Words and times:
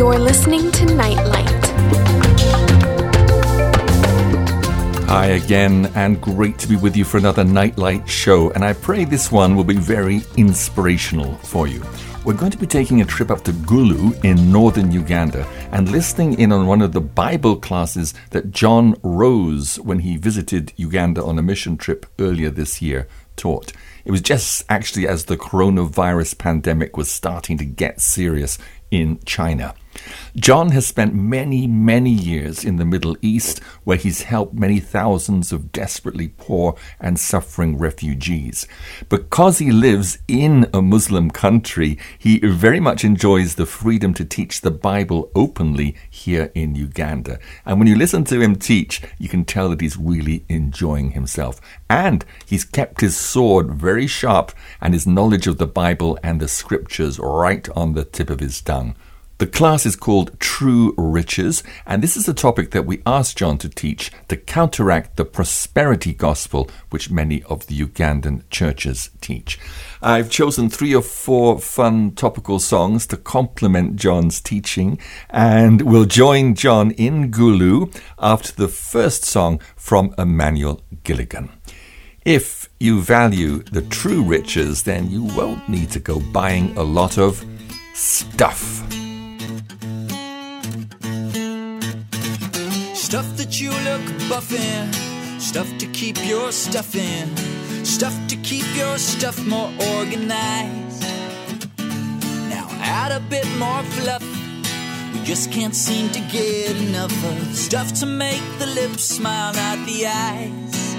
You're 0.00 0.18
listening 0.18 0.72
to 0.72 0.86
Nightlight. 0.86 1.66
Hi 5.10 5.26
again, 5.26 5.92
and 5.94 6.18
great 6.22 6.58
to 6.60 6.68
be 6.68 6.76
with 6.76 6.96
you 6.96 7.04
for 7.04 7.18
another 7.18 7.44
Nightlight 7.44 8.08
show. 8.08 8.48
And 8.52 8.64
I 8.64 8.72
pray 8.72 9.04
this 9.04 9.30
one 9.30 9.56
will 9.56 9.64
be 9.64 9.76
very 9.76 10.22
inspirational 10.38 11.34
for 11.40 11.66
you. 11.66 11.84
We're 12.24 12.32
going 12.32 12.50
to 12.50 12.56
be 12.56 12.66
taking 12.66 13.02
a 13.02 13.04
trip 13.04 13.30
up 13.30 13.44
to 13.44 13.52
Gulu 13.52 14.24
in 14.24 14.50
northern 14.50 14.90
Uganda 14.90 15.46
and 15.70 15.90
listening 15.90 16.40
in 16.40 16.50
on 16.50 16.66
one 16.66 16.80
of 16.80 16.92
the 16.92 17.02
Bible 17.02 17.56
classes 17.56 18.14
that 18.30 18.52
John 18.52 18.94
Rose, 19.02 19.78
when 19.80 19.98
he 19.98 20.16
visited 20.16 20.72
Uganda 20.76 21.22
on 21.22 21.38
a 21.38 21.42
mission 21.42 21.76
trip 21.76 22.06
earlier 22.18 22.48
this 22.48 22.80
year, 22.80 23.06
taught. 23.36 23.72
It 24.04 24.10
was 24.10 24.22
just 24.22 24.64
actually 24.70 25.06
as 25.06 25.26
the 25.26 25.36
coronavirus 25.36 26.38
pandemic 26.38 26.96
was 26.96 27.10
starting 27.10 27.58
to 27.58 27.64
get 27.66 28.00
serious 28.00 28.58
in 28.90 29.20
China. 29.24 29.74
John 30.36 30.70
has 30.70 30.86
spent 30.86 31.14
many, 31.14 31.66
many 31.66 32.10
years 32.10 32.64
in 32.64 32.76
the 32.76 32.84
Middle 32.84 33.16
East 33.20 33.58
where 33.82 33.96
he's 33.96 34.22
helped 34.22 34.54
many 34.54 34.78
thousands 34.78 35.52
of 35.52 35.72
desperately 35.72 36.28
poor 36.28 36.76
and 37.00 37.18
suffering 37.18 37.76
refugees. 37.76 38.66
Because 39.08 39.58
he 39.58 39.72
lives 39.72 40.18
in 40.28 40.68
a 40.72 40.80
Muslim 40.80 41.30
country, 41.30 41.98
he 42.16 42.38
very 42.38 42.78
much 42.78 43.04
enjoys 43.04 43.56
the 43.56 43.66
freedom 43.66 44.14
to 44.14 44.24
teach 44.24 44.60
the 44.60 44.70
Bible 44.70 45.30
openly 45.34 45.96
here 46.08 46.52
in 46.54 46.76
Uganda. 46.76 47.38
And 47.66 47.78
when 47.78 47.88
you 47.88 47.96
listen 47.96 48.24
to 48.24 48.40
him 48.40 48.56
teach, 48.56 49.02
you 49.18 49.28
can 49.28 49.44
tell 49.44 49.68
that 49.70 49.80
he's 49.80 49.96
really 49.96 50.44
enjoying 50.48 51.10
himself. 51.10 51.60
And 51.88 52.24
he's 52.46 52.64
kept 52.64 53.00
his 53.00 53.16
sword 53.16 53.74
very 53.74 54.06
sharp 54.06 54.52
and 54.80 54.94
his 54.94 55.06
knowledge 55.06 55.48
of 55.48 55.58
the 55.58 55.66
Bible 55.66 56.18
and 56.22 56.40
the 56.40 56.48
scriptures 56.48 57.18
right 57.18 57.68
on 57.70 57.94
the 57.94 58.04
tip 58.04 58.30
of 58.30 58.40
his 58.40 58.60
tongue. 58.60 58.79
The 59.40 59.46
class 59.46 59.86
is 59.86 59.96
called 59.96 60.38
True 60.38 60.92
Riches, 60.98 61.62
and 61.86 62.02
this 62.02 62.14
is 62.14 62.28
a 62.28 62.34
topic 62.34 62.72
that 62.72 62.84
we 62.84 63.00
asked 63.06 63.38
John 63.38 63.56
to 63.56 63.70
teach 63.70 64.12
to 64.28 64.36
counteract 64.36 65.16
the 65.16 65.24
prosperity 65.24 66.12
gospel 66.12 66.68
which 66.90 67.10
many 67.10 67.42
of 67.44 67.66
the 67.66 67.80
Ugandan 67.80 68.42
churches 68.50 69.08
teach. 69.22 69.58
I've 70.02 70.28
chosen 70.28 70.68
three 70.68 70.94
or 70.94 71.00
four 71.00 71.58
fun 71.58 72.10
topical 72.10 72.58
songs 72.58 73.06
to 73.06 73.16
complement 73.16 73.96
John's 73.96 74.42
teaching, 74.42 74.98
and 75.30 75.80
we'll 75.80 76.04
join 76.04 76.54
John 76.54 76.90
in 76.90 77.30
Gulu 77.30 77.98
after 78.18 78.52
the 78.52 78.68
first 78.68 79.24
song 79.24 79.58
from 79.74 80.14
Emmanuel 80.18 80.82
Gilligan. 81.02 81.48
If 82.26 82.68
you 82.78 83.00
value 83.00 83.62
the 83.62 83.80
true 83.80 84.22
riches, 84.22 84.82
then 84.82 85.10
you 85.10 85.24
won't 85.24 85.66
need 85.66 85.90
to 85.92 85.98
go 85.98 86.20
buying 86.20 86.76
a 86.76 86.82
lot 86.82 87.16
of 87.16 87.42
stuff. 87.94 88.99
Stuff 93.10 93.36
that 93.38 93.60
you 93.60 93.70
look 93.70 94.28
buff 94.28 94.52
in, 94.52 94.92
stuff 95.40 95.66
to 95.78 95.86
keep 95.86 96.16
your 96.28 96.52
stuff 96.52 96.94
in, 96.94 97.26
stuff 97.84 98.14
to 98.28 98.36
keep 98.36 98.64
your 98.76 98.98
stuff 98.98 99.36
more 99.46 99.68
organized. 99.96 101.02
Now 102.48 102.68
add 102.78 103.10
a 103.10 103.18
bit 103.28 103.48
more 103.58 103.82
fluff. 103.82 104.22
We 105.12 105.24
just 105.24 105.50
can't 105.50 105.74
seem 105.74 106.10
to 106.10 106.20
get 106.30 106.76
enough 106.76 107.12
of 107.32 107.56
stuff 107.56 107.92
to 107.94 108.06
make 108.06 108.44
the 108.60 108.66
lips 108.66 109.02
smile, 109.02 109.54
not 109.54 109.84
the 109.88 110.06
eyes. 110.06 110.94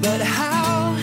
But 0.00 0.22
how 0.22 0.96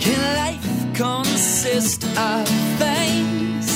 can 0.00 0.20
life 0.34 0.96
consist 0.96 2.02
of 2.18 2.48
things? 2.82 3.66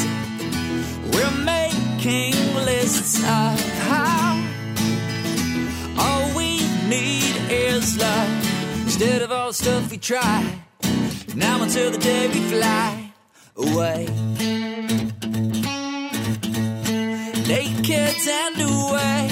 We're 1.14 1.44
making 1.44 2.34
lists 2.64 3.22
of 3.22 3.77
is 7.98 8.04
love 8.04 8.84
instead 8.84 9.22
of 9.22 9.32
all 9.32 9.48
the 9.48 9.54
stuff 9.54 9.90
we 9.90 9.98
try. 9.98 10.60
Now 11.34 11.62
until 11.62 11.90
the 11.90 11.98
day 11.98 12.28
we 12.28 12.40
fly 12.40 13.12
away, 13.56 14.06
naked 17.46 18.16
and 18.28 18.60
away. 18.60 19.28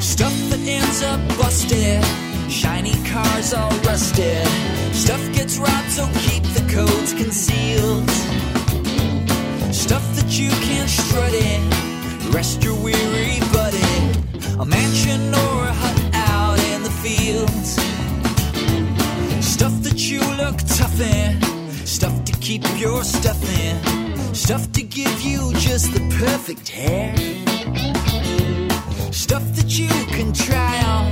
Stuff 0.00 0.34
that 0.50 0.60
ends 0.66 1.02
up 1.02 1.20
busted, 1.38 2.04
shiny 2.50 2.94
cars 3.04 3.54
all 3.54 3.70
rusted. 3.88 4.46
Stuff 4.92 5.22
gets 5.32 5.58
robbed, 5.58 5.90
so 5.90 6.06
keep 6.26 6.42
the 6.54 6.64
codes 6.72 7.12
concealed. 7.14 8.10
Stuff 9.72 10.04
that 10.16 10.38
you 10.38 10.50
can't 10.50 10.88
strut 10.88 11.34
in, 11.34 12.32
rest 12.32 12.62
your 12.62 12.76
weary. 12.82 13.53
A 14.56 14.64
mansion 14.64 15.34
or 15.34 15.64
a 15.64 15.72
hut 15.72 16.00
out 16.14 16.58
in 16.72 16.84
the 16.84 16.90
fields. 17.02 17.74
Stuff 19.44 19.72
that 19.82 19.98
you 20.08 20.20
look 20.36 20.56
tough 20.78 21.00
in, 21.00 21.40
stuff 21.84 22.24
to 22.24 22.32
keep 22.34 22.62
your 22.78 23.02
stuff 23.02 23.42
in, 23.60 24.34
stuff 24.34 24.70
to 24.72 24.82
give 24.82 25.20
you 25.22 25.52
just 25.54 25.92
the 25.92 26.00
perfect 26.20 26.68
hair. 26.68 27.12
Stuff 29.12 29.42
that 29.56 29.76
you 29.76 29.88
can 30.16 30.32
try 30.32 30.82
on, 30.84 31.10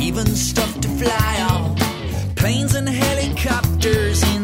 even 0.00 0.26
stuff 0.26 0.80
to 0.80 0.88
fly 0.88 1.48
on. 1.50 1.76
Planes 2.34 2.74
and 2.74 2.88
helicopters 2.88 4.22
in 4.34 4.39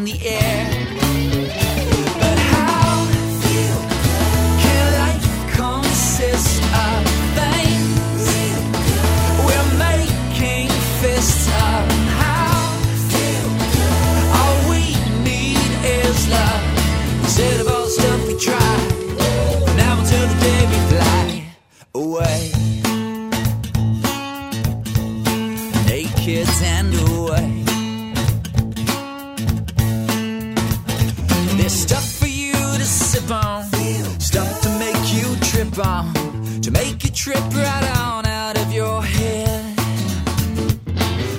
on, 35.79 36.13
to 36.61 36.71
make 36.71 37.03
you 37.03 37.11
trip 37.11 37.43
right 37.53 37.97
on 37.99 38.25
out 38.25 38.57
of 38.57 38.71
your 38.71 39.01
head. 39.03 39.79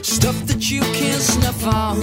Stuff 0.05 0.47
that 0.47 0.71
you 0.71 0.81
can't 0.81 1.23
snuff 1.23 1.65
on, 1.67 2.01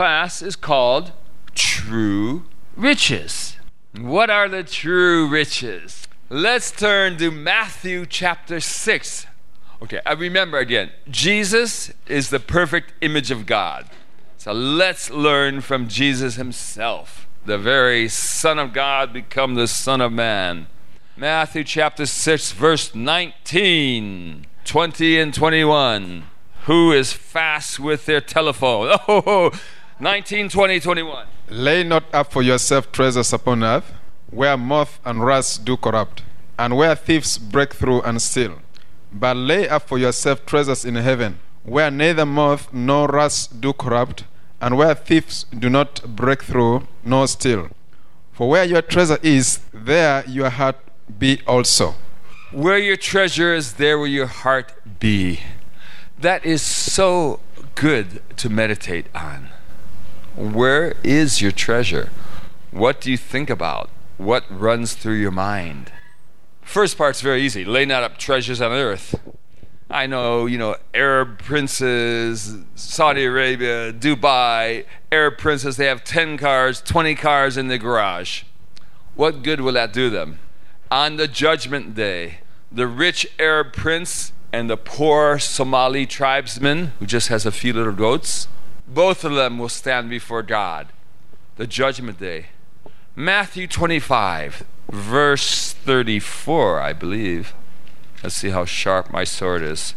class 0.00 0.40
is 0.40 0.56
called 0.56 1.12
True 1.54 2.44
Riches. 2.74 3.58
What 4.00 4.30
are 4.30 4.48
the 4.48 4.64
true 4.64 5.28
riches? 5.28 6.08
Let's 6.30 6.70
turn 6.70 7.18
to 7.18 7.30
Matthew 7.30 8.06
chapter 8.06 8.60
6. 8.60 9.26
Okay, 9.82 10.00
I 10.06 10.12
remember 10.12 10.56
again, 10.56 10.90
Jesus 11.10 11.92
is 12.06 12.30
the 12.30 12.40
perfect 12.40 12.94
image 13.02 13.30
of 13.30 13.44
God. 13.44 13.90
So 14.38 14.52
let's 14.52 15.10
learn 15.10 15.60
from 15.60 15.86
Jesus 15.86 16.36
himself. 16.36 17.26
The 17.44 17.58
very 17.58 18.08
Son 18.08 18.58
of 18.58 18.72
God 18.72 19.12
become 19.12 19.54
the 19.54 19.68
Son 19.68 20.00
of 20.00 20.12
Man. 20.12 20.68
Matthew 21.14 21.62
chapter 21.62 22.06
6, 22.06 22.52
verse 22.52 22.94
19, 22.94 24.46
20, 24.64 25.20
and 25.20 25.34
21. 25.34 26.24
Who 26.64 26.90
is 26.90 27.12
fast 27.12 27.78
with 27.78 28.06
their 28.06 28.22
telephone? 28.22 28.96
Oh, 29.06 29.50
19, 30.00 30.48
20, 30.48 30.80
21. 30.80 31.26
Lay 31.50 31.84
not 31.84 32.04
up 32.14 32.32
for 32.32 32.40
yourself 32.40 32.90
treasures 32.90 33.34
upon 33.34 33.62
earth, 33.62 33.92
where 34.30 34.56
moth 34.56 34.98
and 35.04 35.22
rust 35.22 35.66
do 35.66 35.76
corrupt, 35.76 36.22
and 36.58 36.74
where 36.74 36.94
thieves 36.94 37.36
break 37.36 37.74
through 37.74 38.00
and 38.00 38.22
steal. 38.22 38.60
But 39.12 39.36
lay 39.36 39.68
up 39.68 39.86
for 39.86 39.98
yourself 39.98 40.46
treasures 40.46 40.86
in 40.86 40.94
heaven, 40.94 41.38
where 41.64 41.90
neither 41.90 42.24
moth 42.24 42.72
nor 42.72 43.08
rust 43.08 43.60
do 43.60 43.74
corrupt, 43.74 44.24
and 44.58 44.78
where 44.78 44.94
thieves 44.94 45.44
do 45.58 45.68
not 45.68 46.16
break 46.16 46.44
through 46.44 46.88
nor 47.04 47.28
steal. 47.28 47.68
For 48.32 48.48
where 48.48 48.64
your 48.64 48.80
treasure 48.80 49.18
is, 49.22 49.60
there 49.70 50.24
your 50.26 50.48
heart 50.48 50.76
be 51.18 51.42
also. 51.46 51.94
Where 52.52 52.78
your 52.78 52.96
treasure 52.96 53.52
is, 53.54 53.74
there 53.74 53.98
will 53.98 54.06
your 54.06 54.28
heart 54.28 54.72
be. 54.98 55.40
That 56.18 56.46
is 56.46 56.62
so 56.62 57.40
good 57.74 58.22
to 58.38 58.48
meditate 58.48 59.06
on. 59.14 59.50
Where 60.36 60.94
is 61.02 61.42
your 61.42 61.50
treasure? 61.50 62.10
What 62.70 63.00
do 63.00 63.10
you 63.10 63.16
think 63.16 63.50
about? 63.50 63.90
What 64.16 64.44
runs 64.48 64.94
through 64.94 65.14
your 65.14 65.32
mind? 65.32 65.90
First 66.62 66.96
part's 66.96 67.20
very 67.20 67.42
easy. 67.42 67.64
Lay 67.64 67.84
not 67.84 68.04
up 68.04 68.16
treasures 68.16 68.60
on 68.60 68.70
earth. 68.70 69.18
I 69.90 70.06
know, 70.06 70.46
you 70.46 70.56
know, 70.56 70.76
Arab 70.94 71.40
princes, 71.40 72.58
Saudi 72.76 73.24
Arabia, 73.24 73.92
Dubai, 73.92 74.84
Arab 75.10 75.36
princes, 75.36 75.76
they 75.76 75.86
have 75.86 76.04
10 76.04 76.38
cars, 76.38 76.80
20 76.80 77.16
cars 77.16 77.56
in 77.56 77.66
the 77.66 77.76
garage. 77.76 78.44
What 79.16 79.42
good 79.42 79.60
will 79.60 79.72
that 79.72 79.92
do 79.92 80.10
them? 80.10 80.38
On 80.92 81.16
the 81.16 81.26
judgment 81.26 81.96
day, 81.96 82.38
the 82.70 82.86
rich 82.86 83.26
Arab 83.40 83.72
prince 83.72 84.32
and 84.52 84.70
the 84.70 84.76
poor 84.76 85.40
Somali 85.40 86.06
tribesman 86.06 86.92
who 87.00 87.06
just 87.06 87.26
has 87.28 87.44
a 87.44 87.50
few 87.50 87.72
little 87.72 87.92
goats, 87.92 88.46
both 88.92 89.24
of 89.24 89.34
them 89.34 89.58
will 89.58 89.68
stand 89.68 90.10
before 90.10 90.42
God. 90.42 90.88
The 91.56 91.66
judgment 91.66 92.18
day. 92.18 92.46
Matthew 93.14 93.66
25, 93.66 94.64
verse 94.90 95.72
34, 95.72 96.80
I 96.80 96.92
believe. 96.92 97.54
Let's 98.22 98.36
see 98.36 98.50
how 98.50 98.64
sharp 98.64 99.12
my 99.12 99.24
sword 99.24 99.62
is. 99.62 99.94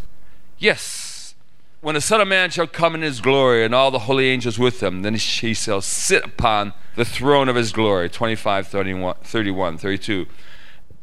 Yes, 0.57 1.35
when 1.81 1.95
the 1.95 2.01
Son 2.01 2.21
of 2.21 2.27
Man 2.27 2.49
shall 2.49 2.67
come 2.67 2.95
in 2.95 3.01
his 3.01 3.19
glory 3.19 3.65
and 3.65 3.75
all 3.75 3.91
the 3.91 3.99
holy 3.99 4.29
angels 4.29 4.57
with 4.57 4.81
him, 4.81 5.01
then 5.01 5.15
he 5.15 5.53
shall 5.53 5.81
sit 5.81 6.23
upon 6.23 6.73
the 6.95 7.03
throne 7.03 7.49
of 7.49 7.57
his 7.57 7.73
glory. 7.73 8.09
25, 8.09 8.67
31, 8.67 9.15
31 9.21 9.77
32. 9.77 10.25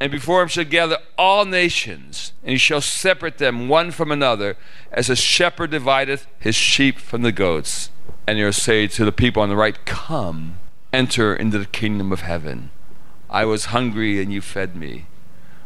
And 0.01 0.11
before 0.11 0.41
him 0.41 0.49
shall 0.49 0.65
gather 0.65 0.97
all 1.19 1.45
nations, 1.45 2.33
and 2.43 2.53
he 2.53 2.59
shall 2.59 2.81
separate 2.81 3.37
them 3.37 3.69
one 3.69 3.91
from 3.91 4.11
another, 4.11 4.57
as 4.91 5.11
a 5.11 5.17
shepherd 5.17 5.73
divideth 5.73 6.27
his 6.39 6.55
sheep 6.55 6.99
from 6.99 7.21
the 7.21 7.33
goats. 7.33 7.91
And 8.27 8.39
he'll 8.39 8.55
say 8.55 8.87
to 8.87 9.05
the 9.05 9.13
people 9.13 9.43
on 9.43 9.51
the 9.51 9.57
right, 9.57 9.85
Come, 9.85 10.59
enter 10.91 11.37
into 11.37 11.59
the 11.59 11.67
kingdom 11.67 12.13
of 12.13 12.23
heaven. 12.23 12.71
I 13.29 13.45
was 13.45 13.67
hungry, 13.67 14.23
and 14.23 14.33
you 14.33 14.41
fed 14.41 14.75
me. 14.75 15.05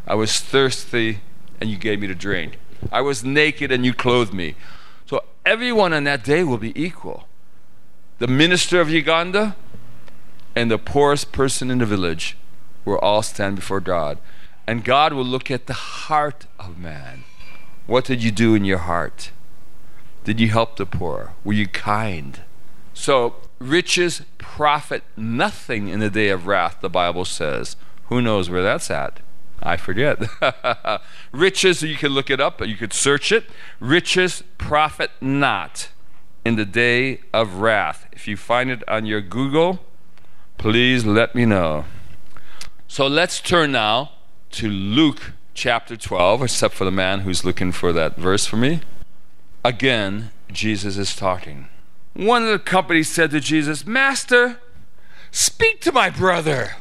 I 0.05 0.17
was 0.17 0.41
thirsty, 0.41 1.21
and 1.61 1.71
you 1.71 1.77
gave 1.77 2.01
me 2.01 2.09
to 2.09 2.15
drink. 2.15 2.59
I 2.91 3.03
was 3.03 3.23
naked, 3.23 3.71
and 3.71 3.87
you 3.87 3.95
clothed 3.95 4.35
me. 4.35 4.57
So 5.07 5.23
everyone 5.47 5.93
on 5.93 6.05
that 6.05 6.25
day 6.25 6.43
will 6.43 6.59
be 6.59 6.79
equal. 6.81 7.29
The 8.19 8.27
minister 8.27 8.81
of 8.81 8.91
Uganda 8.91 9.55
and 10.57 10.71
the 10.71 10.79
poorest 10.79 11.31
person 11.31 11.71
in 11.71 11.79
the 11.79 11.87
village 11.87 12.37
will 12.85 12.99
all 12.99 13.23
stand 13.23 13.57
before 13.57 13.81
God. 13.81 14.19
And 14.67 14.85
God 14.85 15.13
will 15.13 15.25
look 15.25 15.51
at 15.51 15.67
the 15.67 15.73
heart 15.73 16.47
of 16.59 16.79
man. 16.79 17.25
What 17.87 18.05
did 18.05 18.23
you 18.23 18.31
do 18.31 18.55
in 18.55 18.65
your 18.65 18.79
heart? 18.79 19.31
Did 20.25 20.41
you 20.41 20.49
help 20.49 20.77
the 20.77 20.87
poor? 20.87 21.33
Were 21.45 21.53
you 21.53 21.67
kind? 21.69 22.41
So, 22.95 23.37
riches 23.59 24.23
profit 24.39 25.03
nothing 25.17 25.89
in 25.89 26.01
the 26.01 26.09
day 26.09 26.31
of 26.31 26.47
wrath, 26.47 26.79
the 26.81 26.89
Bible 26.89 27.25
says. 27.25 27.77
Who 28.07 28.23
knows 28.23 28.49
where 28.49 28.63
that's 28.63 28.91
at? 28.91 29.21
I 29.63 29.77
forget. 29.77 30.23
riches, 31.33 31.83
you 31.83 31.97
can 31.97 32.13
look 32.13 32.31
it 32.31 32.41
up, 32.41 32.67
you 32.67 32.77
could 32.77 32.93
search 32.93 33.33
it. 33.33 33.45
Riches 33.81 34.43
profit 34.57 35.11
not 35.21 35.89
in 36.45 36.57
the 36.57 36.65
day 36.65 37.21
of 37.33 37.57
wrath. 37.57 38.07
If 38.13 38.29
you 38.29 38.37
find 38.37 38.71
it 38.71 38.87
on 38.89 39.07
your 39.07 39.21
Google, 39.21 39.81
please 40.59 41.05
let 41.05 41.35
me 41.35 41.45
know. 41.47 41.85
So 42.95 43.09
let's 43.09 43.41
turn 43.41 43.73
now 43.73 44.13
to 44.53 44.71
Luke 44.71 45.33
chapter 45.53 45.97
12, 45.97 46.45
except 46.45 46.75
for 46.75 46.85
the 46.85 46.93
man 46.93 47.23
who's 47.23 47.45
looking 47.45 47.73
for 47.73 47.93
that 47.93 48.15
verse 48.15 48.47
for 48.47 48.57
me. 48.57 48.83
Again, 49.65 50.31
Jesus 50.53 50.97
is 50.97 51.17
talking. 51.17 51.67
One 52.13 52.45
of 52.45 52.51
the 52.51 52.61
company 52.61 53.03
said 53.03 53.33
to 53.33 53.41
Jesus, 53.41 53.85
Master, 53.85 54.61
speak 55.33 55.81
to 55.81 55.91
my 55.91 56.09
brother 56.09 56.77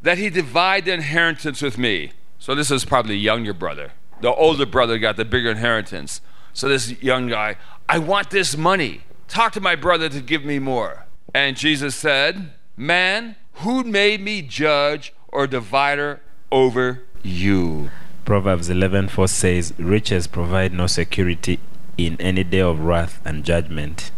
that 0.00 0.16
he 0.16 0.30
divide 0.30 0.86
the 0.86 0.94
inheritance 0.94 1.60
with 1.60 1.76
me. 1.76 2.12
So 2.38 2.54
this 2.54 2.70
is 2.70 2.86
probably 2.86 3.16
the 3.16 3.20
younger 3.20 3.52
brother. 3.52 3.92
The 4.22 4.32
older 4.32 4.64
brother 4.64 4.96
got 4.96 5.18
the 5.18 5.26
bigger 5.26 5.50
inheritance. 5.50 6.22
So 6.54 6.70
this 6.70 7.02
young 7.02 7.28
guy, 7.28 7.56
I 7.86 7.98
want 7.98 8.30
this 8.30 8.56
money. 8.56 9.02
Talk 9.28 9.52
to 9.52 9.60
my 9.60 9.76
brother 9.76 10.08
to 10.08 10.22
give 10.22 10.42
me 10.42 10.58
more. 10.58 11.04
And 11.34 11.54
Jesus 11.54 11.94
said, 11.94 12.50
Man, 12.78 13.36
who 13.60 13.84
made 13.84 14.22
me 14.22 14.40
judge 14.40 15.12
or 15.32 15.46
divider 15.46 16.20
over 16.52 17.02
you? 17.22 17.90
Proverbs 18.24 18.68
11:4 18.68 19.28
says, 19.28 19.74
"Riches 19.78 20.26
provide 20.26 20.72
no 20.72 20.86
security 20.86 21.58
in 21.96 22.16
any 22.20 22.44
day 22.44 22.60
of 22.60 22.80
wrath 22.80 23.20
and 23.24 23.44
judgment, 23.44 24.10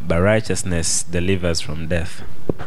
but 0.00 0.20
righteousness 0.20 1.02
delivers 1.02 1.60
from 1.60 1.88
death." 1.88 2.22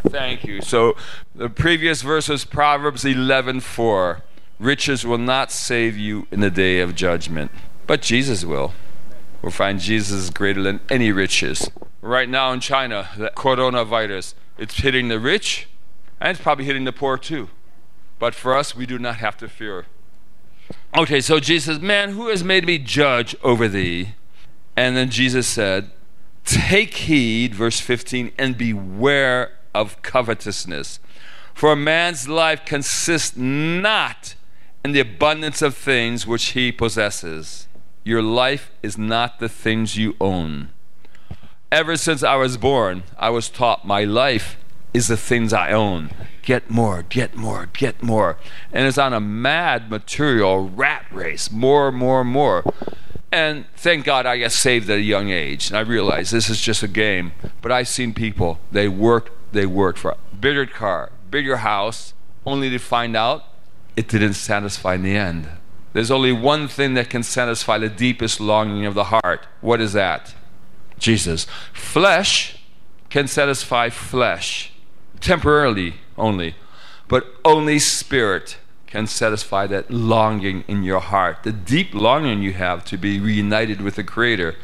Thank 0.10 0.43
you. 0.43 0.62
So 0.62 0.95
the 1.36 1.50
previous 1.50 2.01
verse 2.01 2.29
was 2.29 2.45
Proverbs 2.45 3.05
11:4. 3.05 4.22
Riches 4.60 5.05
will 5.05 5.19
not 5.19 5.51
save 5.51 5.98
you 5.98 6.27
in 6.31 6.39
the 6.39 6.50
day 6.50 6.79
of 6.79 6.95
judgment, 6.95 7.51
but 7.86 8.01
Jesus 8.01 8.43
will. 8.43 8.74
We'll 9.41 9.51
find 9.51 9.79
Jesus 9.79 10.24
is 10.24 10.29
greater 10.31 10.63
than 10.63 10.79
any 10.89 11.12
riches. 11.12 11.69
Right 12.01 12.27
now 12.27 12.51
in 12.51 12.60
China, 12.60 13.10
the 13.15 13.31
coronavirus, 13.36 14.33
it's 14.57 14.79
hitting 14.79 15.10
the 15.10 15.19
rich 15.19 15.67
and 16.19 16.31
it's 16.31 16.41
probably 16.41 16.65
hitting 16.65 16.86
the 16.86 16.91
poor 16.91 17.17
too. 17.17 17.50
But 18.19 18.36
for 18.36 18.55
us, 18.55 18.75
we 18.75 18.86
do 18.86 18.97
not 18.97 19.17
have 19.17 19.38
to 19.38 19.47
fear. 19.47 19.86
Okay, 20.97 21.21
so 21.21 21.39
Jesus, 21.39 21.79
man, 21.79 22.12
who 22.12 22.29
has 22.29 22.43
made 22.43 22.65
me 22.65 22.77
judge 22.77 23.36
over 23.43 23.67
thee? 23.67 24.15
And 24.75 24.95
then 24.95 25.09
Jesus 25.09 25.47
said, 25.47 25.91
Take 26.45 26.93
heed, 26.93 27.53
verse 27.53 27.79
15, 27.79 28.31
and 28.38 28.57
beware 28.57 29.51
of 29.74 30.01
covetousness. 30.01 31.00
For 31.53 31.71
a 31.71 31.75
man's 31.75 32.29
life 32.29 32.65
consists 32.65 33.36
not 33.36 34.36
in 34.86 34.91
the 34.91 35.00
abundance 35.00 35.62
of 35.62 35.75
things 35.75 36.25
which 36.25 36.50
he 36.50 36.71
possesses. 36.71 37.67
Your 38.03 38.21
life 38.21 38.71
is 38.81 38.97
not 38.97 39.39
the 39.39 39.50
things 39.50 39.97
you 39.97 40.15
own. 40.21 40.69
Ever 41.71 41.97
since 41.97 42.24
I 42.24 42.36
was 42.36 42.57
born, 42.57 43.03
I 43.17 43.29
was 43.29 43.50
taught 43.50 43.86
my 43.86 44.05
life 44.05 44.57
is 44.94 45.08
the 45.08 45.17
things 45.17 45.53
I 45.53 45.72
own. 45.72 46.12
Get 46.41 46.70
more, 46.70 47.03
get 47.03 47.36
more, 47.36 47.70
get 47.74 48.01
more. 48.01 48.38
And 48.72 48.88
it's 48.88 48.98
on 48.98 49.13
a 49.13 49.20
mad 49.20 49.89
material 49.89 50.70
rat 50.70 51.06
race, 51.12 51.51
more, 51.51 51.91
more, 51.91 52.24
more. 52.24 52.63
And 53.32 53.65
thank 53.75 54.06
God 54.06 54.25
I 54.25 54.39
got 54.39 54.53
saved 54.53 54.89
at 54.89 54.98
a 54.98 55.01
young 55.01 55.29
age. 55.29 55.70
And 55.70 55.77
I 55.77 55.82
realized 55.82 56.32
this 56.32 56.50
is 56.50 56.62
just 56.62 56.84
a 56.84 56.88
game. 56.88 57.34
But 57.62 57.72
I've 57.72 57.89
seen 57.89 58.13
people, 58.13 58.60
they 58.72 58.88
worked, 58.88 59.32
they 59.51 59.65
worked 59.65 60.00
for 60.00 60.12
a 60.12 60.36
bigger 60.36 60.65
car, 60.65 61.12
bigger 61.29 61.58
house, 61.58 62.13
only 62.46 62.70
to 62.70 62.77
find 62.77 63.15
out 63.15 63.44
it 63.98 64.08
didn't 64.08 64.34
satisfy 64.34 64.96
in 64.96 65.03
the 65.03 65.17
end. 65.17 65.50
There's 65.91 66.12
only 66.12 66.32
one 66.32 66.67
thing 66.67 66.94
that 66.94 67.10
can 67.10 67.24
satisfy 67.24 67.77
the 67.77 67.89
deepest 67.89 68.39
longing 68.39 68.86
of 68.86 68.94
the 68.94 69.06
heart. 69.06 69.48
What 69.62 69.82
is 69.82 69.94
that? 69.94 70.34
Jesus. 71.00 71.46
Flesh 71.74 72.63
can 73.10 73.27
satisfy 73.27 73.89
flesh 73.89 74.72
temporarily 75.19 75.95
only, 76.17 76.55
but 77.07 77.25
only 77.45 77.79
spirit 77.79 78.57
can 78.88 79.05
satisfy 79.05 79.67
that 79.67 79.91
longing 79.91 80.63
in 80.67 80.81
your 80.81 81.01
heart, 81.01 81.43
the 81.43 81.51
deep 81.51 81.93
longing 81.93 82.41
you 82.41 82.53
have 82.53 82.86
to 82.86 82.97
be 82.97 83.19
reunited 83.19 83.81
with 83.81 83.95
the 83.95 84.03
Creator. 84.03 84.55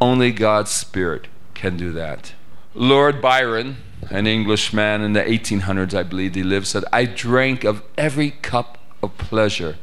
Only 0.00 0.30
God's 0.30 0.70
Spirit 0.70 1.26
can 1.54 1.76
do 1.76 1.90
that. 1.92 2.34
Lord 2.74 3.22
Byron, 3.22 3.78
an 4.10 4.26
Englishman 4.26 5.00
in 5.00 5.14
the 5.14 5.22
1800s, 5.22 5.94
I 5.94 6.02
believe 6.02 6.34
he 6.34 6.42
lived, 6.42 6.66
said, 6.66 6.84
I 6.92 7.06
drank 7.06 7.64
of 7.64 7.82
every 7.96 8.30
cup 8.30 8.78
of 9.02 9.16
pleasure 9.16 9.76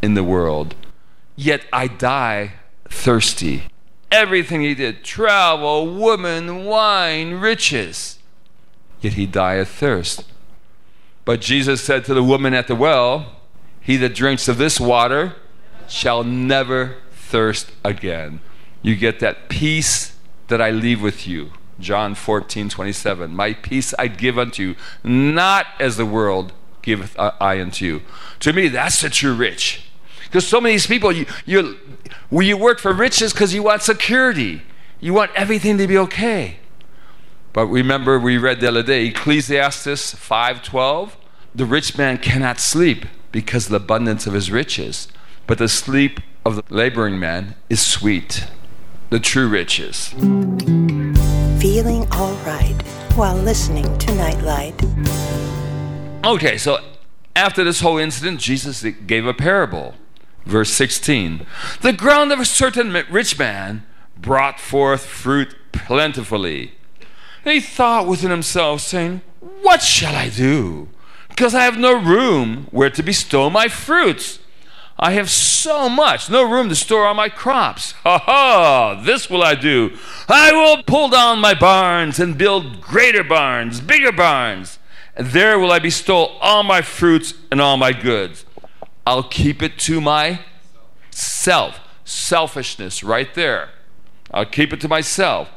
in 0.00 0.14
the 0.14 0.24
world, 0.24 0.74
yet 1.36 1.64
I 1.72 1.88
die 1.88 2.54
thirsty. 2.88 3.64
Everything 4.10 4.60
he 4.60 4.74
did 4.74 5.02
travel, 5.04 5.92
woman, 5.94 6.64
wine, 6.64 7.34
riches 7.34 8.18
yet 9.02 9.14
he 9.14 9.26
dieth 9.26 9.68
thirst. 9.68 10.24
But 11.24 11.40
Jesus 11.40 11.82
said 11.82 12.04
to 12.06 12.14
the 12.14 12.22
woman 12.22 12.54
at 12.54 12.66
the 12.66 12.74
well, 12.74 13.36
He 13.80 13.96
that 13.98 14.14
drinks 14.14 14.48
of 14.48 14.58
this 14.58 14.80
water 14.80 15.36
shall 15.88 16.24
never 16.24 16.96
thirst 17.12 17.70
again. 17.84 18.40
You 18.80 18.96
get 18.96 19.20
that 19.20 19.48
peace 19.48 20.16
that 20.48 20.60
I 20.60 20.70
leave 20.70 21.02
with 21.02 21.26
you. 21.26 21.52
John 21.78 22.14
14, 22.14 22.68
27. 22.68 23.34
My 23.34 23.54
peace 23.54 23.94
I 23.98 24.08
give 24.08 24.38
unto 24.38 24.62
you, 24.62 24.76
not 25.02 25.66
as 25.80 25.96
the 25.96 26.06
world 26.06 26.52
giveth 26.82 27.16
I 27.18 27.60
unto 27.60 27.84
you. 27.84 28.02
To 28.40 28.52
me, 28.52 28.68
that's 28.68 29.00
the 29.00 29.10
true 29.10 29.34
rich. 29.34 29.86
Because 30.24 30.46
so 30.46 30.60
many 30.60 30.78
people, 30.78 31.12
you, 31.12 31.26
you, 31.44 31.78
you 32.30 32.56
work 32.56 32.78
for 32.78 32.92
riches 32.92 33.32
because 33.32 33.54
you 33.54 33.62
want 33.62 33.82
security. 33.82 34.62
You 35.00 35.12
want 35.14 35.30
everything 35.34 35.78
to 35.78 35.86
be 35.86 35.98
okay. 35.98 36.58
But 37.52 37.66
remember, 37.66 38.18
we 38.18 38.38
read 38.38 38.60
the 38.60 38.68
other 38.68 38.82
day, 38.82 39.06
Ecclesiastes 39.06 40.14
5:12, 40.14 41.16
the 41.54 41.66
rich 41.66 41.98
man 41.98 42.16
cannot 42.18 42.58
sleep 42.58 43.06
because 43.30 43.66
of 43.66 43.70
the 43.70 43.76
abundance 43.76 44.26
of 44.26 44.32
his 44.32 44.50
riches, 44.50 45.08
but 45.46 45.58
the 45.58 45.68
sleep 45.68 46.20
of 46.46 46.56
the 46.56 46.64
laboring 46.70 47.18
man 47.18 47.54
is 47.68 47.84
sweet. 47.84 48.46
The 49.10 49.20
true 49.20 49.48
riches. 49.48 50.14
Feeling 51.60 52.06
all 52.12 52.34
right 52.46 52.74
while 53.14 53.36
listening 53.36 53.98
to 53.98 54.14
Nightlight. 54.14 54.82
Okay, 56.24 56.56
so 56.56 56.78
after 57.36 57.62
this 57.62 57.80
whole 57.80 57.98
incident, 57.98 58.40
Jesus 58.40 58.82
gave 59.06 59.26
a 59.26 59.34
parable. 59.34 59.94
Verse 60.46 60.72
16 60.72 61.46
The 61.82 61.92
ground 61.92 62.32
of 62.32 62.40
a 62.40 62.46
certain 62.46 62.92
rich 63.10 63.38
man 63.38 63.84
brought 64.16 64.58
forth 64.58 65.04
fruit 65.04 65.54
plentifully. 65.72 66.72
He 67.44 67.60
thought 67.60 68.06
within 68.06 68.30
himself, 68.30 68.80
saying, 68.80 69.22
What 69.62 69.82
shall 69.82 70.14
I 70.14 70.28
do? 70.28 70.88
Because 71.28 71.54
I 71.54 71.64
have 71.64 71.78
no 71.78 71.92
room 71.92 72.68
where 72.70 72.90
to 72.90 73.02
bestow 73.02 73.50
my 73.50 73.68
fruits. 73.68 74.38
I 74.98 75.12
have 75.12 75.30
so 75.30 75.88
much, 75.88 76.30
no 76.30 76.48
room 76.48 76.68
to 76.68 76.76
store 76.76 77.06
all 77.06 77.14
my 77.14 77.28
crops. 77.28 77.92
Ha 78.04 78.18
ha! 78.18 79.02
This 79.02 79.28
will 79.28 79.42
I 79.42 79.54
do. 79.54 79.96
I 80.28 80.52
will 80.52 80.82
pull 80.84 81.08
down 81.08 81.40
my 81.40 81.54
barns 81.54 82.20
and 82.20 82.38
build 82.38 82.80
greater 82.80 83.24
barns, 83.24 83.80
bigger 83.80 84.12
barns. 84.12 84.78
And 85.16 85.28
there 85.28 85.58
will 85.58 85.72
I 85.72 85.78
bestow 85.78 86.26
all 86.40 86.62
my 86.62 86.82
fruits 86.82 87.34
and 87.50 87.60
all 87.60 87.76
my 87.76 87.92
goods. 87.92 88.44
I'll 89.06 89.24
keep 89.24 89.62
it 89.62 89.78
to 89.80 90.00
myself. 90.00 91.80
Selfishness, 92.04 93.02
right 93.02 93.34
there. 93.34 93.70
I'll 94.30 94.46
keep 94.46 94.72
it 94.72 94.80
to 94.82 94.88
myself. 94.88 95.48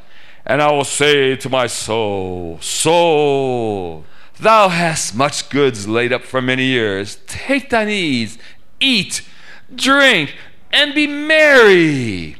And 0.45 0.61
I 0.61 0.71
will 0.71 0.83
say 0.85 1.35
to 1.37 1.49
my 1.49 1.67
soul, 1.67 2.59
Soul, 2.61 4.05
thou 4.39 4.69
hast 4.69 5.15
much 5.15 5.49
goods 5.49 5.87
laid 5.87 6.13
up 6.13 6.23
for 6.23 6.41
many 6.41 6.65
years. 6.65 7.17
Take 7.25 7.71
thine 7.71 7.89
ease, 7.89 8.37
eat, 8.79 9.23
drink, 9.73 10.35
and 10.71 10.93
be 10.93 11.07
merry. 11.07 12.37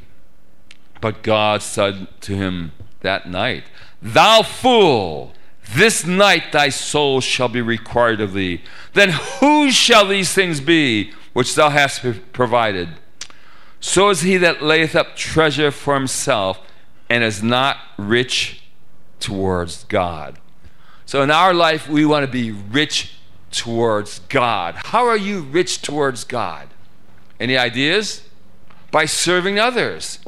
But 1.02 1.24
God 1.24 1.64
said 1.64 2.08
to 2.22 2.36
him 2.36 2.74
that 3.02 3.28
night, 3.28 3.64
Thou 4.02 4.44
fool, 4.44 5.34
this 5.74 6.06
night 6.06 6.52
thy 6.52 6.70
soul 6.70 7.22
shall 7.22 7.48
be 7.48 7.62
required 7.62 8.22
of 8.22 8.34
thee. 8.34 8.62
Then 8.94 9.10
whose 9.40 9.74
shall 9.74 10.08
these 10.08 10.32
things 10.32 10.62
be 10.62 11.12
which 11.34 11.56
thou 11.56 11.70
hast 11.70 12.06
provided? 12.34 12.90
So 13.80 14.10
is 14.10 14.22
he 14.22 14.38
that 14.38 14.62
layeth 14.62 14.96
up 14.96 15.16
treasure 15.16 15.72
for 15.72 15.96
himself 15.96 16.60
and 17.10 17.24
is 17.24 17.44
not 17.44 17.78
rich 17.98 18.64
towards 19.20 19.84
God. 19.86 20.40
So 21.06 21.22
in 21.22 21.32
our 21.32 21.54
life, 21.54 21.88
we 21.88 22.06
want 22.06 22.26
to 22.26 22.32
be 22.32 22.52
rich 22.52 23.14
towards 23.52 24.20
God. 24.20 24.76
How 24.86 25.06
are 25.06 25.18
you 25.18 25.42
rich 25.42 25.82
towards 25.82 26.24
God? 26.24 26.70
Any 27.40 27.58
ideas? 27.58 28.28
By 28.92 29.06
serving 29.06 29.60
others, 29.60 30.20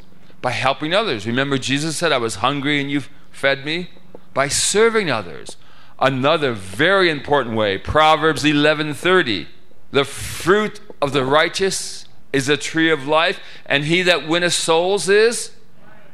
by 0.42 0.52
helping 0.52 0.94
others. 0.94 1.26
Remember, 1.26 1.58
Jesus 1.58 1.98
said, 1.98 2.12
I 2.12 2.18
was 2.18 2.36
hungry 2.36 2.80
and 2.80 2.92
you 2.92 3.02
fed 3.32 3.66
me? 3.66 3.90
By 4.34 4.48
serving 4.48 5.10
others. 5.10 5.58
Another 6.00 6.54
very 6.54 7.10
important 7.10 7.56
way, 7.56 7.78
Proverbs 7.78 8.44
11:30. 8.44 9.48
The 9.92 10.04
fruit 10.04 10.80
of 11.02 11.12
the 11.12 11.26
righteous 11.26 12.06
is 12.32 12.50
a 12.50 12.58
tree 12.58 12.92
of 12.92 13.08
life, 13.08 13.40
and 13.66 13.86
he 13.86 14.04
that 14.04 14.28
winneth 14.28 14.54
souls 14.54 15.10
is 15.10 15.52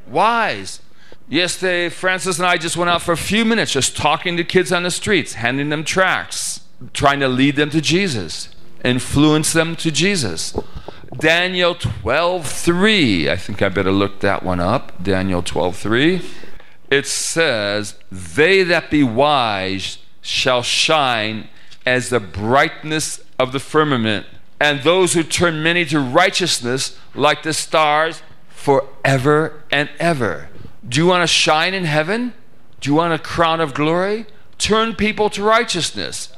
wise. 0.07 0.81
Yesterday, 1.29 1.89
Francis 1.89 2.37
and 2.37 2.45
I 2.45 2.57
just 2.57 2.77
went 2.77 2.89
out 2.89 3.01
for 3.01 3.13
a 3.13 3.17
few 3.17 3.45
minutes 3.45 3.71
just 3.71 3.95
talking 3.95 4.37
to 4.37 4.43
kids 4.43 4.71
on 4.71 4.83
the 4.83 4.91
streets, 4.91 5.33
handing 5.33 5.69
them 5.69 5.83
tracts, 5.83 6.61
trying 6.93 7.19
to 7.21 7.27
lead 7.27 7.55
them 7.55 7.69
to 7.71 7.81
Jesus, 7.81 8.49
influence 8.83 9.53
them 9.53 9.75
to 9.77 9.89
Jesus. 9.89 10.53
Daniel 11.17 11.75
12:3. 11.75 13.29
I 13.29 13.35
think 13.35 13.61
I 13.61 13.69
better 13.69 13.91
look 13.91 14.19
that 14.19 14.43
one 14.43 14.59
up. 14.59 15.01
Daniel 15.01 15.41
12:3. 15.41 16.21
It 16.89 17.07
says, 17.07 17.95
"They 18.11 18.63
that 18.63 18.89
be 18.89 19.03
wise 19.03 19.99
shall 20.21 20.63
shine 20.63 21.47
as 21.85 22.09
the 22.09 22.19
brightness 22.19 23.19
of 23.39 23.51
the 23.51 23.59
firmament, 23.59 24.25
and 24.59 24.83
those 24.83 25.13
who 25.13 25.23
turn 25.23 25.63
many 25.63 25.85
to 25.85 25.99
righteousness 25.99 26.97
like 27.13 27.43
the 27.43 27.53
stars 27.53 28.21
forever 28.63 29.61
and 29.69 29.89
ever. 29.99 30.47
Do 30.87 31.01
you 31.01 31.05
want 31.05 31.21
to 31.21 31.27
shine 31.27 31.73
in 31.73 31.83
heaven? 31.83 32.33
Do 32.79 32.89
you 32.89 32.95
want 32.95 33.13
a 33.13 33.19
crown 33.19 33.59
of 33.59 33.73
glory? 33.73 34.25
Turn 34.57 34.95
people 34.95 35.29
to 35.31 35.43
righteousness. 35.43 36.33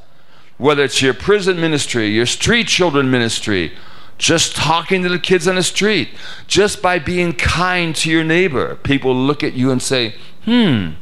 Whether 0.58 0.82
it's 0.82 1.00
your 1.00 1.14
prison 1.14 1.60
ministry, 1.60 2.08
your 2.08 2.26
street 2.26 2.66
children 2.66 3.12
ministry, 3.12 3.74
just 4.18 4.56
talking 4.56 5.04
to 5.04 5.08
the 5.08 5.20
kids 5.20 5.46
on 5.46 5.54
the 5.54 5.62
street, 5.62 6.08
just 6.48 6.82
by 6.82 6.98
being 6.98 7.32
kind 7.32 7.94
to 7.94 8.10
your 8.10 8.24
neighbor, 8.24 8.74
people 8.74 9.14
look 9.14 9.44
at 9.44 9.52
you 9.52 9.70
and 9.70 9.80
say, 9.80 10.16
hmm, 10.44 10.94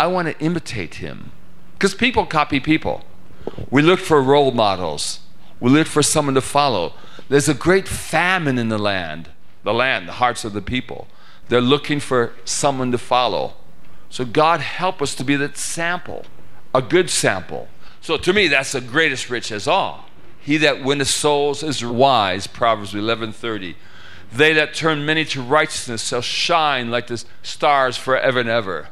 I 0.00 0.06
want 0.06 0.28
to 0.28 0.40
imitate 0.42 0.94
him. 0.96 1.32
Because 1.74 1.94
people 1.94 2.24
copy 2.24 2.60
people. 2.60 3.04
We 3.70 3.82
look 3.82 4.00
for 4.00 4.22
role 4.22 4.52
models, 4.52 5.20
we 5.60 5.70
look 5.70 5.86
for 5.86 6.02
someone 6.02 6.34
to 6.34 6.40
follow. 6.40 6.94
There's 7.28 7.48
a 7.48 7.54
great 7.54 7.86
famine 7.86 8.56
in 8.56 8.70
the 8.70 8.78
land 8.78 9.28
the 9.64 9.74
land, 9.74 10.08
the 10.08 10.12
hearts 10.12 10.44
of 10.44 10.52
the 10.52 10.62
people. 10.62 11.08
They're 11.48 11.60
looking 11.60 12.00
for 12.00 12.32
someone 12.44 12.92
to 12.92 12.98
follow. 12.98 13.54
So 14.08 14.24
God 14.24 14.60
help 14.60 15.00
us 15.00 15.14
to 15.16 15.24
be 15.24 15.36
that 15.36 15.56
sample, 15.56 16.24
a 16.74 16.82
good 16.82 17.10
sample. 17.10 17.68
So 18.00 18.16
to 18.16 18.32
me, 18.32 18.48
that's 18.48 18.72
the 18.72 18.80
greatest 18.80 19.30
rich 19.30 19.52
as 19.52 19.68
all. 19.68 20.06
He 20.40 20.56
that 20.58 20.82
winneth 20.82 21.08
souls 21.08 21.62
is 21.62 21.84
wise, 21.84 22.46
Proverbs 22.46 22.94
11:30. 22.94 23.76
They 24.32 24.52
that 24.54 24.74
turn 24.74 25.06
many 25.06 25.24
to 25.26 25.42
righteousness 25.42 26.08
shall 26.08 26.22
shine 26.22 26.90
like 26.90 27.06
the 27.06 27.24
stars 27.42 27.96
forever 27.96 28.40
and 28.40 28.48
ever. 28.48 28.88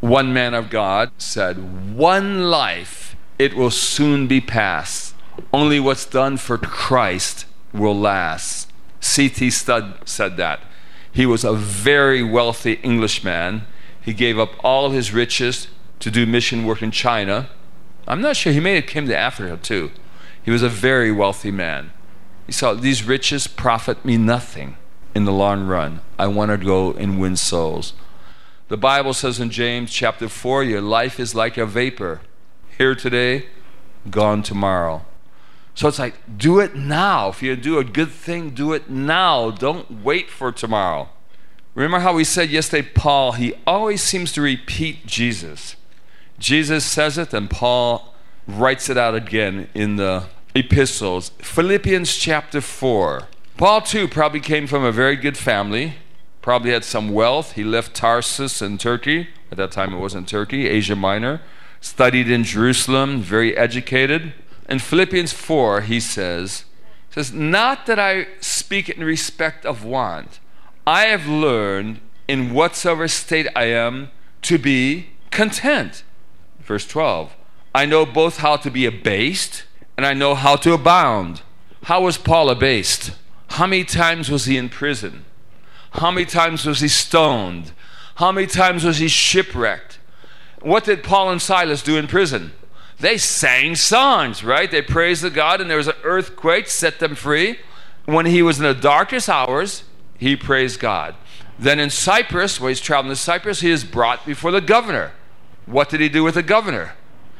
One 0.00 0.32
man 0.32 0.54
of 0.54 0.70
God 0.70 1.10
said, 1.18 1.94
One 1.94 2.50
life, 2.50 3.14
it 3.38 3.54
will 3.54 3.70
soon 3.70 4.26
be 4.26 4.40
past. 4.40 5.14
Only 5.52 5.78
what's 5.80 6.06
done 6.06 6.38
for 6.38 6.58
Christ 6.58 7.46
will 7.72 7.96
last. 7.96 8.70
C.T. 9.04 9.50
Studd 9.50 9.98
said 10.06 10.36
that. 10.38 10.60
He 11.12 11.26
was 11.26 11.44
a 11.44 11.52
very 11.52 12.22
wealthy 12.22 12.74
Englishman. 12.82 13.66
He 14.00 14.14
gave 14.14 14.38
up 14.38 14.52
all 14.64 14.90
his 14.90 15.12
riches 15.12 15.68
to 16.00 16.10
do 16.10 16.26
mission 16.26 16.64
work 16.64 16.82
in 16.82 16.90
China. 16.90 17.50
I'm 18.08 18.20
not 18.20 18.36
sure, 18.36 18.52
he 18.52 18.60
may 18.60 18.76
have 18.76 18.86
came 18.86 19.06
to 19.06 19.16
Africa 19.16 19.58
too. 19.62 19.90
He 20.42 20.50
was 20.50 20.62
a 20.62 20.68
very 20.68 21.12
wealthy 21.12 21.50
man. 21.50 21.92
He 22.46 22.52
saw 22.52 22.74
these 22.74 23.04
riches 23.04 23.46
profit 23.46 24.04
me 24.04 24.16
nothing 24.16 24.76
in 25.14 25.24
the 25.24 25.32
long 25.32 25.66
run. 25.66 26.00
I 26.18 26.26
want 26.26 26.50
to 26.50 26.56
go 26.56 26.92
and 26.92 27.20
win 27.20 27.36
souls. 27.36 27.92
The 28.68 28.76
Bible 28.78 29.12
says 29.12 29.38
in 29.38 29.50
James 29.50 29.92
chapter 29.92 30.28
4 30.28 30.64
your 30.64 30.80
life 30.80 31.20
is 31.20 31.34
like 31.34 31.58
a 31.58 31.66
vapor, 31.66 32.22
here 32.78 32.94
today, 32.94 33.46
gone 34.10 34.42
tomorrow. 34.42 35.04
So 35.74 35.88
it's 35.88 35.98
like, 35.98 36.38
do 36.38 36.60
it 36.60 36.76
now. 36.76 37.28
If 37.30 37.42
you 37.42 37.56
do 37.56 37.78
a 37.78 37.84
good 37.84 38.10
thing, 38.10 38.50
do 38.50 38.72
it 38.72 38.88
now. 38.88 39.50
Don't 39.50 40.02
wait 40.04 40.30
for 40.30 40.52
tomorrow. 40.52 41.08
Remember 41.74 41.98
how 41.98 42.14
we 42.14 42.22
said 42.22 42.50
yesterday, 42.50 42.88
Paul, 42.94 43.32
he 43.32 43.54
always 43.66 44.00
seems 44.00 44.32
to 44.32 44.42
repeat 44.42 45.06
Jesus. 45.06 45.74
Jesus 46.38 46.84
says 46.84 47.18
it, 47.18 47.34
and 47.34 47.50
Paul 47.50 48.14
writes 48.46 48.88
it 48.88 48.96
out 48.96 49.16
again 49.16 49.68
in 49.74 49.96
the 49.96 50.26
epistles. 50.54 51.30
Philippians 51.38 52.14
chapter 52.16 52.60
4. 52.60 53.24
Paul, 53.56 53.80
too, 53.80 54.06
probably 54.06 54.40
came 54.40 54.68
from 54.68 54.84
a 54.84 54.92
very 54.92 55.16
good 55.16 55.36
family, 55.36 55.94
probably 56.42 56.70
had 56.70 56.84
some 56.84 57.10
wealth. 57.10 57.52
He 57.52 57.64
left 57.64 57.94
Tarsus 57.94 58.62
in 58.62 58.78
Turkey. 58.78 59.28
At 59.50 59.56
that 59.58 59.72
time, 59.72 59.92
it 59.92 59.98
wasn't 59.98 60.28
Turkey, 60.28 60.68
Asia 60.68 60.94
Minor. 60.94 61.40
Studied 61.80 62.30
in 62.30 62.44
Jerusalem, 62.44 63.20
very 63.20 63.56
educated. 63.56 64.32
In 64.68 64.78
Philippians 64.78 65.32
4, 65.32 65.82
he 65.82 66.00
says, 66.00 66.64
says, 67.10 67.32
Not 67.32 67.86
that 67.86 67.98
I 67.98 68.26
speak 68.40 68.88
in 68.88 69.04
respect 69.04 69.66
of 69.66 69.84
want, 69.84 70.40
I 70.86 71.06
have 71.06 71.26
learned 71.26 72.00
in 72.26 72.52
whatsoever 72.52 73.08
state 73.08 73.46
I 73.54 73.64
am 73.64 74.10
to 74.42 74.58
be 74.58 75.10
content. 75.30 76.02
Verse 76.60 76.86
12, 76.86 77.34
I 77.74 77.86
know 77.86 78.06
both 78.06 78.38
how 78.38 78.56
to 78.56 78.70
be 78.70 78.86
abased 78.86 79.64
and 79.96 80.06
I 80.06 80.14
know 80.14 80.34
how 80.34 80.56
to 80.56 80.72
abound. 80.72 81.42
How 81.84 82.02
was 82.02 82.16
Paul 82.16 82.50
abased? 82.50 83.12
How 83.50 83.66
many 83.66 83.84
times 83.84 84.30
was 84.30 84.46
he 84.46 84.56
in 84.56 84.68
prison? 84.68 85.24
How 85.92 86.10
many 86.10 86.26
times 86.26 86.66
was 86.66 86.80
he 86.80 86.88
stoned? 86.88 87.72
How 88.16 88.32
many 88.32 88.46
times 88.46 88.84
was 88.84 88.98
he 88.98 89.08
shipwrecked? 89.08 89.98
What 90.60 90.84
did 90.84 91.04
Paul 91.04 91.30
and 91.30 91.42
Silas 91.42 91.82
do 91.82 91.96
in 91.96 92.06
prison? 92.06 92.52
They 92.98 93.18
sang 93.18 93.74
songs, 93.74 94.44
right? 94.44 94.70
They 94.70 94.82
praised 94.82 95.22
the 95.22 95.30
God, 95.30 95.60
and 95.60 95.68
there 95.68 95.76
was 95.76 95.88
an 95.88 95.96
earthquake, 96.04 96.68
set 96.68 96.98
them 96.98 97.14
free. 97.14 97.58
When 98.04 98.26
he 98.26 98.42
was 98.42 98.58
in 98.58 98.64
the 98.64 98.74
darkest 98.74 99.28
hours, 99.28 99.84
he 100.18 100.36
praised 100.36 100.80
God. 100.80 101.14
Then 101.58 101.78
in 101.78 101.90
Cyprus, 101.90 102.60
where 102.60 102.68
he's 102.68 102.80
traveling 102.80 103.14
to 103.14 103.20
Cyprus, 103.20 103.60
he 103.60 103.70
is 103.70 103.84
brought 103.84 104.26
before 104.26 104.50
the 104.50 104.60
governor. 104.60 105.12
What 105.66 105.88
did 105.88 106.00
he 106.00 106.08
do 106.08 106.24
with 106.24 106.34
the 106.34 106.42
governor? 106.42 106.94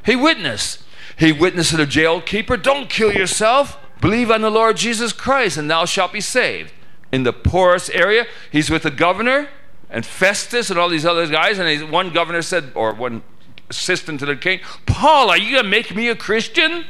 He 0.05 0.17
witnessed. 0.17 0.83
He 1.17 1.33
witnessed 1.33 1.71
to 1.71 1.77
the 1.77 1.87
jail 1.87 2.21
keeper, 2.21 2.57
Don't 2.57 2.89
kill 2.89 3.13
yourself. 3.13 3.79
Believe 4.01 4.31
on 4.31 4.43
the 4.43 4.51
Lord 4.51 4.77
Jesus 4.77 5.13
Christ, 5.13 5.57
and 5.57 5.71
thou 5.71 5.85
shalt 5.85 6.13
be 6.13 6.21
saved. 6.21 6.73
In 7.13 7.23
the 7.23 7.33
poorest 7.33 7.91
area, 7.95 8.27
he's 8.51 8.71
with 8.71 8.83
the 8.83 8.91
governor 8.91 9.49
and 9.89 10.05
Festus 10.05 10.71
and 10.71 10.79
all 10.79 10.89
these 10.89 11.07
other 11.07 11.27
guys. 11.27 11.59
And 11.59 11.91
one 11.91 12.11
governor 12.11 12.43
said, 12.43 12.73
or 12.75 12.93
one 12.93 13.23
assistant 13.69 14.21
to 14.21 14.27
the 14.27 14.37
king, 14.37 14.61
Paul, 14.87 15.31
are 15.31 15.39
you 15.39 15.53
going 15.53 15.65
to 15.65 15.69
make 15.71 15.95
me 15.95 16.09
a 16.09 16.17
Christian? 16.17 16.85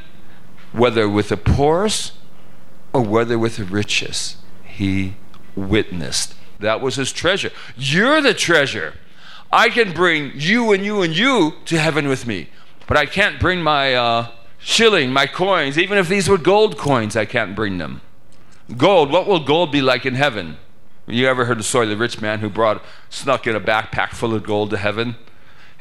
Whether 0.72 1.08
with 1.08 1.28
the 1.28 1.36
poorest 1.36 2.12
or 2.92 3.02
whether 3.02 3.38
with 3.38 3.56
the 3.56 3.64
richest, 3.64 4.36
he 4.64 5.14
witnessed. 5.54 6.34
That 6.60 6.80
was 6.80 6.96
his 6.96 7.12
treasure. 7.12 7.50
You're 7.76 8.20
the 8.20 8.34
treasure. 8.34 8.94
I 9.52 9.68
can 9.68 9.92
bring 9.92 10.32
you 10.34 10.72
and 10.72 10.84
you 10.84 11.02
and 11.02 11.16
you 11.16 11.54
to 11.66 11.78
heaven 11.78 12.08
with 12.08 12.26
me, 12.26 12.48
but 12.86 12.96
I 12.96 13.06
can't 13.06 13.38
bring 13.38 13.62
my 13.62 13.94
uh, 13.94 14.28
shilling, 14.58 15.12
my 15.12 15.26
coins. 15.26 15.78
Even 15.78 15.98
if 15.98 16.08
these 16.08 16.28
were 16.28 16.38
gold 16.38 16.76
coins, 16.76 17.16
I 17.16 17.24
can't 17.24 17.54
bring 17.54 17.78
them. 17.78 18.00
Gold, 18.76 19.12
what 19.12 19.26
will 19.26 19.44
gold 19.44 19.70
be 19.70 19.82
like 19.82 20.06
in 20.06 20.14
heaven? 20.14 20.56
You 21.06 21.28
ever 21.28 21.44
heard 21.44 21.58
the 21.58 21.64
story 21.64 21.84
of 21.84 21.90
the 21.90 21.96
rich 21.96 22.20
man 22.20 22.40
who 22.40 22.48
brought, 22.48 22.82
snuck 23.10 23.46
in 23.46 23.54
a 23.54 23.60
backpack 23.60 24.10
full 24.10 24.34
of 24.34 24.42
gold 24.42 24.70
to 24.70 24.78
heaven? 24.78 25.16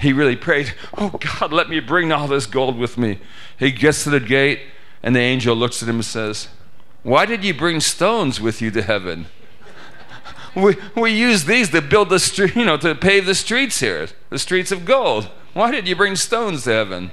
He 0.03 0.11
really 0.11 0.35
prayed, 0.35 0.73
Oh 0.97 1.11
God, 1.11 1.53
let 1.53 1.69
me 1.69 1.79
bring 1.79 2.11
all 2.11 2.27
this 2.27 2.45
gold 2.45 2.77
with 2.77 2.97
me. 2.97 3.19
He 3.57 3.71
gets 3.71 4.03
to 4.03 4.09
the 4.09 4.19
gate, 4.19 4.59
and 5.01 5.15
the 5.15 5.21
angel 5.21 5.55
looks 5.55 5.81
at 5.81 5.87
him 5.87 5.95
and 5.95 6.05
says, 6.05 6.49
Why 7.03 7.25
did 7.25 7.45
you 7.45 7.53
bring 7.53 7.79
stones 7.79 8.41
with 8.41 8.61
you 8.61 8.69
to 8.71 8.81
heaven? 8.83 9.27
We, 10.55 10.75
we 10.95 11.11
use 11.11 11.45
these 11.45 11.71
to 11.71 11.81
build 11.81 12.09
the 12.09 12.19
street, 12.19 12.55
you 12.55 12.63
know, 12.63 12.77
to 12.77 12.93
pave 12.93 13.25
the 13.25 13.33
streets 13.33 13.79
here, 13.79 14.07
the 14.29 14.37
streets 14.37 14.71
of 14.71 14.85
gold. 14.85 15.31
Why 15.53 15.71
did 15.71 15.87
you 15.87 15.95
bring 15.95 16.15
stones 16.15 16.65
to 16.65 16.73
heaven? 16.73 17.09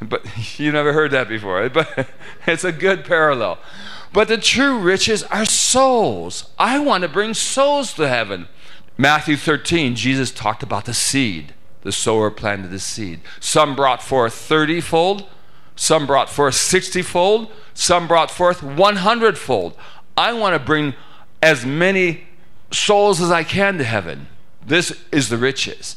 But 0.00 0.24
you 0.60 0.70
never 0.70 0.92
heard 0.92 1.10
that 1.10 1.28
before. 1.28 1.68
But 1.74 2.08
it's 2.46 2.62
a 2.62 2.70
good 2.70 3.04
parallel. 3.04 3.58
But 4.12 4.28
the 4.28 4.38
true 4.38 4.78
riches 4.78 5.24
are 5.24 5.44
souls. 5.44 6.50
I 6.56 6.78
want 6.78 7.02
to 7.02 7.08
bring 7.08 7.34
souls 7.34 7.94
to 7.94 8.06
heaven. 8.06 8.46
Matthew 8.98 9.36
13, 9.36 9.96
Jesus 9.96 10.30
talked 10.30 10.62
about 10.62 10.84
the 10.84 10.94
seed. 10.94 11.54
The 11.82 11.92
sower 11.92 12.30
planted 12.30 12.68
the 12.68 12.78
seed. 12.78 13.20
Some 13.40 13.74
brought 13.74 14.02
forth 14.02 14.34
30 14.34 14.80
fold, 14.80 15.26
some 15.74 16.06
brought 16.06 16.30
forth 16.30 16.54
60 16.54 17.02
fold, 17.02 17.50
some 17.74 18.06
brought 18.06 18.30
forth 18.30 18.62
100 18.62 19.38
fold. 19.38 19.76
I 20.16 20.32
want 20.32 20.54
to 20.54 20.64
bring 20.64 20.94
as 21.42 21.66
many 21.66 22.24
souls 22.70 23.20
as 23.20 23.30
I 23.30 23.42
can 23.42 23.78
to 23.78 23.84
heaven. 23.84 24.28
This 24.64 25.02
is 25.10 25.28
the 25.28 25.38
riches. 25.38 25.96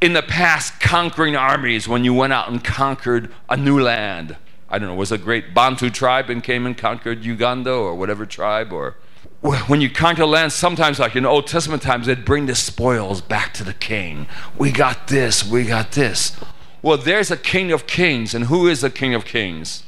In 0.00 0.12
the 0.12 0.22
past, 0.22 0.78
conquering 0.78 1.34
armies, 1.34 1.88
when 1.88 2.04
you 2.04 2.14
went 2.14 2.32
out 2.32 2.48
and 2.48 2.62
conquered 2.62 3.32
a 3.48 3.56
new 3.56 3.80
land, 3.80 4.36
I 4.68 4.78
don't 4.78 4.88
know, 4.88 4.94
was 4.94 5.10
a 5.10 5.18
great 5.18 5.54
Bantu 5.54 5.90
tribe 5.90 6.28
and 6.28 6.42
came 6.42 6.66
and 6.66 6.76
conquered 6.76 7.24
Uganda 7.24 7.72
or 7.72 7.94
whatever 7.94 8.26
tribe, 8.26 8.72
or 8.72 8.96
when 9.40 9.80
you 9.80 9.90
conquer 9.90 10.26
land, 10.26 10.52
sometimes, 10.52 10.98
like 10.98 11.14
in 11.14 11.26
Old 11.26 11.46
Testament 11.46 11.82
times, 11.82 12.06
they'd 12.06 12.24
bring 12.24 12.46
the 12.46 12.54
spoils 12.54 13.20
back 13.20 13.52
to 13.54 13.64
the 13.64 13.74
king. 13.74 14.26
We 14.56 14.72
got 14.72 15.08
this, 15.08 15.48
we 15.48 15.64
got 15.64 15.92
this. 15.92 16.36
Well, 16.82 16.96
there's 16.96 17.30
a 17.30 17.36
king 17.36 17.72
of 17.72 17.86
kings, 17.86 18.34
and 18.34 18.46
who 18.46 18.66
is 18.66 18.80
the 18.80 18.90
king 18.90 19.14
of 19.14 19.24
kings? 19.24 19.84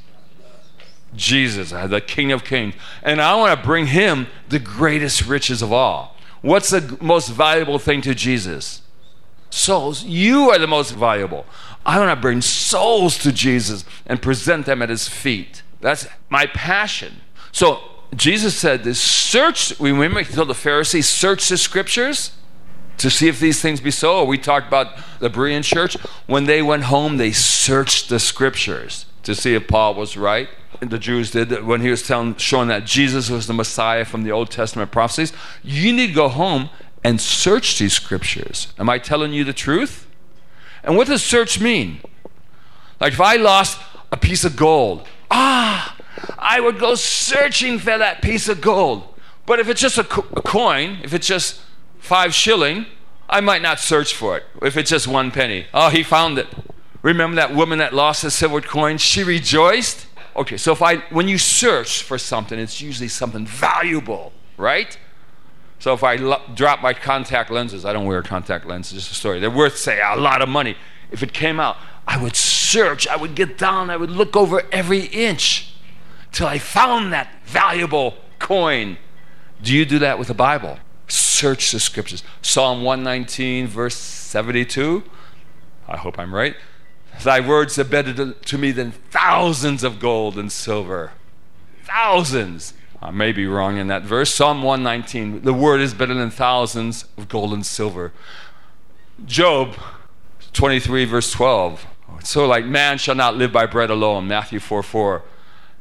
Jesus, 1.15 1.73
uh, 1.73 1.87
the 1.87 2.01
king 2.01 2.33
of 2.33 2.45
kings. 2.45 2.75
And 3.03 3.21
I 3.21 3.35
want 3.37 3.59
to 3.59 3.67
bring 3.67 3.87
him 3.87 4.27
the 4.49 4.59
greatest 4.59 5.27
riches 5.27 5.63
of 5.63 5.73
all. 5.73 6.17
What's 6.43 6.71
the 6.71 6.99
most 7.01 7.29
valuable 7.29 7.79
thing 7.79 8.01
to 8.03 8.15
Jesus? 8.15 8.83
Souls. 9.51 10.05
You 10.05 10.51
are 10.51 10.59
the 10.59 10.67
most 10.67 10.93
valuable. 10.93 11.47
I 11.87 11.99
want 11.99 12.17
to 12.17 12.21
bring 12.21 12.43
souls 12.43 13.17
to 13.19 13.33
Jesus 13.33 13.85
and 14.07 14.21
present 14.21 14.67
them 14.67 14.83
at 14.83 14.91
his 14.91 15.09
feet. 15.09 15.63
That's 15.81 16.07
my 16.29 16.47
passion. 16.47 17.23
So 17.51 17.81
Jesus 18.15 18.57
said 18.57 18.85
this 18.85 19.01
search, 19.01 19.79
we 19.79 19.93
remember 19.93 20.23
he 20.23 20.33
told 20.33 20.49
the 20.49 20.55
Pharisees, 20.55 21.09
search 21.09 21.49
the 21.49 21.59
scriptures 21.59 22.33
to 22.97 23.11
see 23.11 23.29
if 23.29 23.39
these 23.39 23.61
things 23.61 23.81
be 23.81 23.91
so. 23.91 24.25
We 24.25 24.39
talked 24.39 24.67
about 24.67 24.99
the 25.21 25.31
Berean 25.31 25.63
church. 25.63 25.95
When 26.27 26.45
they 26.45 26.63
went 26.63 26.85
home, 26.85 27.17
they 27.17 27.33
searched 27.33 28.09
the 28.09 28.19
scriptures 28.19 29.07
to 29.23 29.35
see 29.35 29.55
if 29.55 29.69
Paul 29.69 29.95
was 29.95 30.17
right. 30.17 30.49
And 30.81 30.91
the 30.91 30.99
Jews 30.99 31.31
did 31.31 31.65
when 31.65 31.81
he 31.81 31.91
was 31.91 32.03
telling, 32.03 32.37
showing 32.37 32.69
that 32.69 32.85
Jesus 32.85 33.31
was 33.31 33.47
the 33.47 33.53
Messiah 33.53 34.05
from 34.05 34.23
the 34.23 34.33
Old 34.33 34.51
Testament 34.51 34.91
prophecies. 34.91 35.33
You 35.63 35.93
need 35.93 36.09
to 36.09 36.13
go 36.13 36.29
home 36.29 36.71
and 37.05 37.21
search 37.21 37.79
these 37.79 37.93
scriptures. 37.93 38.73
Am 38.79 38.89
I 38.89 38.99
telling 38.99 39.33
you 39.33 39.45
the 39.45 39.53
truth? 39.53 40.07
And 40.83 40.97
what 40.97 41.07
does 41.07 41.23
search 41.23 41.61
mean? 41.61 42.01
Like 43.01 43.13
if 43.13 43.21
I 43.21 43.37
lost 43.37 43.81
a 44.11 44.17
piece 44.17 44.45
of 44.45 44.57
gold, 44.57 45.07
ah, 45.31 45.97
I 46.39 46.61
would 46.61 46.79
go 46.79 46.95
searching 46.95 47.79
for 47.79 47.97
that 47.99 48.23
piece 48.23 48.49
of 48.49 48.61
gold. 48.61 49.15
But 49.47 49.61
if 49.61 49.69
it's 49.69 49.81
just 49.81 49.99
a, 49.99 50.05
co- 50.05 50.27
a 50.37 50.43
coin, 50.43 50.99
if 51.03 51.15
it's 51.15 51.27
just 51.27 51.61
five 51.99 52.35
shilling, 52.35 52.87
I 53.29 53.41
might 53.41 53.63
not 53.63 53.79
search 53.79 54.15
for 54.15 54.37
it. 54.37 54.45
If 54.63 54.77
it's 54.77 54.91
just 54.91 55.07
one 55.07 55.31
penny, 55.31 55.67
oh, 55.73 55.91
he 55.91 56.03
found 56.03 56.39
it. 56.39 56.47
Remember 57.03 57.37
that 57.37 57.55
woman 57.55 57.79
that 57.79 57.95
lost 57.95 58.25
a 58.25 58.31
silver 58.31 58.61
coin? 58.61 58.99
She 58.99 59.23
rejoiced. 59.23 60.07
Okay, 60.37 60.57
so 60.57 60.73
if 60.73 60.83
I, 60.83 60.97
when 61.11 61.29
you 61.29 61.39
search 61.39 62.03
for 62.03 62.19
something, 62.19 62.59
it's 62.59 62.81
usually 62.81 63.09
something 63.09 63.47
valuable, 63.47 64.33
right? 64.57 64.97
So 65.79 65.93
if 65.93 66.03
I 66.03 66.17
lo- 66.17 66.43
drop 66.55 66.83
my 66.83 66.93
contact 66.93 67.51
lenses, 67.51 67.85
I 67.85 67.93
don't 67.93 68.07
wear 68.07 68.23
contact 68.23 68.67
lenses, 68.67 68.95
just 68.95 69.13
a 69.13 69.15
story. 69.15 69.41
They're 69.41 69.51
worth, 69.51 69.77
say, 69.79 70.01
a 70.01 70.17
lot 70.17 70.43
of 70.43 70.49
money. 70.49 70.77
If 71.11 71.23
it 71.23 71.33
came 71.33 71.61
out, 71.61 71.77
I 72.07 72.23
would 72.23 72.37
search, 72.69 73.09
I 73.09 73.17
would 73.17 73.35
get 73.35 73.59
down, 73.59 73.91
I 73.91 73.97
would 73.97 74.11
look 74.11 74.37
over 74.37 74.63
every 74.71 75.07
inch 75.07 75.75
till 76.33 76.47
I 76.47 76.59
found 76.59 77.13
that 77.13 77.29
valuable 77.45 78.17
coin. 78.39 78.99
Do 79.63 79.75
you 79.75 79.85
do 79.85 79.99
that 80.01 80.19
with 80.19 80.29
the 80.29 80.35
Bible? 80.35 80.79
Search 81.09 81.73
the 81.73 81.81
scriptures. 81.81 82.23
Psalm 82.43 82.83
119, 82.83 83.67
verse 83.67 83.97
72. 83.97 85.03
I 85.89 85.97
hope 85.97 86.19
I'm 86.19 86.35
right. 86.35 86.55
Thy 87.23 87.41
words 87.41 87.79
are 87.79 87.85
better 87.85 88.33
to 88.33 88.59
me 88.59 88.71
than 88.71 88.93
thousands 88.93 89.83
of 89.83 89.99
gold 89.99 90.39
and 90.39 90.53
silver. 90.53 91.13
Thousands. 91.85 92.75
I 93.01 93.11
may 93.11 93.33
be 93.33 93.47
wrong 93.47 93.79
in 93.79 93.87
that 93.89 94.03
verse. 94.03 94.35
Psalm 94.35 94.63
119. 94.63 95.43
The 95.43 95.55
word 95.55 95.81
is 95.81 95.95
better 95.95 96.15
than 96.15 96.31
thousands 96.31 97.07
of 97.17 97.29
gold 97.29 97.53
and 97.53 97.65
silver. 97.65 98.13
Job 99.25 99.75
23, 100.53 101.05
verse 101.07 101.33
12. 101.33 101.87
So, 102.25 102.47
like, 102.47 102.65
man 102.65 102.99
shall 102.99 103.15
not 103.15 103.37
live 103.37 103.53
by 103.53 103.67
bread 103.67 103.91
alone. 103.91 104.29
Matthew 104.29 104.61
4 104.61 104.83
4. 104.83 105.23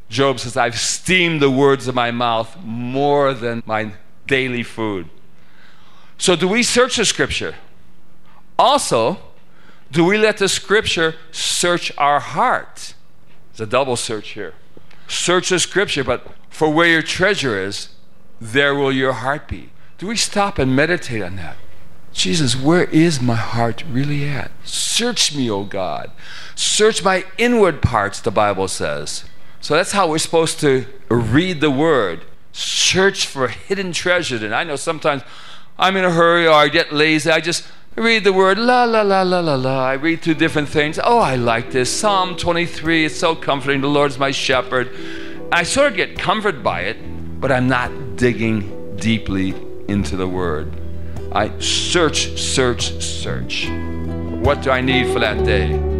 Job 0.09 0.39
says, 0.39 0.55
I've 0.55 0.75
esteemed 0.75 1.41
the 1.41 1.51
words 1.51 1.87
of 1.87 1.95
my 1.95 2.11
mouth 2.11 2.57
more 2.63 3.33
than 3.33 3.61
my 3.65 3.91
daily 4.25 4.63
food. 4.63 5.09
So, 6.17 6.35
do 6.35 6.47
we 6.47 6.63
search 6.63 6.97
the 6.97 7.05
scripture? 7.05 7.55
Also, 8.57 9.19
do 9.91 10.03
we 10.03 10.17
let 10.17 10.37
the 10.37 10.49
scripture 10.49 11.15
search 11.31 11.91
our 11.97 12.19
heart? 12.19 12.93
It's 13.51 13.59
a 13.59 13.65
double 13.65 13.95
search 13.95 14.29
here. 14.29 14.53
Search 15.07 15.49
the 15.49 15.59
scripture, 15.59 16.03
but 16.03 16.27
for 16.49 16.71
where 16.71 16.87
your 16.87 17.01
treasure 17.01 17.57
is, 17.57 17.89
there 18.39 18.75
will 18.75 18.91
your 18.91 19.13
heart 19.13 19.47
be. 19.47 19.71
Do 19.97 20.07
we 20.07 20.15
stop 20.15 20.59
and 20.59 20.75
meditate 20.75 21.23
on 21.23 21.37
that? 21.37 21.55
Jesus, 22.17 22.55
where 22.55 22.85
is 22.85 23.21
my 23.21 23.35
heart 23.35 23.83
really 23.87 24.27
at? 24.27 24.49
Search 24.63 25.35
me, 25.35 25.51
O 25.51 25.63
God. 25.63 26.09
Search 26.55 27.03
my 27.03 27.23
inward 27.37 27.79
parts, 27.79 28.19
the 28.19 28.31
Bible 28.31 28.67
says. 28.67 29.23
So 29.61 29.75
that's 29.75 29.91
how 29.91 30.09
we're 30.09 30.17
supposed 30.17 30.59
to 30.61 30.87
read 31.09 31.61
the 31.61 31.69
word. 31.69 32.25
search 32.51 33.27
for 33.27 33.49
hidden 33.49 33.91
treasures. 33.91 34.41
And 34.41 34.55
I 34.55 34.63
know 34.63 34.75
sometimes 34.75 35.21
I'm 35.77 35.95
in 35.95 36.05
a 36.05 36.09
hurry 36.11 36.47
or 36.47 36.53
I 36.53 36.69
get 36.69 36.91
lazy. 36.91 37.29
I 37.29 37.39
just 37.39 37.67
read 37.95 38.23
the 38.23 38.33
word 38.33 38.57
la 38.57 38.83
la 38.85 39.03
la 39.03 39.21
la 39.21 39.39
la 39.39 39.53
la. 39.53 39.85
I 39.85 39.93
read 39.93 40.23
through 40.23 40.35
different 40.35 40.69
things. 40.69 40.99
Oh, 41.03 41.19
I 41.19 41.35
like 41.35 41.69
this. 41.69 41.91
Psalm 41.91 42.35
23 42.35 43.05
it's 43.05 43.15
so 43.15 43.35
comforting. 43.35 43.81
The 43.81 43.89
Lord's 43.89 44.17
my 44.17 44.31
shepherd. 44.31 44.89
I 45.51 45.61
sort 45.61 45.91
of 45.91 45.95
get 45.95 46.17
comforted 46.17 46.63
by 46.63 46.81
it, 46.81 46.97
but 47.39 47.51
I'm 47.51 47.67
not 47.67 48.15
digging 48.15 48.95
deeply 48.95 49.53
into 49.87 50.17
the 50.17 50.27
word. 50.27 50.86
I 51.37 51.51
search, 51.59 52.35
search, 52.35 52.99
search. 52.99 53.67
What 54.41 54.63
do 54.63 54.71
I 54.71 54.81
need 54.81 55.13
for 55.13 55.19
that 55.19 55.45
day? 55.45 55.96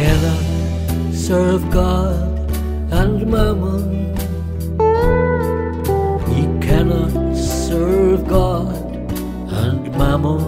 Cannot 0.00 1.12
serve 1.12 1.70
God 1.70 2.50
and 2.90 3.26
mammon. 3.30 4.16
Ye 6.32 6.42
cannot 6.66 7.36
serve 7.36 8.26
God 8.26 8.74
and 9.52 9.82
mammon. 9.98 10.40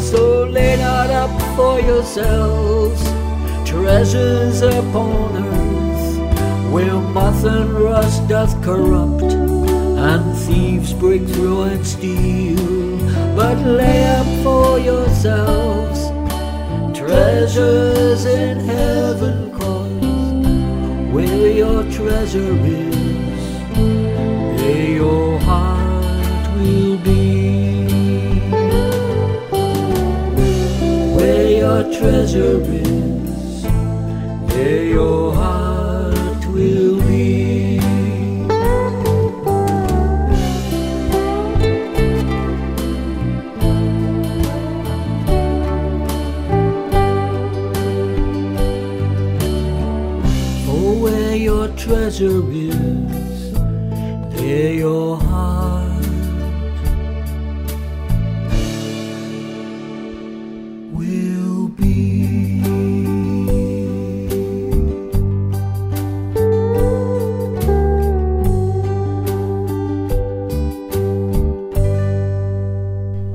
So 0.00 0.44
lay 0.44 0.78
not 0.78 1.10
up 1.10 1.34
for 1.54 1.78
yourselves 1.80 3.02
treasures 3.68 4.62
upon 4.62 5.36
earth, 5.36 6.72
where 6.72 6.94
moth 6.94 7.44
and 7.44 7.72
rust 7.72 8.26
doth 8.26 8.54
corrupt, 8.64 9.34
and 9.34 10.24
thieves 10.46 10.94
break 10.94 11.28
through 11.28 11.64
and 11.64 11.86
steal. 11.86 12.56
But 13.36 13.58
lay 13.66 14.06
up 14.16 14.26
for 14.42 14.78
yourselves 14.78 16.07
treasures 17.08 18.26
in 18.26 18.58
heaven, 18.60 19.50
cause 19.58 19.88
where 21.10 21.50
your 21.50 21.82
treasure 21.90 22.54
is, 22.66 23.40
there 24.60 24.90
your 24.90 25.40
heart 25.40 26.54
will 26.58 26.98
be. 26.98 27.88
Where 31.16 31.50
your 31.62 31.82
treasure 31.98 32.60
is, 32.60 32.97
treasure 52.08 52.50
is, 52.50 53.52
there 54.32 54.72
your 54.72 55.18
heart 55.18 56.06
will 60.90 61.68
be. 61.68 62.62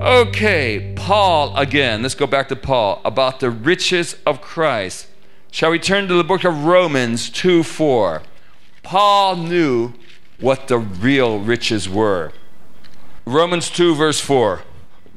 Okay, 0.02 0.96
Paul 0.96 1.56
again. 1.56 2.02
Let's 2.02 2.16
go 2.16 2.26
back 2.26 2.48
to 2.48 2.56
Paul 2.56 3.02
about 3.06 3.40
the 3.40 3.52
riches 3.52 4.16
of 4.26 4.42
Christ. 4.42 5.06
Shall 5.52 5.70
we 5.70 5.78
turn 5.78 6.08
to 6.08 6.16
the 6.16 6.24
book 6.24 6.44
of 6.44 6.66
Romans 6.66 7.30
2 7.30 7.62
4? 7.62 8.24
Paul 8.84 9.38
knew 9.38 9.94
what 10.40 10.68
the 10.68 10.78
real 10.78 11.40
riches 11.40 11.90
were. 11.90 12.32
Romans 13.26 13.70
2, 13.70 13.96
verse 13.96 14.20
4. 14.20 14.62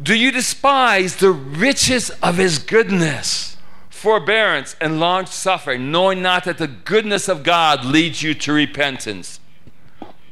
Do 0.02 0.14
you 0.14 0.30
despise 0.30 1.16
the 1.16 1.32
riches 1.32 2.10
of 2.22 2.36
his 2.36 2.58
goodness, 2.58 3.56
forbearance, 3.88 4.76
and 4.80 5.00
long 5.00 5.26
suffering, 5.26 5.90
knowing 5.90 6.22
not 6.22 6.44
that 6.44 6.58
the 6.58 6.68
goodness 6.68 7.28
of 7.28 7.42
God 7.42 7.84
leads 7.84 8.22
you 8.22 8.34
to 8.34 8.52
repentance? 8.52 9.40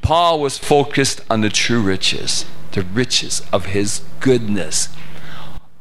Paul 0.03 0.39
was 0.39 0.59
focused 0.59 1.23
on 1.31 1.41
the 1.41 1.49
true 1.49 1.81
riches, 1.81 2.45
the 2.73 2.83
riches 2.83 3.43
of 3.53 3.67
his 3.67 4.03
goodness. 4.21 4.91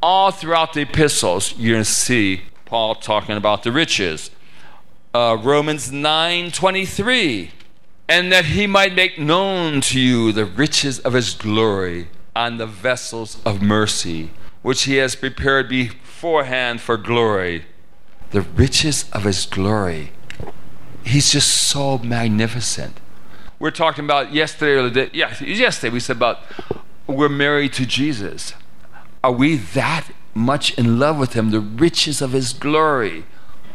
All 0.01 0.31
throughout 0.31 0.73
the 0.73 0.81
epistles, 0.81 1.53
you're 1.57 1.75
going 1.75 1.83
to 1.83 1.89
see 1.89 2.43
Paul 2.65 2.95
talking 2.95 3.35
about 3.35 3.63
the 3.63 3.71
riches. 3.71 4.31
Uh, 5.13 5.37
Romans 5.39 5.91
9 5.91 6.51
23. 6.51 7.51
And 8.09 8.31
that 8.31 8.45
he 8.45 8.65
might 8.65 8.95
make 8.95 9.19
known 9.19 9.79
to 9.81 9.99
you 9.99 10.31
the 10.31 10.45
riches 10.45 10.99
of 10.99 11.13
his 11.13 11.35
glory 11.35 12.07
on 12.35 12.57
the 12.57 12.65
vessels 12.65 13.39
of 13.45 13.61
mercy, 13.61 14.31
which 14.63 14.83
he 14.83 14.95
has 14.95 15.15
prepared 15.15 15.69
beforehand 15.69 16.81
for 16.81 16.97
glory. 16.97 17.65
The 18.31 18.41
riches 18.41 19.09
of 19.11 19.23
his 19.23 19.45
glory. 19.45 20.11
He's 21.03 21.31
just 21.31 21.69
so 21.69 21.99
magnificent. 21.99 22.99
We're 23.59 23.71
talking 23.71 24.05
about 24.05 24.33
yesterday 24.33 24.73
or 24.73 24.89
the 24.89 25.05
day, 25.05 25.09
yeah, 25.13 25.39
yesterday 25.43 25.93
we 25.93 25.99
said 25.99 26.17
about 26.17 26.39
we're 27.05 27.29
married 27.29 27.73
to 27.73 27.85
Jesus. 27.85 28.53
Are 29.23 29.31
we 29.31 29.57
that 29.57 30.07
much 30.33 30.75
in 30.77 30.97
love 30.97 31.19
with 31.19 31.33
him? 31.33 31.51
The 31.51 31.59
riches 31.59 32.19
of 32.21 32.31
his 32.31 32.51
glory. 32.51 33.25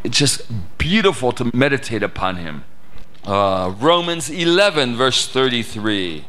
It's 0.09 0.17
just 0.17 0.79
beautiful 0.79 1.33
to 1.33 1.55
meditate 1.55 2.03
upon 2.03 2.37
him. 2.37 2.65
Uh, 3.27 3.75
Romans 3.79 4.31
11, 4.31 4.97
verse 4.97 5.29
33. 5.29 6.25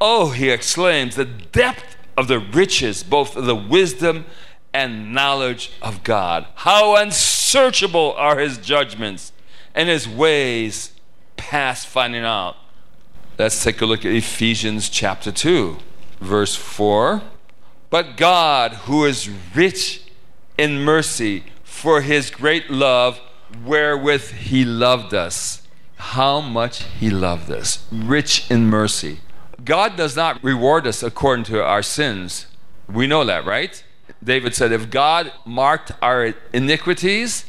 Oh, 0.00 0.30
he 0.30 0.48
exclaims, 0.48 1.16
the 1.16 1.26
depth 1.26 1.96
of 2.16 2.28
the 2.28 2.38
riches, 2.38 3.02
both 3.02 3.36
of 3.36 3.44
the 3.44 3.54
wisdom 3.54 4.24
and 4.72 5.12
knowledge 5.12 5.70
of 5.82 6.02
God. 6.02 6.46
How 6.54 6.96
unsearchable 6.96 8.14
are 8.16 8.38
his 8.38 8.56
judgments 8.56 9.32
and 9.74 9.90
his 9.90 10.08
ways 10.08 10.92
past 11.36 11.88
finding 11.88 12.24
out. 12.24 12.56
Let's 13.38 13.62
take 13.62 13.82
a 13.82 13.86
look 13.86 14.06
at 14.06 14.12
Ephesians 14.12 14.88
chapter 14.88 15.30
2, 15.30 15.76
verse 16.22 16.56
4. 16.56 17.20
But 17.90 18.16
God, 18.16 18.72
who 18.86 19.04
is 19.04 19.28
rich 19.54 20.04
in 20.56 20.80
mercy, 20.80 21.44
for 21.70 22.02
his 22.02 22.30
great 22.30 22.68
love 22.68 23.20
wherewith 23.64 24.32
he 24.32 24.64
loved 24.64 25.14
us. 25.14 25.62
How 25.96 26.40
much 26.40 26.82
he 26.98 27.08
loved 27.08 27.50
us. 27.50 27.86
Rich 27.90 28.50
in 28.50 28.66
mercy. 28.66 29.20
God 29.64 29.96
does 29.96 30.16
not 30.16 30.42
reward 30.44 30.86
us 30.86 31.02
according 31.02 31.44
to 31.46 31.64
our 31.64 31.82
sins. 31.82 32.46
We 32.92 33.06
know 33.06 33.24
that, 33.24 33.46
right? 33.46 33.82
David 34.22 34.54
said, 34.54 34.72
If 34.72 34.90
God 34.90 35.32
marked 35.46 35.92
our 36.02 36.34
iniquities, 36.52 37.46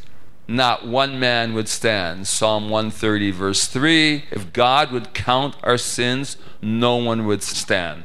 not 0.48 0.88
one 0.88 1.20
man 1.20 1.54
would 1.54 1.68
stand. 1.68 2.28
Psalm 2.28 2.70
130, 2.70 3.32
verse 3.32 3.68
3 3.68 4.26
If 4.32 4.54
God 4.54 4.92
would 4.92 5.14
count 5.14 5.56
our 5.64 5.78
sins, 5.78 6.38
no 6.62 6.96
one 6.96 7.26
would 7.26 7.42
stand. 7.44 8.04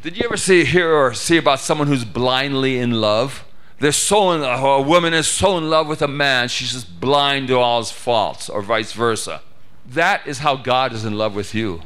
Did 0.00 0.16
you 0.16 0.24
ever 0.24 0.38
see, 0.38 0.64
hear, 0.64 0.92
or 0.92 1.12
see 1.12 1.36
about 1.36 1.60
someone 1.60 1.86
who's 1.86 2.04
blindly 2.04 2.78
in 2.78 3.00
love? 3.00 3.44
They're 3.80 3.92
so 3.92 4.32
in, 4.32 4.42
a 4.42 4.80
woman 4.82 5.14
is 5.14 5.26
so 5.26 5.56
in 5.56 5.70
love 5.70 5.88
with 5.88 6.02
a 6.02 6.08
man, 6.08 6.48
she's 6.48 6.72
just 6.72 7.00
blind 7.00 7.48
to 7.48 7.58
all 7.58 7.78
his 7.78 7.90
faults, 7.90 8.50
or 8.50 8.60
vice 8.60 8.92
versa. 8.92 9.40
That 9.86 10.26
is 10.26 10.40
how 10.40 10.56
God 10.56 10.92
is 10.92 11.06
in 11.06 11.16
love 11.16 11.34
with 11.34 11.54
you. 11.54 11.80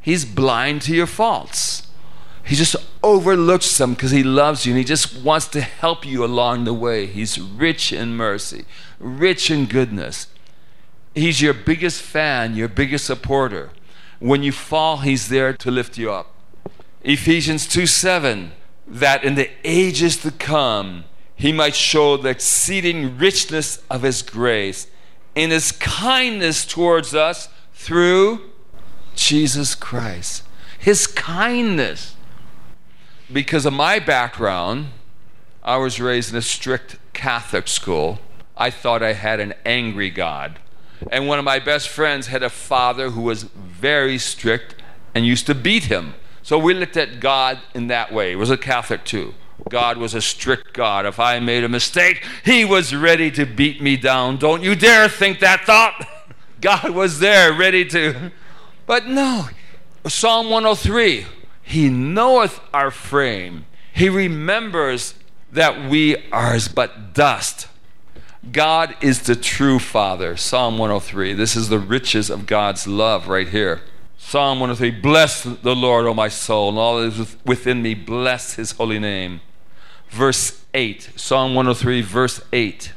He's 0.00 0.24
blind 0.24 0.82
to 0.82 0.94
your 0.94 1.06
faults. 1.06 1.86
He 2.44 2.56
just 2.56 2.74
overlooks 3.02 3.78
them 3.78 3.94
because 3.94 4.10
he 4.10 4.24
loves 4.24 4.66
you 4.66 4.72
and 4.72 4.78
he 4.78 4.84
just 4.84 5.22
wants 5.22 5.46
to 5.48 5.60
help 5.60 6.04
you 6.04 6.24
along 6.24 6.64
the 6.64 6.74
way. 6.74 7.06
He's 7.06 7.38
rich 7.38 7.92
in 7.92 8.16
mercy, 8.16 8.64
rich 8.98 9.50
in 9.50 9.66
goodness. 9.66 10.26
He's 11.14 11.40
your 11.40 11.54
biggest 11.54 12.02
fan, 12.02 12.56
your 12.56 12.68
biggest 12.68 13.04
supporter. 13.04 13.70
When 14.18 14.42
you 14.42 14.50
fall, 14.50 14.98
he's 14.98 15.28
there 15.28 15.52
to 15.52 15.70
lift 15.70 15.98
you 15.98 16.10
up. 16.10 16.34
Ephesians 17.02 17.66
2 17.68 17.86
7, 17.86 18.52
that 18.88 19.22
in 19.22 19.36
the 19.36 19.50
ages 19.62 20.16
to 20.18 20.30
come, 20.32 21.04
he 21.38 21.52
might 21.52 21.76
show 21.76 22.16
the 22.16 22.28
exceeding 22.28 23.16
richness 23.16 23.80
of 23.88 24.02
his 24.02 24.22
grace 24.22 24.88
in 25.36 25.50
his 25.50 25.70
kindness 25.70 26.66
towards 26.66 27.14
us 27.14 27.48
through 27.72 28.50
Jesus 29.14 29.76
Christ. 29.76 30.42
His 30.80 31.06
kindness. 31.06 32.16
Because 33.32 33.64
of 33.64 33.72
my 33.72 34.00
background, 34.00 34.88
I 35.62 35.76
was 35.76 36.00
raised 36.00 36.32
in 36.32 36.36
a 36.36 36.42
strict 36.42 36.98
Catholic 37.12 37.68
school. 37.68 38.18
I 38.56 38.70
thought 38.70 39.00
I 39.00 39.12
had 39.12 39.38
an 39.38 39.54
angry 39.64 40.10
God. 40.10 40.58
And 41.12 41.28
one 41.28 41.38
of 41.38 41.44
my 41.44 41.60
best 41.60 41.88
friends 41.88 42.26
had 42.26 42.42
a 42.42 42.50
father 42.50 43.10
who 43.10 43.20
was 43.20 43.44
very 43.44 44.18
strict 44.18 44.74
and 45.14 45.24
used 45.24 45.46
to 45.46 45.54
beat 45.54 45.84
him. 45.84 46.14
So 46.42 46.58
we 46.58 46.74
looked 46.74 46.96
at 46.96 47.20
God 47.20 47.60
in 47.74 47.86
that 47.86 48.12
way. 48.12 48.34
Was 48.34 48.50
a 48.50 48.56
Catholic 48.56 49.04
too. 49.04 49.34
God 49.68 49.98
was 49.98 50.14
a 50.14 50.20
strict 50.20 50.72
God. 50.72 51.06
If 51.06 51.20
I 51.20 51.40
made 51.40 51.64
a 51.64 51.68
mistake, 51.68 52.24
He 52.44 52.64
was 52.64 52.94
ready 52.94 53.30
to 53.32 53.44
beat 53.44 53.82
me 53.82 53.96
down. 53.96 54.38
Don't 54.38 54.62
you 54.62 54.74
dare 54.74 55.08
think 55.08 55.40
that 55.40 55.64
thought. 55.64 56.06
God 56.60 56.90
was 56.90 57.20
there, 57.20 57.52
ready 57.52 57.84
to. 57.86 58.32
But 58.86 59.06
no, 59.06 59.48
Psalm 60.06 60.50
103 60.50 61.26
He 61.62 61.88
knoweth 61.88 62.60
our 62.72 62.90
frame, 62.90 63.66
He 63.92 64.08
remembers 64.08 65.14
that 65.52 65.88
we 65.88 66.16
are 66.30 66.54
as 66.54 66.68
but 66.68 67.14
dust. 67.14 67.68
God 68.52 68.94
is 69.00 69.22
the 69.22 69.36
true 69.36 69.78
Father. 69.78 70.36
Psalm 70.36 70.78
103. 70.78 71.34
This 71.34 71.56
is 71.56 71.68
the 71.68 71.78
riches 71.78 72.30
of 72.30 72.46
God's 72.46 72.86
love 72.86 73.28
right 73.28 73.48
here. 73.48 73.82
Psalm 74.28 74.60
103 74.60 74.90
Bless 75.00 75.42
the 75.42 75.74
Lord, 75.74 76.04
O 76.04 76.12
my 76.12 76.28
soul, 76.28 76.68
and 76.68 76.76
all 76.76 77.00
that 77.00 77.18
is 77.18 77.36
within 77.46 77.80
me, 77.80 77.94
bless 77.94 78.56
his 78.56 78.72
holy 78.72 78.98
name. 78.98 79.40
Verse 80.10 80.66
8, 80.74 81.12
Psalm 81.16 81.54
103, 81.54 82.02
verse 82.02 82.42
8. 82.52 82.92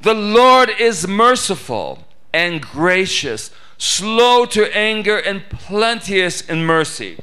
The 0.00 0.14
Lord 0.14 0.70
is 0.70 1.06
merciful 1.06 2.06
and 2.32 2.62
gracious, 2.62 3.50
slow 3.76 4.46
to 4.46 4.74
anger, 4.74 5.18
and 5.18 5.46
plenteous 5.50 6.40
in 6.40 6.64
mercy. 6.64 7.18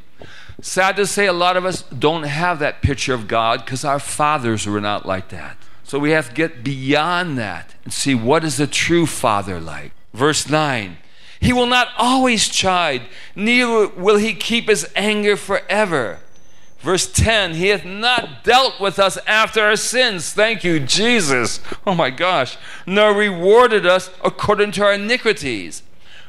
Sad 0.62 0.96
to 0.98 1.08
say, 1.08 1.26
a 1.26 1.34
lot 1.34 1.58
of 1.58 1.66
us 1.66 1.82
don't 1.82 2.26
have 2.26 2.60
that 2.60 2.84
picture 2.84 3.16
of 3.16 3.28
God 3.28 3.66
because 3.66 3.84
our 3.84 3.98
fathers 3.98 4.68
were 4.68 4.80
not 4.80 5.08
like 5.08 5.30
that. 5.30 5.58
So 5.84 5.98
we 5.98 6.12
have 6.12 6.30
to 6.30 6.36
get 6.36 6.64
beyond 6.64 7.40
that 7.40 7.74
and 7.84 7.92
see 7.92 8.14
what 8.14 8.44
is 8.44 8.60
a 8.60 8.68
true 8.68 9.08
father 9.08 9.60
like. 9.60 9.94
Verse 10.14 10.48
9 10.48 10.98
He 11.40 11.54
will 11.54 11.66
not 11.66 11.90
always 11.98 12.50
chide, 12.50 13.04
neither 13.36 13.88
will 13.88 14.18
he 14.18 14.34
keep 14.34 14.68
his 14.68 14.90
anger 14.96 15.38
forever. 15.38 16.20
Verse 16.80 17.12
10 17.12 17.56
He 17.56 17.68
hath 17.68 17.86
not 17.86 18.44
dealt 18.44 18.80
with 18.80 19.00
us 19.00 19.18
after 19.28 19.62
our 19.62 19.76
sins. 19.76 20.34
Thank 20.34 20.64
you, 20.64 20.80
Jesus. 20.80 21.60
Oh 21.86 21.96
my 21.96 22.10
gosh. 22.10 22.58
Nor 22.86 23.14
rewarded 23.14 23.86
us 23.86 24.10
according 24.24 24.72
to 24.74 24.84
our 24.84 24.94
iniquities. 24.94 25.84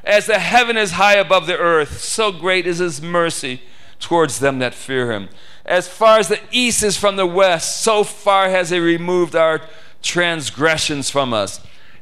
As 0.04 0.26
the 0.26 0.38
heaven 0.38 0.76
is 0.76 0.92
high 0.92 1.16
above 1.16 1.46
the 1.46 1.58
earth, 1.58 2.00
so 2.00 2.32
great 2.32 2.66
is 2.66 2.78
his 2.78 3.02
mercy 3.02 3.62
towards 3.98 4.38
them 4.38 4.58
that 4.58 4.74
fear 4.74 5.12
him. 5.12 5.28
As 5.64 5.86
far 5.86 6.18
as 6.18 6.28
the 6.28 6.40
east 6.50 6.82
is 6.82 6.96
from 6.96 7.16
the 7.16 7.26
west, 7.26 7.82
so 7.82 8.02
far 8.02 8.48
has 8.48 8.70
he 8.70 8.78
removed 8.78 9.36
our 9.36 9.60
transgressions 10.02 11.10
from 11.10 11.34
us. 11.34 11.60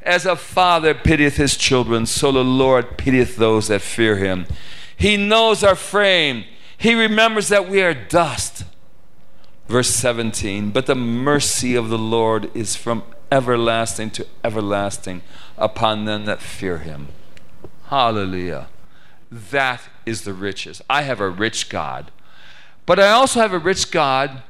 As 0.09 0.25
a 0.25 0.37
father 0.37 0.95
pitieth 0.95 1.37
his 1.37 1.55
children, 1.55 2.07
so 2.07 2.33
the 2.33 2.43
Lord 2.43 2.97
pitieth 2.97 3.37
those 3.37 3.69
that 3.69 3.83
fear 3.83 4.17
him. 4.17 4.47
He 4.97 5.19
knows 5.19 5.63
our 5.63 5.75
frame, 5.75 6.47
he 6.79 6.95
remembers 6.95 7.49
that 7.49 7.69
we 7.69 7.83
are 7.83 7.93
dust. 7.93 8.65
Verse 9.69 9.91
17 9.91 10.71
But 10.71 10.87
the 10.87 10.95
mercy 10.95 11.75
of 11.75 11.91
the 11.91 11.99
Lord 11.99 12.51
is 12.57 12.75
from 12.75 13.03
everlasting 13.31 14.11
to 14.13 14.27
everlasting 14.43 15.21
upon 15.59 16.07
them 16.07 16.25
that 16.25 16.41
fear 16.41 16.79
him. 16.79 17.09
Hallelujah. 17.89 18.69
That 19.31 19.83
is 20.07 20.23
the 20.23 20.33
riches. 20.33 20.81
I 20.89 21.03
have 21.03 21.21
a 21.21 21.29
rich 21.29 21.69
God. 21.69 22.11
But 22.87 22.99
I 22.99 23.11
also 23.11 23.41
have 23.41 23.53
a 23.53 23.59
rich 23.59 23.91
God. 23.91 24.43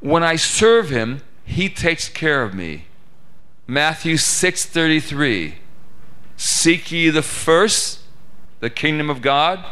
When 0.00 0.24
I 0.24 0.34
serve 0.34 0.90
him, 0.90 1.20
he 1.44 1.68
takes 1.68 2.08
care 2.08 2.42
of 2.42 2.52
me. 2.52 2.86
Matthew 3.68 4.16
6:33 4.16 5.54
Seek 6.36 6.90
ye 6.90 7.10
the 7.10 7.22
first 7.22 8.00
the 8.60 8.70
kingdom 8.70 9.08
of 9.08 9.22
God 9.22 9.64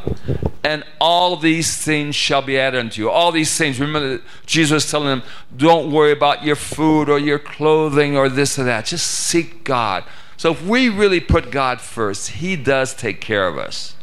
and 0.62 0.84
all 1.00 1.36
these 1.36 1.76
things 1.76 2.14
shall 2.14 2.42
be 2.42 2.56
added 2.56 2.78
unto 2.78 3.02
you. 3.02 3.10
All 3.10 3.32
these 3.32 3.56
things. 3.56 3.80
Remember 3.80 4.22
Jesus 4.46 4.84
was 4.84 4.90
telling 4.90 5.08
them, 5.08 5.22
don't 5.56 5.90
worry 5.90 6.12
about 6.12 6.44
your 6.44 6.54
food 6.54 7.08
or 7.08 7.18
your 7.18 7.40
clothing 7.40 8.16
or 8.16 8.28
this 8.28 8.58
or 8.58 8.64
that. 8.64 8.86
Just 8.86 9.06
seek 9.08 9.64
God. 9.64 10.04
So 10.36 10.52
if 10.52 10.62
we 10.64 10.88
really 10.88 11.18
put 11.18 11.50
God 11.50 11.80
first, 11.80 12.30
he 12.30 12.54
does 12.54 12.94
take 12.94 13.20
care 13.20 13.48
of 13.48 13.58
us 13.58 13.96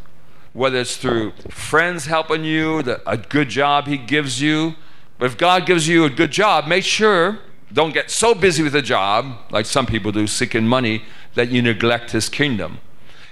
whether 0.53 0.79
it's 0.79 0.97
through 0.97 1.31
friends 1.49 2.05
helping 2.05 2.43
you, 2.43 2.83
the, 2.83 3.09
a 3.09 3.17
good 3.17 3.49
job 3.49 3.87
He 3.87 3.97
gives 3.97 4.41
you. 4.41 4.75
But 5.17 5.25
if 5.25 5.37
God 5.37 5.65
gives 5.65 5.87
you 5.87 6.05
a 6.05 6.09
good 6.09 6.31
job, 6.31 6.67
make 6.67 6.83
sure 6.83 7.39
don't 7.73 7.93
get 7.93 8.11
so 8.11 8.35
busy 8.35 8.63
with 8.63 8.75
a 8.75 8.81
job, 8.81 9.37
like 9.51 9.65
some 9.65 9.85
people 9.85 10.11
do, 10.11 10.27
seeking 10.27 10.67
money, 10.67 11.03
that 11.33 11.49
you 11.49 11.61
neglect 11.61 12.11
His 12.11 12.29
kingdom. 12.29 12.79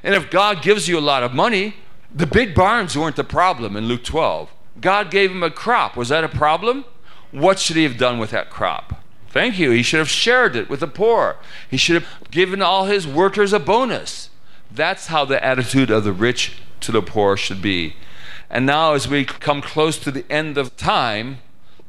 And 0.04 0.15
if 0.15 0.30
God 0.30 0.62
gives 0.62 0.88
you 0.88 0.97
a 0.97 0.99
lot 0.99 1.23
of 1.23 1.34
money, 1.34 1.75
the 2.13 2.27
big 2.27 2.54
barns 2.56 2.97
weren't 2.97 3.15
the 3.15 3.23
problem 3.23 3.77
in 3.77 3.86
Luke 3.86 4.04
12. 4.04 4.49
God 4.80 5.12
gave 5.12 5.32
him 5.32 5.43
a 5.43 5.51
crop. 5.51 5.95
Was 5.95 6.10
that 6.10 6.23
a 6.23 6.30
problem? 6.30 6.86
What 7.32 7.60
should 7.60 7.75
he 7.75 7.84
have 7.84 7.97
done 7.97 8.19
with 8.19 8.32
that 8.32 8.49
crop? 8.49 9.01
Thank 9.30 9.58
you. 9.60 9.71
He 9.71 9.84
should 9.84 9.99
have 9.99 10.10
shared 10.10 10.56
it 10.56 10.69
with 10.69 10.82
the 10.82 10.88
poor. 10.88 11.38
He 11.69 11.77
should 11.77 12.01
have 12.01 12.32
given 12.32 12.62
all 12.62 12.86
his 12.86 13.08
workers 13.08 13.54
a 13.54 13.60
bonus. 13.60 14.30
That's 14.69 15.08
how 15.08 15.23
the 15.23 15.43
attitude 15.43 15.89
of 15.89 16.04
the 16.04 16.12
rich 16.12 16.58
to 16.82 16.91
the 16.91 17.01
poor 17.01 17.38
should 17.38 17.62
be. 17.62 17.95
And 18.49 18.65
now, 18.65 18.93
as 18.93 19.08
we 19.08 19.23
come 19.23 19.62
close 19.62 19.97
to 19.99 20.12
the 20.12 20.30
end 20.30 20.58
of 20.58 20.75
time, 20.75 21.38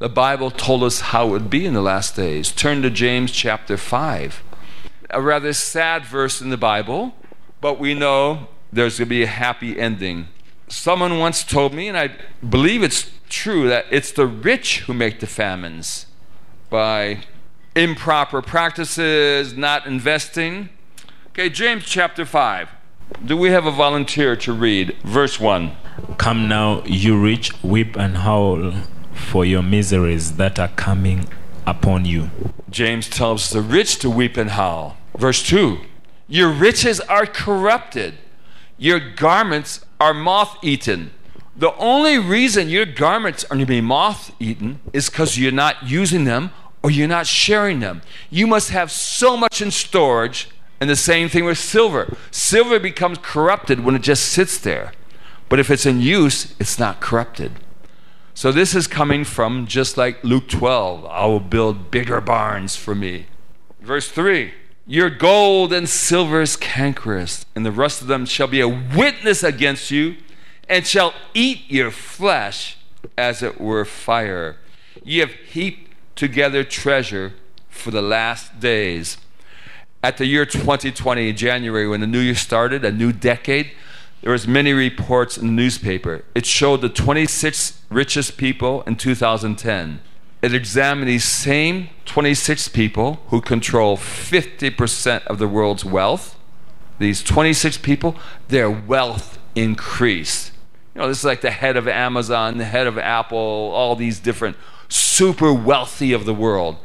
The 0.03 0.09
Bible 0.09 0.51
told 0.51 0.83
us 0.83 0.99
how 0.99 1.27
it 1.27 1.31
would 1.31 1.49
be 1.49 1.65
in 1.65 1.73
the 1.73 1.81
last 1.81 2.17
days. 2.17 2.51
Turn 2.51 2.81
to 2.81 2.89
James 2.89 3.31
chapter 3.31 3.77
5. 3.77 4.43
A 5.09 5.21
rather 5.21 5.53
sad 5.53 6.03
verse 6.03 6.41
in 6.41 6.49
the 6.49 6.57
Bible, 6.57 7.15
but 7.61 7.79
we 7.79 7.93
know 7.93 8.49
there's 8.69 8.99
going 8.99 9.05
to 9.07 9.09
be 9.09 9.23
a 9.23 9.27
happy 9.27 9.79
ending. 9.79 10.27
Someone 10.67 11.19
once 11.19 11.45
told 11.45 11.73
me, 11.73 11.87
and 11.87 11.97
I 11.97 12.17
believe 12.45 12.83
it's 12.83 13.11
true, 13.29 13.69
that 13.69 13.85
it's 13.91 14.11
the 14.11 14.27
rich 14.27 14.79
who 14.79 14.93
make 14.93 15.21
the 15.21 15.25
famines 15.25 16.07
by 16.69 17.19
improper 17.73 18.41
practices, 18.41 19.55
not 19.55 19.85
investing. 19.85 20.67
Okay, 21.29 21.49
James 21.49 21.85
chapter 21.85 22.25
5. 22.25 22.67
Do 23.23 23.37
we 23.37 23.51
have 23.51 23.65
a 23.65 23.71
volunteer 23.71 24.35
to 24.35 24.51
read 24.51 24.97
verse 25.05 25.39
1? 25.39 25.77
Come 26.17 26.49
now, 26.49 26.83
you 26.83 27.17
rich, 27.17 27.63
weep 27.63 27.95
and 27.95 28.17
howl 28.17 28.73
for 29.13 29.45
your 29.45 29.63
miseries 29.63 30.37
that 30.37 30.59
are 30.59 30.69
coming 30.69 31.27
upon 31.65 32.05
you. 32.05 32.29
James 32.69 33.07
tells 33.09 33.49
the 33.49 33.61
rich 33.61 33.97
to 33.99 34.09
weep 34.09 34.37
and 34.37 34.51
howl. 34.51 34.97
Verse 35.17 35.41
2 35.43 35.79
Your 36.27 36.49
riches 36.49 36.99
are 37.01 37.25
corrupted, 37.25 38.15
your 38.77 38.99
garments 38.99 39.85
are 39.99 40.13
moth 40.13 40.57
eaten. 40.61 41.11
The 41.55 41.75
only 41.75 42.17
reason 42.17 42.69
your 42.69 42.87
garments 42.87 43.43
are 43.45 43.49
going 43.49 43.59
to 43.59 43.65
be 43.65 43.79
moth 43.79 44.33
eaten 44.39 44.79
is 44.91 45.09
because 45.09 45.37
you're 45.37 45.51
not 45.51 45.83
using 45.83 46.23
them 46.23 46.51
or 46.81 46.89
you're 46.91 47.07
not 47.07 47.27
sharing 47.27 47.79
them. 47.79 48.01
You 48.29 48.47
must 48.47 48.71
have 48.71 48.91
so 48.91 49.37
much 49.37 49.61
in 49.61 49.71
storage, 49.71 50.49
and 50.81 50.89
the 50.89 50.95
same 50.97 51.29
thing 51.29 51.45
with 51.45 51.57
silver. 51.57 52.17
Silver 52.29 52.79
becomes 52.79 53.19
corrupted 53.21 53.79
when 53.79 53.95
it 53.95 54.01
just 54.01 54.25
sits 54.25 54.57
there, 54.57 54.91
but 55.47 55.59
if 55.59 55.71
it's 55.71 55.85
in 55.85 56.01
use, 56.01 56.53
it's 56.59 56.77
not 56.77 56.99
corrupted. 56.99 57.53
So 58.35 58.51
this 58.51 58.73
is 58.73 58.87
coming 58.87 59.23
from 59.25 59.67
just 59.67 59.95
like 59.95 60.23
Luke 60.23 60.47
12 60.47 61.05
I 61.05 61.25
will 61.27 61.39
build 61.39 61.91
bigger 61.91 62.19
barns 62.19 62.75
for 62.75 62.95
me. 62.95 63.27
Verse 63.79 64.09
3 64.09 64.53
Your 64.87 65.09
gold 65.11 65.71
and 65.71 65.87
silver 65.87 66.41
is 66.41 66.55
cankerous, 66.55 67.45
and 67.55 67.65
the 67.65 67.71
rest 67.71 68.01
of 68.01 68.07
them 68.07 68.25
shall 68.25 68.47
be 68.47 68.59
a 68.59 68.67
witness 68.67 69.43
against 69.43 69.91
you, 69.91 70.15
and 70.67 70.87
shall 70.87 71.13
eat 71.35 71.69
your 71.69 71.91
flesh 71.91 72.77
as 73.17 73.43
it 73.43 73.61
were 73.61 73.85
fire. 73.85 74.57
Ye 75.03 75.19
have 75.19 75.33
heaped 75.33 75.91
together 76.15 76.63
treasure 76.63 77.33
for 77.69 77.91
the 77.91 78.01
last 78.01 78.59
days. 78.59 79.17
At 80.01 80.17
the 80.17 80.25
year 80.25 80.45
2020, 80.45 81.31
January, 81.33 81.87
when 81.87 82.01
the 82.01 82.07
new 82.07 82.19
year 82.19 82.35
started, 82.35 82.83
a 82.83 82.91
new 82.91 83.13
decade, 83.13 83.71
there 84.23 84.31
was 84.31 84.47
many 84.47 84.71
reports 84.71 85.37
in 85.37 85.47
the 85.47 85.51
newspaper. 85.51 86.23
It 86.33 86.45
showed 86.45 86.79
the 86.79 86.87
26 86.87 87.81
richest 87.89 88.37
people 88.37 88.81
in 88.83 88.95
2010. 88.95 89.99
It 90.41 90.53
examined 90.53 91.09
these 91.09 91.25
same 91.25 91.89
26 92.05 92.69
people 92.69 93.19
who 93.27 93.41
control 93.41 93.97
50% 93.97 95.25
of 95.25 95.39
the 95.39 95.47
world's 95.49 95.83
wealth. 95.83 96.39
These 96.99 97.21
26 97.21 97.79
people, 97.79 98.15
their 98.47 98.71
wealth 98.71 99.39
increased. 99.55 100.53
You 100.95 101.01
know, 101.01 101.09
this 101.09 101.19
is 101.19 101.25
like 101.25 101.41
the 101.41 101.51
head 101.51 101.75
of 101.75 101.89
Amazon, 101.89 102.59
the 102.59 102.65
head 102.65 102.87
of 102.87 102.97
Apple, 102.97 103.37
all 103.37 103.97
these 103.97 104.19
different 104.19 104.55
super 104.87 105.51
wealthy 105.51 106.13
of 106.13 106.23
the 106.23 106.33
world. 106.33 106.77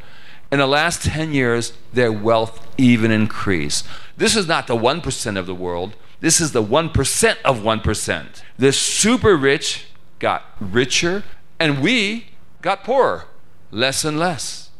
In 0.50 0.58
the 0.58 0.66
last 0.66 1.04
10 1.04 1.32
years, 1.32 1.72
their 1.92 2.10
wealth 2.10 2.66
even 2.76 3.12
increased. 3.12 3.86
This 4.16 4.34
is 4.34 4.48
not 4.48 4.66
the 4.66 4.76
1% 4.76 5.38
of 5.38 5.46
the 5.46 5.54
world. 5.54 5.94
This 6.20 6.40
is 6.40 6.52
the 6.52 6.62
1% 6.62 7.36
of 7.44 7.60
1%. 7.60 8.26
The 8.58 8.72
super 8.72 9.36
rich 9.36 9.86
got 10.18 10.44
richer, 10.60 11.22
and 11.58 11.80
we 11.80 12.28
got 12.60 12.82
poorer, 12.84 13.24
less 13.70 14.04
and 14.04 14.18
less. 14.18 14.70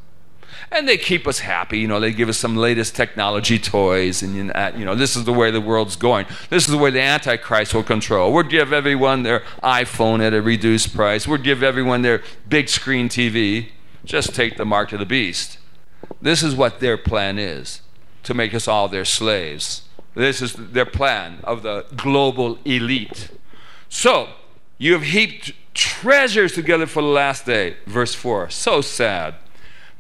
And 0.71 0.89
they 0.89 0.99
keep 0.99 1.27
us 1.27 1.39
happy. 1.41 1.79
You 1.79 1.89
know, 1.89 2.01
they 2.01 2.13
give 2.13 2.29
us 2.29 2.37
some 2.37 2.57
latest 2.57 2.95
technology 2.95 3.59
toys, 3.59 4.23
and 4.23 4.53
uh, 4.55 4.73
you 4.77 4.85
know, 4.85 4.95
this 4.95 5.17
is 5.17 5.25
the 5.25 5.33
way 5.33 5.51
the 5.51 5.61
world's 5.61 5.97
going. 5.97 6.27
This 6.51 6.65
is 6.65 6.71
the 6.71 6.77
way 6.77 6.91
the 6.91 7.01
Antichrist 7.01 7.73
will 7.73 7.85
control. 7.85 8.33
We'll 8.33 8.43
give 8.43 8.73
everyone 8.73 9.23
their 9.23 9.41
iPhone 9.63 10.21
at 10.21 10.35
a 10.35 10.43
reduced 10.43 10.95
price. 10.95 11.27
We'll 11.27 11.39
give 11.39 11.63
everyone 11.63 12.03
their 12.03 12.23
big 12.49 12.69
screen 12.69 13.09
TV. 13.09 13.69
Just 14.05 14.35
take 14.35 14.57
the 14.57 14.67
mark 14.67 14.93
of 14.93 14.99
the 14.99 15.07
beast. 15.07 15.59
This 16.21 16.43
is 16.43 16.55
what 16.55 16.81
their 16.81 16.99
plan 16.99 17.39
is 17.39 17.81
to 18.25 18.35
make 18.35 18.53
us 18.53 18.69
all 18.69 18.89
their 18.89 19.05
slaves. 19.05 19.88
This 20.19 20.43
is 20.43 20.55
their 20.55 20.85
plan 20.85 21.39
of 21.45 21.63
the 21.63 21.87
global 21.97 22.59
elite. 22.65 23.31
So, 23.89 24.31
you 24.77 24.93
have 24.95 25.05
heaped 25.05 25.53
treasures 25.75 26.55
together 26.55 26.87
for 26.87 27.03
the 27.03 27.09
last 27.09 27.47
day. 27.47 27.77
Verse 27.87 28.17
4. 28.17 28.51
So 28.51 28.81
sad. 28.81 29.37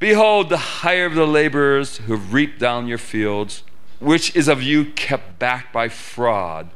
Behold, 0.00 0.48
the 0.48 0.56
hire 0.56 1.06
of 1.06 1.14
the 1.14 1.24
laborers 1.24 1.98
who 1.98 2.16
have 2.16 2.32
reaped 2.32 2.58
down 2.58 2.88
your 2.88 2.98
fields, 2.98 3.62
which 4.00 4.34
is 4.34 4.48
of 4.48 4.60
you 4.60 4.86
kept 4.86 5.38
back 5.38 5.72
by 5.72 5.88
fraud, 5.88 6.70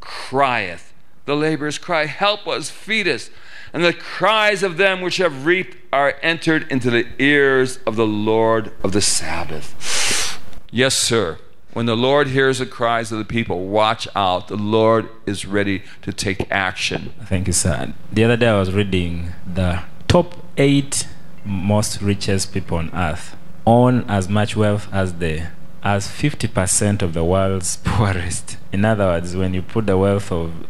crieth. 0.00 0.94
The 1.26 1.36
laborers 1.36 1.76
cry, 1.76 2.06
Help 2.06 2.48
us, 2.48 2.70
feed 2.70 3.06
us. 3.06 3.28
And 3.74 3.84
the 3.84 3.92
cries 3.92 4.62
of 4.62 4.78
them 4.78 5.02
which 5.02 5.18
have 5.18 5.44
reaped 5.44 5.76
are 5.92 6.14
entered 6.22 6.66
into 6.72 6.88
the 6.88 7.06
ears 7.18 7.78
of 7.86 7.96
the 7.96 8.06
Lord 8.06 8.72
of 8.82 8.92
the 8.92 9.02
Sabbath. 9.02 10.40
Yes, 10.70 10.96
sir. 10.96 11.38
When 11.76 11.84
the 11.84 11.94
Lord 11.94 12.28
hears 12.28 12.58
the 12.58 12.64
cries 12.64 13.12
of 13.12 13.18
the 13.18 13.24
people, 13.26 13.66
watch 13.66 14.08
out. 14.16 14.48
The 14.48 14.56
Lord 14.56 15.10
is 15.26 15.44
ready 15.44 15.82
to 16.00 16.10
take 16.10 16.50
action. 16.50 17.12
Thank 17.24 17.48
you, 17.48 17.52
sir. 17.52 17.92
The 18.10 18.24
other 18.24 18.38
day 18.38 18.48
I 18.48 18.58
was 18.58 18.72
reading 18.72 19.34
the 19.46 19.82
top 20.08 20.36
eight 20.56 21.06
most 21.44 22.00
richest 22.00 22.54
people 22.54 22.78
on 22.78 22.90
earth 22.94 23.36
own 23.66 24.06
as 24.08 24.26
much 24.26 24.56
wealth 24.56 24.88
as 24.90 25.18
the 25.18 25.48
as 25.82 26.08
50% 26.08 27.02
of 27.02 27.12
the 27.12 27.22
world's 27.22 27.76
poorest. 27.84 28.56
In 28.72 28.86
other 28.86 29.04
words, 29.04 29.36
when 29.36 29.52
you 29.52 29.60
put 29.60 29.84
the 29.84 29.98
wealth 29.98 30.32
of 30.32 30.66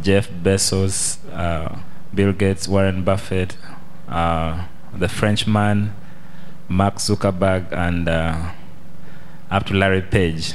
Jeff 0.00 0.30
Bezos, 0.30 1.18
uh, 1.34 1.80
Bill 2.14 2.32
Gates, 2.32 2.66
Warren 2.66 3.04
Buffett, 3.04 3.58
uh, 4.08 4.64
the 4.94 5.10
Frenchman, 5.10 5.92
Mark 6.66 6.94
Zuckerberg, 6.94 7.70
and 7.72 8.08
uh, 8.08 8.52
up 9.50 9.66
to 9.66 9.74
Larry 9.74 10.02
Page, 10.02 10.54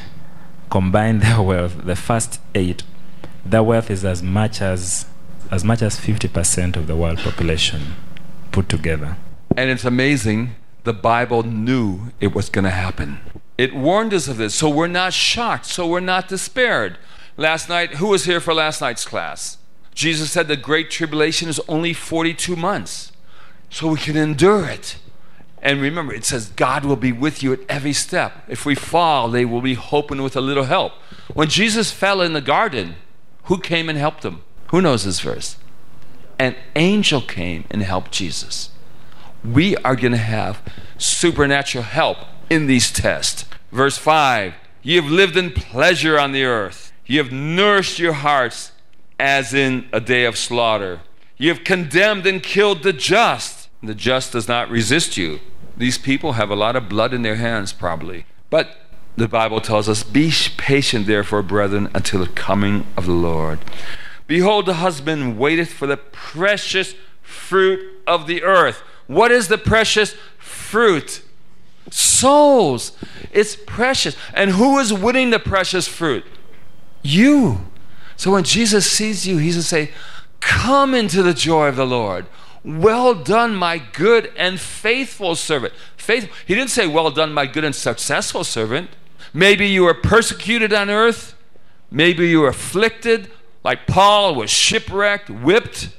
combine 0.70 1.20
their 1.20 1.42
wealth, 1.50 1.84
the 1.84 1.96
first 1.96 2.40
eight, 2.56 2.84
their 3.46 3.64
wealth 3.64 3.90
is 3.90 4.06
as 4.06 4.22
much 4.22 4.62
as 4.62 5.06
as 5.50 5.66
much 5.66 5.82
as 5.82 6.00
50% 6.00 6.78
of 6.78 6.88
the 6.88 6.96
world 6.96 7.18
population 7.18 7.96
put 8.54 8.70
together. 8.70 9.18
And 9.58 9.70
it's 9.70 9.84
amazing, 9.84 10.56
the 10.86 10.94
Bible 10.94 11.44
knew 11.44 12.12
it 12.22 12.34
was 12.34 12.50
going 12.50 12.64
to 12.64 12.72
happen. 12.72 13.20
It 13.58 13.76
warned 13.76 14.14
us 14.14 14.30
of 14.30 14.38
this, 14.38 14.56
so 14.56 14.70
we're 14.70 14.88
not 14.88 15.12
shocked, 15.12 15.66
so 15.66 15.86
we're 15.86 16.00
not 16.00 16.30
despaired. 16.30 16.98
Last 17.36 17.68
night, 17.68 17.96
who 17.96 18.08
was 18.08 18.24
here 18.24 18.40
for 18.40 18.54
last 18.54 18.80
night's 18.80 19.04
class? 19.04 19.58
Jesus 19.94 20.32
said 20.32 20.48
the 20.48 20.56
great 20.56 20.90
tribulation 20.90 21.50
is 21.50 21.60
only 21.68 21.94
42 21.94 22.56
months, 22.56 23.12
so 23.70 23.90
we 23.90 24.00
can 24.00 24.16
endure 24.16 24.66
it. 24.66 24.98
And 25.62 25.82
remember, 25.82 26.14
it 26.14 26.26
says 26.26 26.50
God 26.50 26.86
will 26.86 26.96
be 26.96 27.12
with 27.12 27.44
you 27.44 27.54
at 27.54 27.60
every 27.70 27.94
step. 27.94 28.44
If 28.48 28.66
we 28.66 28.76
fall, 28.76 29.30
they 29.30 29.46
will 29.46 29.62
be 29.62 29.76
hoping 29.76 30.24
with 30.24 30.36
a 30.36 30.42
little 30.42 30.64
help. 30.64 30.94
When 31.34 31.50
Jesus 31.50 31.92
fell 31.92 32.22
in 32.22 32.34
the 32.34 32.42
garden, 32.42 32.96
who 33.44 33.60
came 33.60 33.90
and 33.90 33.98
helped 33.98 34.26
him? 34.26 34.42
Who 34.68 34.82
knows 34.82 35.04
this 35.04 35.20
verse? 35.20 35.58
An 36.40 36.56
angel 36.76 37.22
came 37.22 37.66
and 37.70 37.84
helped 37.84 38.12
Jesus 38.12 38.72
we 39.44 39.76
are 39.78 39.96
going 39.96 40.12
to 40.12 40.18
have 40.18 40.62
supernatural 40.98 41.84
help 41.84 42.18
in 42.50 42.68
these 42.68 42.92
tests. 42.92 43.46
Verse 43.72 43.98
5 43.98 44.54
You 44.82 45.02
have 45.02 45.12
lived 45.12 45.38
in 45.38 45.52
pleasure 45.52 46.20
on 46.20 46.32
the 46.32 46.44
earth, 46.44 46.92
you 47.06 47.18
have 47.22 47.32
nourished 47.32 48.00
your 48.00 48.14
hearts 48.14 48.72
as 49.20 49.54
in 49.54 49.88
a 49.92 50.00
day 50.00 50.26
of 50.26 50.38
slaughter. 50.38 51.02
You 51.38 51.50
have 51.50 51.64
condemned 51.64 52.26
and 52.26 52.42
killed 52.42 52.84
the 52.84 52.94
just. 52.94 53.70
The 53.84 53.96
just 53.96 54.34
does 54.34 54.48
not 54.48 54.70
resist 54.70 55.18
you. 55.18 55.40
These 55.82 55.98
people 55.98 56.34
have 56.34 56.52
a 56.52 56.56
lot 56.56 56.76
of 56.76 56.88
blood 56.88 57.12
in 57.12 57.24
their 57.24 57.38
hands, 57.38 57.74
probably. 57.74 58.26
But 58.52 58.78
the 59.18 59.28
Bible 59.28 59.60
tells 59.60 59.90
us, 59.90 60.04
Be 60.04 60.32
patient, 60.56 61.08
therefore, 61.08 61.42
brethren, 61.42 61.90
until 61.96 62.20
the 62.20 62.28
coming 62.28 62.86
of 62.96 63.08
the 63.08 63.14
Lord. 63.14 63.60
Behold, 64.28 64.68
the 64.68 64.76
husband 64.76 65.40
waiteth 65.40 65.74
for 65.74 65.88
the 65.88 65.98
precious 65.98 66.94
fruit 67.24 67.82
of 68.06 68.28
the 68.28 68.44
earth 68.44 68.84
what 69.08 69.30
is 69.30 69.50
the 69.50 69.58
precious 69.58 70.16
fruit? 70.38 71.22
Souls. 71.90 72.94
It's 73.34 73.58
precious. 73.58 74.16
And 74.34 74.52
who 74.52 74.80
is 74.80 74.94
winning 74.94 75.32
the 75.32 75.40
precious 75.40 75.86
fruit? 75.86 76.24
You. 77.02 77.66
So 78.16 78.32
when 78.32 78.46
Jesus 78.46 78.90
sees 78.90 79.28
you, 79.28 79.38
he's 79.38 79.56
going 79.56 79.64
to 79.64 79.68
say, 79.68 79.92
Come 80.40 80.94
into 80.94 81.24
the 81.24 81.34
joy 81.34 81.68
of 81.68 81.76
the 81.76 81.86
Lord. 81.86 82.26
Well 82.64 83.16
done, 83.16 83.56
my 83.56 83.80
good 83.80 84.32
and 84.38 84.60
faithful 84.60 85.36
servant. 85.36 85.74
Faithful. 85.98 86.36
He 86.46 86.54
didn't 86.54 86.70
say, 86.70 86.88
Well 86.88 87.10
done, 87.12 87.34
my 87.34 87.46
good 87.46 87.64
and 87.64 87.76
successful 87.76 88.44
servant. 88.44 88.90
Maybe 89.34 89.68
you 89.68 89.84
were 89.84 89.94
persecuted 89.94 90.74
on 90.74 90.90
earth. 90.90 91.36
Maybe 91.90 92.30
you 92.30 92.42
were 92.42 92.50
afflicted, 92.50 93.30
like 93.64 93.88
Paul 93.88 94.36
was 94.36 94.50
shipwrecked, 94.50 95.30
whipped. 95.30 95.90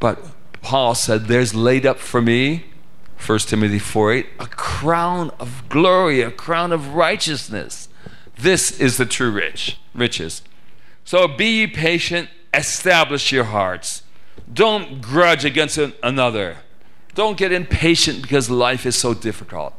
But 0.00 0.24
Paul 0.62 0.94
said, 0.94 1.26
There's 1.26 1.54
laid 1.54 1.84
up 1.84 1.98
for 1.98 2.22
me 2.22 2.64
1 3.24 3.38
Timothy 3.40 3.78
4 3.78 4.12
8, 4.12 4.26
a 4.38 4.46
crown 4.46 5.30
of 5.40 5.68
glory, 5.68 6.22
a 6.22 6.30
crown 6.30 6.72
of 6.72 6.94
righteousness. 6.94 7.88
This 8.38 8.78
is 8.78 8.96
the 8.96 9.06
true 9.06 9.30
rich, 9.30 9.78
riches. 9.94 10.42
So 11.04 11.26
be 11.26 11.60
ye 11.60 11.66
patient, 11.66 12.30
establish 12.54 13.32
your 13.32 13.44
hearts. 13.44 14.02
Don't 14.52 15.02
grudge 15.02 15.44
against 15.44 15.78
another. 16.02 16.58
Don't 17.14 17.36
get 17.36 17.52
impatient 17.52 18.22
because 18.22 18.48
life 18.48 18.86
is 18.86 18.96
so 18.96 19.12
difficult. 19.12 19.74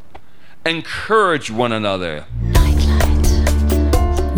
Encourage 0.65 1.49
one 1.49 1.72
another. 1.72 2.26
Nightlight. 2.41 3.30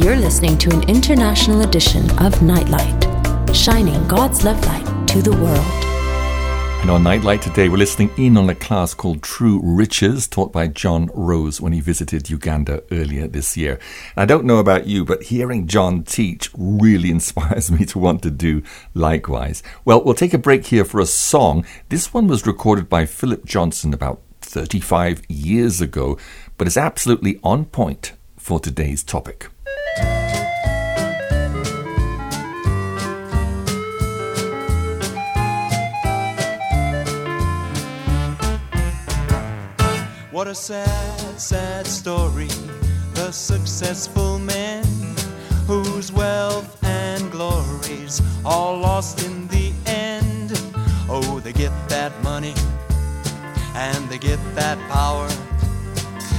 You're 0.02 0.16
listening 0.16 0.58
to 0.60 0.70
an 0.72 0.88
international 0.90 1.62
edition 1.62 2.10
of 2.20 2.42
Nightlight, 2.42 3.56
shining 3.56 4.08
God's 4.08 4.44
love 4.44 4.64
light 4.66 5.08
to 5.10 5.22
the 5.22 5.36
world. 5.36 5.91
And 6.82 6.90
on 6.90 7.04
Nightlight 7.04 7.44
today, 7.44 7.70
we're 7.70 7.78
listening 7.78 8.10
in 8.18 8.36
on 8.38 8.50
a 8.50 8.56
class 8.56 8.96
called 8.96 9.22
True 9.22 9.62
Riches, 9.64 10.28
taught 10.28 10.52
by 10.52 10.66
John 10.66 11.12
Rose 11.14 11.62
when 11.62 11.74
he 11.74 11.80
visited 11.80 12.32
Uganda 12.32 12.84
earlier 12.92 13.28
this 13.28 13.56
year. 13.56 13.80
I 14.18 14.26
don't 14.26 14.46
know 14.46 14.58
about 14.58 14.88
you, 14.88 15.06
but 15.06 15.22
hearing 15.22 15.68
John 15.68 16.02
teach 16.02 16.50
really 16.58 17.12
inspires 17.12 17.70
me 17.70 17.86
to 17.86 18.00
want 18.00 18.24
to 18.24 18.32
do 18.32 18.64
likewise. 18.96 19.62
Well, 19.86 20.04
we'll 20.04 20.16
take 20.16 20.34
a 20.34 20.40
break 20.40 20.66
here 20.66 20.84
for 20.84 21.00
a 21.00 21.06
song. 21.06 21.68
This 21.90 22.16
one 22.16 22.26
was 22.26 22.48
recorded 22.48 22.90
by 22.90 23.06
Phillip 23.06 23.46
Johnson 23.46 23.94
about 23.94 24.20
35 24.42 25.22
years 25.30 25.82
ago, 25.82 26.18
but 26.58 26.66
is 26.66 26.78
absolutely 26.78 27.40
on 27.44 27.66
point 27.66 28.14
for 28.38 28.60
today's 28.60 29.04
topic. 29.04 29.50
What 40.32 40.48
a 40.48 40.56
sad, 40.56 41.42
sad 41.42 41.86
story. 41.86 42.48
The 43.16 43.34
successful 43.34 44.40
men 44.40 44.86
whose 45.68 46.10
wealth 46.10 46.82
and 46.86 47.30
glories 47.30 48.22
all 48.46 48.78
lost 48.80 49.26
in 49.26 49.50
the 49.50 49.74
end. 49.86 50.54
Oh, 51.10 51.42
they 51.44 51.52
get 51.52 51.74
that 51.90 52.14
money 52.24 52.54
and 53.76 54.08
they 54.08 54.18
get 54.18 54.40
that 54.56 54.78
power 54.90 55.28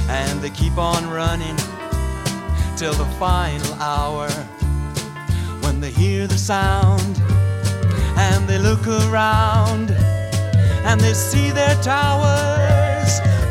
and 0.09 0.41
they 0.41 0.49
keep 0.49 0.75
on 0.79 1.07
running 1.11 1.55
till 2.75 2.95
the 2.95 3.05
final 3.19 3.73
hour 3.75 4.27
when 5.61 5.79
they 5.79 5.91
hear 5.91 6.25
the 6.25 6.39
sound 6.39 7.21
and 8.17 8.49
they 8.49 8.57
look 8.57 8.87
around 8.87 9.91
and 10.83 10.99
they 10.99 11.13
see 11.13 11.51
their 11.51 11.75
towers 11.83 12.92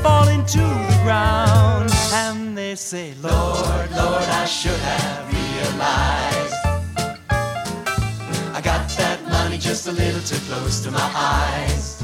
falling 0.03 0.45
to 0.47 0.59
the 0.59 1.01
ground. 1.05 1.91
And 2.13 2.57
they 2.59 2.75
say 2.75 3.15
lord 3.23 3.91
lord 4.01 4.29
i 4.43 4.45
should 4.45 4.83
have 4.91 5.23
realized 5.33 6.55
i 8.57 8.61
got 8.63 8.83
that 8.99 9.19
money 9.29 9.59
just 9.59 9.87
a 9.87 9.93
little 9.93 10.21
too 10.21 10.41
close 10.49 10.83
to 10.85 10.91
my 10.91 11.09
eyes. 11.15 12.03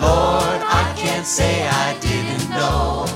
Lord 0.00 0.60
i 0.82 0.94
can't 0.96 1.26
say 1.26 1.68
i 1.68 1.88
didn't 2.08 2.46
know. 2.50 3.06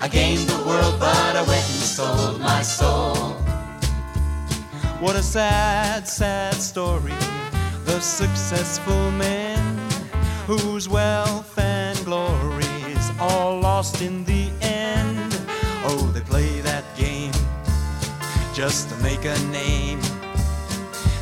I 0.00 0.08
gained 0.08 0.48
the 0.48 0.60
world 0.66 0.96
but 0.98 1.32
i 1.40 1.42
went 1.52 1.66
and 1.74 1.84
sold 1.96 2.40
my 2.40 2.62
soul. 2.62 3.14
What 5.02 5.16
a 5.16 5.22
sad, 5.22 6.06
sad 6.06 6.54
story. 6.54 7.18
The 7.84 7.98
successful 8.00 9.10
men 9.10 9.51
whose 10.46 10.88
wealth 10.88 11.56
and 11.58 11.96
glories 12.04 13.10
all 13.20 13.60
lost 13.60 14.02
in 14.02 14.24
the 14.24 14.50
end. 14.60 15.38
Oh, 15.84 16.10
they 16.12 16.20
play 16.20 16.60
that 16.60 16.84
game 16.96 17.32
just 18.54 18.88
to 18.90 18.96
make 19.02 19.24
a 19.24 19.38
name. 19.50 20.00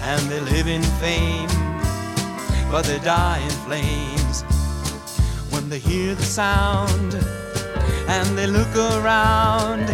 And 0.02 0.22
they 0.30 0.40
live 0.40 0.66
in 0.66 0.82
fame, 0.98 1.48
but 2.70 2.84
they 2.84 2.98
die 3.00 3.38
in 3.38 3.50
flames. 3.66 4.42
When 5.52 5.68
they 5.68 5.78
hear 5.78 6.14
the 6.14 6.22
sound 6.22 7.14
and 8.08 8.38
they 8.38 8.46
look 8.46 8.74
around 8.74 9.88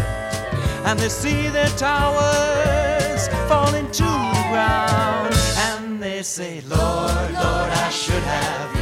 and 0.86 0.98
they 0.98 1.08
see 1.08 1.48
their 1.48 1.68
towers 1.76 3.28
falling 3.48 3.90
to 3.90 4.04
the 4.04 4.44
ground 4.50 5.34
and 5.68 6.02
they 6.02 6.22
say 6.22 6.62
lord 6.62 7.32
lord 7.32 7.70
i 7.86 7.90
should 7.90 8.22
have 8.22 8.75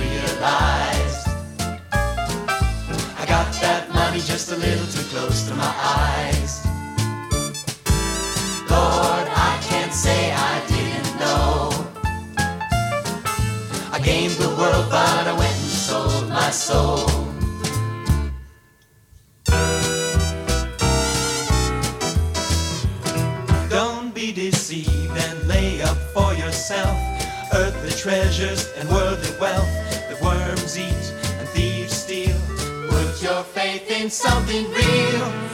i 0.46 0.92
got 3.26 3.50
that 3.62 3.88
money 3.94 4.20
just 4.20 4.52
a 4.52 4.56
little 4.56 4.86
too 4.86 5.02
close 5.08 5.48
to 5.48 5.54
my 5.54 5.64
eyes. 5.64 6.66
Lord 8.70 9.26
i 9.48 9.58
can't 9.62 9.92
say 9.92 10.32
i 10.32 10.60
didn't 10.68 11.18
know. 11.18 11.70
I 13.92 13.98
gained 14.04 14.32
the 14.32 14.48
world 14.58 14.86
but 14.90 15.26
i 15.26 15.32
went 15.32 15.52
and 15.52 15.70
sold 15.88 16.28
my 16.28 16.50
soul. 16.50 17.08
Don't 23.70 24.14
be 24.14 24.32
deceived 24.32 25.16
and 25.16 25.48
lay 25.48 25.80
up 25.82 25.96
for 26.12 26.34
yourself 26.34 26.98
earthly 27.54 27.90
treasures 27.90 28.70
and 28.76 28.88
worldly 28.90 29.30
wealth 29.40 29.93
eat 30.72 31.12
and 31.38 31.48
thieves 31.48 31.92
steal. 31.92 32.36
Put 32.88 33.22
your 33.22 33.44
faith 33.44 33.90
in 33.90 34.08
something 34.08 34.64
real. 34.70 35.44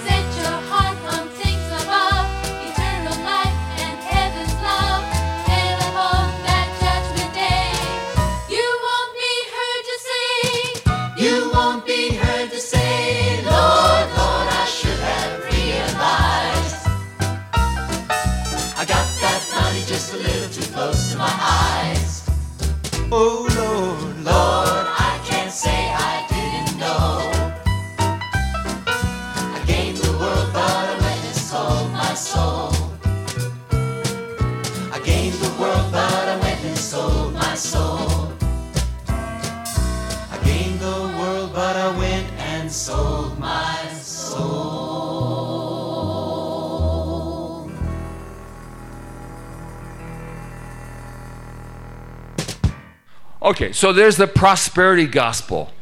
Okay, 53.51 53.73
so 53.73 53.93
there's 53.93 54.17
the 54.17 54.29
prosperity 54.29 55.07
gospel. 55.07 55.73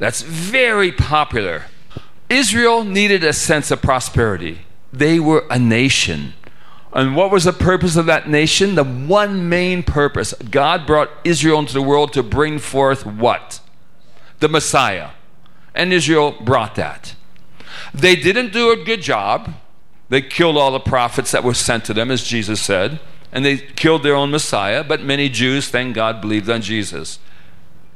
That's 0.00 0.22
very 0.22 0.90
popular. 0.90 1.66
Israel 2.28 2.82
needed 2.82 3.22
a 3.22 3.32
sense 3.32 3.70
of 3.70 3.80
prosperity. 3.80 4.62
They 4.92 5.20
were 5.20 5.44
a 5.48 5.56
nation. 5.56 6.34
And 6.92 7.14
what 7.14 7.30
was 7.30 7.44
the 7.44 7.52
purpose 7.52 7.94
of 7.94 8.06
that 8.06 8.28
nation? 8.28 8.74
The 8.74 8.82
one 8.82 9.48
main 9.48 9.84
purpose. 9.84 10.34
God 10.50 10.84
brought 10.84 11.10
Israel 11.22 11.60
into 11.60 11.74
the 11.74 11.80
world 11.80 12.12
to 12.14 12.24
bring 12.24 12.58
forth 12.58 13.06
what? 13.06 13.60
The 14.40 14.48
Messiah. 14.48 15.10
And 15.76 15.92
Israel 15.92 16.34
brought 16.40 16.74
that. 16.74 17.14
They 17.94 18.16
didn't 18.16 18.52
do 18.52 18.72
a 18.72 18.84
good 18.84 19.00
job. 19.00 19.54
They 20.08 20.22
killed 20.22 20.56
all 20.56 20.72
the 20.72 20.80
prophets 20.80 21.30
that 21.30 21.44
were 21.44 21.54
sent 21.54 21.84
to 21.84 21.94
them, 21.94 22.10
as 22.10 22.24
Jesus 22.24 22.60
said. 22.60 22.98
And 23.32 23.44
they 23.44 23.58
killed 23.58 24.02
their 24.02 24.14
own 24.14 24.30
Messiah, 24.30 24.84
but 24.84 25.02
many 25.02 25.28
Jews, 25.28 25.68
thank 25.68 25.94
God, 25.94 26.20
believed 26.20 26.48
on 26.48 26.62
Jesus. 26.62 27.18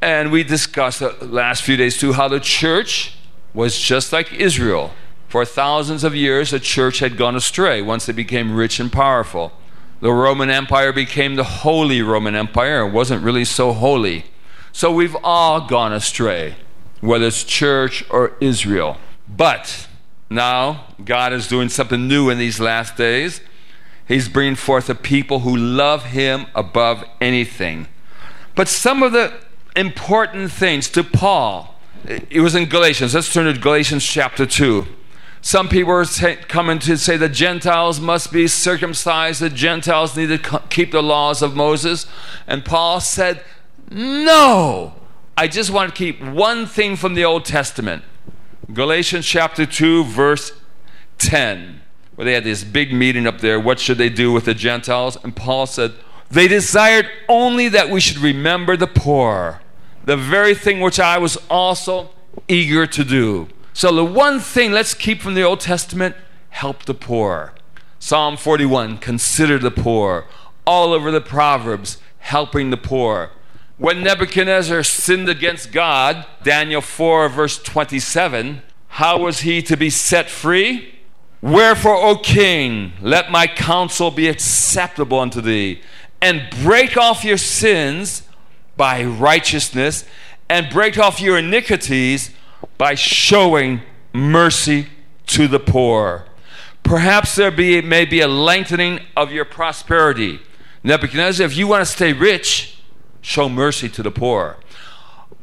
And 0.03 0.33
we 0.33 0.43
discussed 0.43 1.01
the 1.01 1.13
last 1.21 1.63
few 1.63 1.77
days 1.77 1.99
too 1.99 2.13
how 2.13 2.29
the 2.29 2.41
church 2.41 3.17
was 3.53 3.79
just 3.79 4.13
like 4.13 4.33
Israel. 4.33 4.93
For 5.29 5.45
thousands 5.45 6.03
of 6.03 6.15
years, 6.15 6.51
the 6.51 6.61
church 6.61 6.99
had 6.99 7.17
gone 7.17 7.37
astray 7.37 7.83
once 7.83 8.07
they 8.07 8.13
became 8.13 8.55
rich 8.55 8.81
and 8.81 8.93
powerful. 8.93 9.53
The 10.01 10.13
Roman 10.13 10.51
Empire 10.51 10.93
became 10.93 11.37
the 11.37 11.45
Holy 11.45 12.01
Roman 12.01 12.35
Empire 12.35 12.85
and 12.85 12.95
wasn't 12.95 13.23
really 13.23 13.45
so 13.45 13.73
holy. 13.73 14.25
So 14.73 14.91
we've 14.91 15.17
all 15.23 15.67
gone 15.67 15.93
astray, 15.93 16.57
whether 17.01 17.27
it's 17.27 17.45
church 17.45 18.05
or 18.11 18.33
Israel. 18.41 18.97
But 19.29 19.89
now 20.31 20.87
God 21.05 21.33
is 21.33 21.47
doing 21.47 21.69
something 21.69 22.09
new 22.09 22.31
in 22.31 22.39
these 22.39 22.59
last 22.59 22.97
days. 22.97 23.41
He's 24.07 24.29
bringing 24.29 24.57
forth 24.57 24.91
a 24.91 24.95
people 24.95 25.41
who 25.41 25.57
love 25.57 26.07
Him 26.07 26.47
above 26.55 27.05
anything. 27.21 27.87
But 28.55 28.69
some 28.69 29.03
of 29.03 29.13
the 29.13 29.33
important 29.77 30.51
things 30.53 30.89
to 30.91 31.05
Paul. 31.05 31.77
It 32.05 32.41
was 32.41 32.55
in 32.55 32.67
Galatians. 32.67 33.15
Let's 33.15 33.33
turn 33.33 33.53
to 33.53 33.59
Galatians 33.59 34.05
chapter 34.05 34.47
2. 34.47 34.87
Some 35.43 35.69
people 35.69 35.93
are 35.93 36.05
coming 36.49 36.79
to 36.81 36.99
say 36.99 37.17
the 37.17 37.29
Gentiles 37.29 37.99
must 37.99 38.31
be 38.33 38.47
circumcised, 38.47 39.41
the 39.41 39.49
Gentiles 39.49 40.17
need 40.17 40.27
to 40.27 40.63
keep 40.69 40.93
the 40.93 41.03
laws 41.03 41.41
of 41.41 41.57
Moses. 41.57 42.07
And 42.47 42.65
Paul 42.65 43.01
said, 43.01 43.43
No, 43.91 44.95
I 45.37 45.49
just 45.49 45.71
want 45.71 45.95
to 45.95 45.97
keep 45.97 46.23
one 46.23 46.67
thing 46.67 46.97
from 46.97 47.15
the 47.15 47.25
Old 47.25 47.47
Testament. 47.47 48.05
Galatians 48.73 49.27
chapter 49.27 49.65
2, 49.65 50.05
verse 50.05 50.53
10, 51.19 51.81
where 52.21 52.27
they 52.27 52.35
had 52.35 52.45
this 52.45 52.65
big 52.65 52.93
meeting 52.93 53.27
up 53.27 53.41
there. 53.41 53.59
What 53.59 53.81
should 53.81 53.97
they 53.97 54.11
do 54.11 54.31
with 54.31 54.45
the 54.45 54.53
Gentiles? 54.53 55.17
And 55.25 55.35
Paul 55.35 55.65
said, 55.65 55.95
They 56.31 56.49
desired 56.49 57.09
only 57.31 57.71
that 57.71 57.89
we 57.89 57.99
should 57.99 58.19
remember 58.19 58.77
the 58.77 58.87
poor, 58.87 59.63
the 60.05 60.19
very 60.19 60.55
thing 60.55 60.81
which 60.81 61.01
I 61.01 61.17
was 61.17 61.39
also 61.49 62.11
eager 62.47 62.87
to 62.87 63.05
do. 63.05 63.49
So, 63.73 63.91
the 63.91 64.05
one 64.05 64.39
thing 64.39 64.71
let's 64.71 64.93
keep 64.93 65.23
from 65.23 65.33
the 65.33 65.45
Old 65.45 65.61
Testament 65.61 66.15
help 66.51 66.83
the 66.85 66.93
poor. 66.93 67.55
Psalm 67.99 68.37
41, 68.37 68.99
consider 68.99 69.59
the 69.59 69.71
poor. 69.71 70.27
All 70.67 70.93
over 70.93 71.11
the 71.11 71.23
Proverbs, 71.23 71.97
helping 72.19 72.69
the 72.69 72.77
poor. 72.77 73.31
When 73.79 74.03
Nebuchadnezzar 74.03 74.83
sinned 74.83 75.31
against 75.31 75.73
God, 75.73 76.27
Daniel 76.43 76.83
4, 76.83 77.31
verse 77.31 77.63
27, 77.63 78.61
how 78.89 79.21
was 79.21 79.41
he 79.41 79.63
to 79.63 79.75
be 79.75 79.89
set 79.89 80.29
free? 80.29 81.00
Wherefore, 81.43 81.97
O 81.97 82.17
king, 82.17 82.93
let 83.01 83.31
my 83.31 83.47
counsel 83.47 84.11
be 84.11 84.29
acceptable 84.29 85.19
unto 85.19 85.41
thee, 85.41 85.81
and 86.21 86.49
break 86.63 86.97
off 86.97 87.25
your 87.25 87.39
sins 87.39 88.23
by 88.77 89.05
righteousness, 89.05 90.05
and 90.49 90.69
break 90.71 90.99
off 90.99 91.21
your 91.21 91.39
iniquities 91.39 92.31
by 92.77 92.95
showing 92.95 93.81
mercy 94.13 94.89
to 95.27 95.49
the 95.49 95.61
poor. 95.61 96.27
Perhaps 96.83 97.37
there 97.37 97.51
be, 97.51 97.81
may 97.81 98.05
be 98.05 98.21
a 98.21 98.29
lengthening 98.29 99.01
of 99.17 99.33
your 99.33 99.45
prosperity. 99.45 100.41
Nebuchadnezzar, 100.83 101.47
if 101.47 101.57
you 101.57 101.67
want 101.67 101.87
to 101.87 101.91
stay 101.91 102.13
rich, 102.13 102.83
show 103.21 103.49
mercy 103.49 103.89
to 103.91 104.03
the 104.03 104.11
poor. 104.11 104.57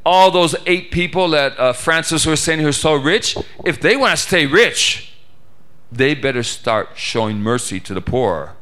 All 0.05 0.31
those 0.31 0.55
eight 0.65 0.91
people 0.91 1.29
that 1.29 1.57
uh, 1.59 1.73
Francis 1.73 2.25
was 2.25 2.39
saying 2.39 2.59
who 2.59 2.67
are 2.67 2.71
so 2.71 2.93
rich, 2.93 3.37
if 3.65 3.79
they 3.79 3.95
want 3.95 4.17
to 4.17 4.21
stay 4.21 4.45
rich, 4.45 5.13
they 5.91 6.13
better 6.13 6.43
start 6.43 6.89
showing 6.95 7.39
mercy 7.39 7.79
to 7.79 7.93
the 7.93 8.01
poor. 8.01 8.53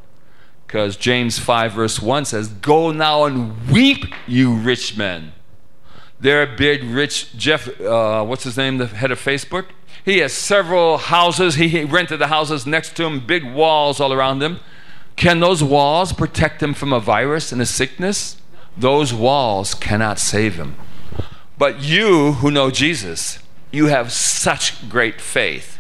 Because 0.68 0.98
James 0.98 1.40
5, 1.40 1.74
verse 1.74 2.02
1 2.02 2.26
says, 2.26 2.48
Go 2.48 2.92
now 2.92 3.26
and 3.26 3.70
weep, 3.70 4.06
you 4.28 4.54
rich 4.56 4.98
men. 4.98 5.34
Their 6.20 6.46
big, 6.48 6.84
rich 6.84 7.36
Jeff, 7.38 7.80
uh, 7.82 8.24
what's 8.24 8.44
his 8.44 8.58
name, 8.58 8.78
the 8.78 8.88
head 8.88 9.12
of 9.12 9.20
Facebook? 9.20 9.66
He 10.04 10.20
has 10.20 10.34
several 10.34 10.98
houses. 10.98 11.56
He 11.56 11.84
rented 11.84 12.20
the 12.20 12.28
houses 12.28 12.66
next 12.66 12.96
to 12.98 13.06
him, 13.06 13.26
big 13.26 13.44
walls 13.44 14.00
all 14.00 14.14
around 14.14 14.42
him. 14.42 14.60
Can 15.16 15.40
those 15.40 15.64
walls 15.64 16.14
protect 16.14 16.62
him 16.62 16.74
from 16.74 16.92
a 16.94 17.00
virus 17.00 17.52
and 17.52 17.62
a 17.62 17.66
sickness? 17.66 18.38
Those 18.78 19.14
walls 19.14 19.74
cannot 19.74 20.20
save 20.20 20.56
him. 20.56 20.76
But 21.58 21.82
you 21.82 22.34
who 22.34 22.52
know 22.52 22.70
Jesus, 22.70 23.40
you 23.72 23.86
have 23.88 24.12
such 24.12 24.90
great 24.90 25.22
faith. 25.22 25.75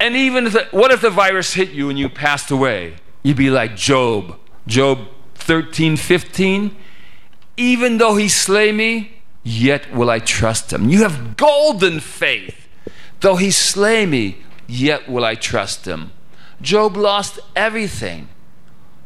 And 0.00 0.14
even 0.14 0.46
if 0.46 0.52
the, 0.52 0.68
what 0.70 0.90
if 0.92 1.00
the 1.00 1.10
virus 1.10 1.54
hit 1.54 1.70
you 1.70 1.90
and 1.90 1.98
you 1.98 2.08
passed 2.08 2.50
away? 2.50 2.96
You'd 3.22 3.36
be 3.36 3.50
like 3.50 3.76
Job. 3.76 4.38
Job 4.66 5.08
13, 5.34 5.96
15. 5.96 6.76
Even 7.56 7.98
though 7.98 8.16
he 8.16 8.28
slay 8.28 8.70
me, 8.70 9.18
yet 9.42 9.92
will 9.92 10.10
I 10.10 10.18
trust 10.18 10.72
him. 10.72 10.88
You 10.88 11.02
have 11.02 11.36
golden 11.36 12.00
faith. 12.00 12.68
Though 13.20 13.36
he 13.36 13.50
slay 13.50 14.06
me, 14.06 14.38
yet 14.68 15.08
will 15.08 15.24
I 15.24 15.34
trust 15.34 15.86
him. 15.86 16.12
Job 16.60 16.96
lost 16.96 17.40
everything, 17.56 18.28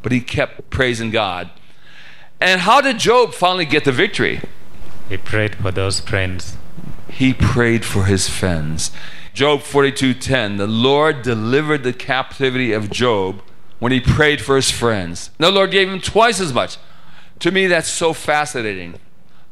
but 0.01 0.11
he 0.11 0.21
kept 0.21 0.69
praising 0.69 1.11
God. 1.11 1.49
And 2.39 2.61
how 2.61 2.81
did 2.81 2.99
Job 2.99 3.33
finally 3.33 3.65
get 3.65 3.85
the 3.85 3.91
victory? 3.91 4.41
He 5.09 5.17
prayed 5.17 5.55
for 5.55 5.71
those 5.71 5.99
friends. 5.99 6.57
He 7.09 7.33
prayed 7.33 7.85
for 7.85 8.05
his 8.05 8.27
friends. 8.27 8.91
Job 9.33 9.61
42:10 9.61 10.57
The 10.57 10.67
Lord 10.67 11.23
delivered 11.23 11.83
the 11.83 11.93
captivity 11.93 12.71
of 12.71 12.91
Job 12.91 13.41
when 13.79 13.91
he 13.91 13.99
prayed 13.99 14.41
for 14.41 14.55
his 14.55 14.69
friends. 14.69 15.31
The 15.39 15.51
Lord 15.51 15.71
gave 15.71 15.89
him 15.89 15.99
twice 15.99 16.39
as 16.39 16.53
much. 16.53 16.77
To 17.39 17.51
me 17.51 17.65
that's 17.65 17.89
so 17.89 18.13
fascinating. 18.13 18.99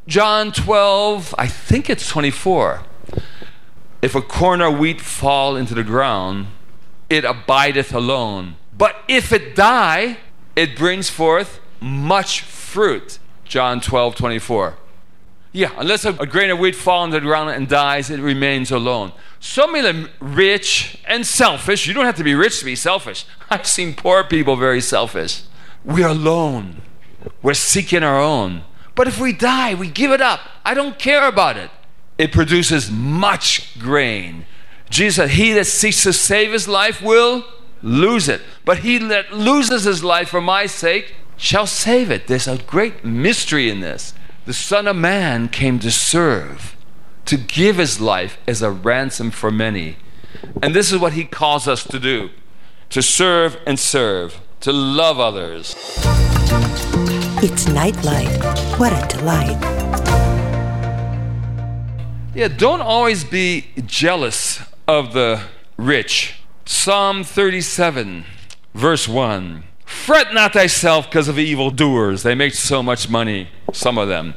John 0.07 0.51
12, 0.51 1.33
I 1.37 1.47
think 1.47 1.89
it's 1.89 2.07
24. 2.07 2.83
If 4.01 4.13
a 4.13 4.21
corn 4.21 4.61
of 4.61 4.77
wheat 4.77 5.01
fall 5.01 5.55
into 5.55 5.73
the 5.73 5.83
ground, 5.83 6.47
it 7.09 7.23
abideth 7.23 7.93
alone. 7.93 8.55
But 8.77 8.97
if 9.07 9.31
it 9.31 9.55
die, 9.55 10.17
it 10.55 10.75
brings 10.75 11.09
forth 11.09 11.59
much 11.79 12.41
fruit. 12.41 13.19
John 13.45 13.81
12, 13.81 14.15
24. 14.15 14.75
Yeah, 15.53 15.73
unless 15.77 16.05
a, 16.05 16.09
a 16.13 16.25
grain 16.25 16.49
of 16.49 16.59
wheat 16.59 16.75
falls 16.75 17.03
on 17.03 17.09
the 17.09 17.19
ground 17.19 17.49
and 17.49 17.67
dies, 17.67 18.09
it 18.09 18.19
remains 18.19 18.71
alone. 18.71 19.11
Some 19.39 19.75
of 19.75 19.83
them 19.83 20.09
rich 20.19 20.97
and 21.05 21.25
selfish. 21.25 21.87
You 21.87 21.93
don't 21.93 22.05
have 22.05 22.15
to 22.17 22.23
be 22.23 22.35
rich 22.35 22.59
to 22.59 22.65
be 22.65 22.75
selfish. 22.75 23.25
I've 23.49 23.67
seen 23.67 23.93
poor 23.93 24.23
people 24.23 24.55
very 24.55 24.81
selfish. 24.81 25.43
We're 25.83 26.07
alone. 26.07 26.81
We're 27.41 27.53
seeking 27.53 28.03
our 28.03 28.19
own. 28.19 28.63
But 28.95 29.07
if 29.07 29.19
we 29.19 29.33
die, 29.33 29.73
we 29.73 29.89
give 29.89 30.11
it 30.11 30.21
up. 30.21 30.41
I 30.63 30.73
don't 30.73 30.97
care 30.97 31.27
about 31.27 31.57
it. 31.57 31.69
It 32.17 32.31
produces 32.31 32.91
much 32.91 33.79
grain. 33.79 34.45
Jesus 34.89 35.15
said, 35.15 35.31
He 35.31 35.53
that 35.53 35.65
seeks 35.65 36.03
to 36.03 36.13
save 36.13 36.51
his 36.51 36.67
life 36.67 37.01
will 37.01 37.45
lose 37.81 38.29
it. 38.29 38.41
But 38.63 38.79
he 38.79 38.97
that 38.99 39.33
loses 39.33 39.85
his 39.85 40.03
life 40.03 40.29
for 40.29 40.41
my 40.41 40.65
sake 40.65 41.15
shall 41.35 41.65
save 41.65 42.11
it. 42.11 42.27
There's 42.27 42.47
a 42.47 42.57
great 42.57 43.03
mystery 43.03 43.69
in 43.69 43.79
this. 43.79 44.13
The 44.43 44.53
Son 44.53 44.87
of 44.87 44.95
Man 44.95 45.49
came 45.49 45.77
to 45.79 45.91
serve, 45.91 46.75
to 47.25 47.37
give 47.37 47.77
his 47.77 48.01
life 48.01 48.39
as 48.47 48.63
a 48.63 48.71
ransom 48.71 49.29
for 49.29 49.51
many. 49.51 49.97
And 50.63 50.73
this 50.73 50.91
is 50.91 50.99
what 50.99 51.13
he 51.13 51.25
calls 51.25 51.67
us 51.67 51.83
to 51.83 51.99
do 51.99 52.31
to 52.89 53.03
serve 53.03 53.57
and 53.67 53.79
serve, 53.79 54.41
to 54.59 54.73
love 54.73 55.19
others. 55.19 55.75
It's 57.43 57.67
Nightlight. 57.67 58.43
What 58.79 58.91
a 58.91 59.07
delight. 59.15 59.61
Yeah, 62.33 62.47
don't 62.47 62.81
always 62.81 63.23
be 63.23 63.67
jealous 63.85 64.59
of 64.87 65.13
the 65.13 65.43
rich. 65.77 66.41
Psalm 66.65 67.23
37, 67.23 68.25
verse 68.73 69.07
1. 69.07 69.63
Fret 69.91 70.33
not 70.33 70.53
thyself 70.53 71.09
because 71.09 71.27
of 71.27 71.37
evildoers. 71.37 72.23
They 72.23 72.33
make 72.33 72.55
so 72.55 72.81
much 72.81 73.07
money, 73.07 73.49
some 73.71 73.97
of 73.99 74.07
them. 74.07 74.33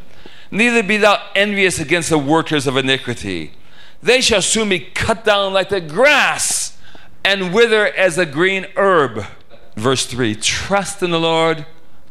Neither 0.50 0.82
be 0.82 0.98
thou 0.98 1.22
envious 1.34 1.78
against 1.78 2.10
the 2.10 2.18
workers 2.18 2.66
of 2.66 2.76
iniquity. 2.76 3.52
They 4.02 4.20
shall 4.20 4.42
soon 4.42 4.68
be 4.68 4.80
cut 4.80 5.24
down 5.24 5.54
like 5.54 5.70
the 5.70 5.80
grass 5.80 6.76
and 7.24 7.54
wither 7.54 7.86
as 7.86 8.18
a 8.18 8.26
green 8.26 8.66
herb. 8.76 9.24
Verse 9.74 10.04
3 10.04 10.34
Trust 10.34 11.02
in 11.02 11.10
the 11.10 11.20
Lord, 11.20 11.64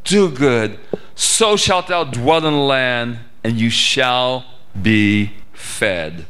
do 0.03 0.29
good, 0.29 0.79
so 1.13 1.55
shalt 1.55 1.87
thou 1.87 2.05
dwell 2.05 2.45
in 2.45 2.53
the 2.53 2.59
land, 2.59 3.19
and 3.43 3.59
you 3.59 3.69
shall 3.69 4.45
be 4.81 5.33
fed. 5.51 6.25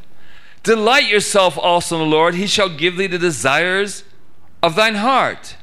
Delight 0.63 1.07
yourself 1.07 1.57
also 1.57 1.95
in 1.95 2.09
the 2.09 2.15
Lord, 2.15 2.35
he 2.35 2.47
shall 2.47 2.69
give 2.69 2.97
thee 2.97 3.07
the 3.07 3.17
desires 3.17 4.03
of 4.61 4.75
thine 4.75 4.95
heart. 4.95 5.55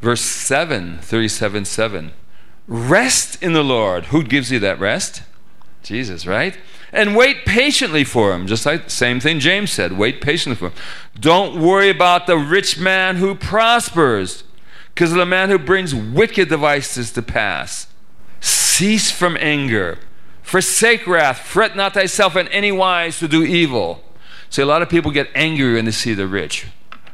Verse 0.00 0.22
7, 0.22 0.98
37 0.98 1.64
7. 1.64 2.12
Rest 2.66 3.42
in 3.42 3.52
the 3.52 3.64
Lord. 3.64 4.06
Who 4.06 4.22
gives 4.22 4.50
you 4.50 4.58
that 4.60 4.78
rest? 4.78 5.22
Jesus, 5.82 6.26
right? 6.26 6.56
And 6.92 7.16
wait 7.16 7.44
patiently 7.44 8.04
for 8.04 8.32
him. 8.32 8.46
Just 8.46 8.66
like 8.66 8.84
the 8.84 8.90
same 8.90 9.20
thing 9.20 9.40
James 9.40 9.70
said. 9.70 9.96
Wait 9.96 10.20
patiently 10.20 10.56
for 10.56 10.68
him. 10.68 10.82
Don't 11.18 11.60
worry 11.60 11.90
about 11.90 12.26
the 12.26 12.38
rich 12.38 12.78
man 12.78 13.16
who 13.16 13.34
prospers, 13.34 14.44
because 14.94 15.12
the 15.12 15.26
man 15.26 15.50
who 15.50 15.58
brings 15.58 15.94
wicked 15.94 16.48
devices 16.48 17.12
to 17.12 17.22
pass. 17.22 17.86
Cease 18.40 19.10
from 19.10 19.36
anger. 19.40 19.98
Forsake 20.42 21.06
wrath. 21.06 21.38
Fret 21.38 21.76
not 21.76 21.94
thyself 21.94 22.36
in 22.36 22.48
any 22.48 22.72
wise 22.72 23.18
to 23.18 23.28
do 23.28 23.44
evil. 23.44 24.02
See, 24.48 24.62
a 24.62 24.66
lot 24.66 24.82
of 24.82 24.88
people 24.88 25.10
get 25.12 25.28
angry 25.34 25.74
when 25.74 25.84
they 25.84 25.90
see 25.90 26.14
the 26.14 26.26
rich. 26.26 26.66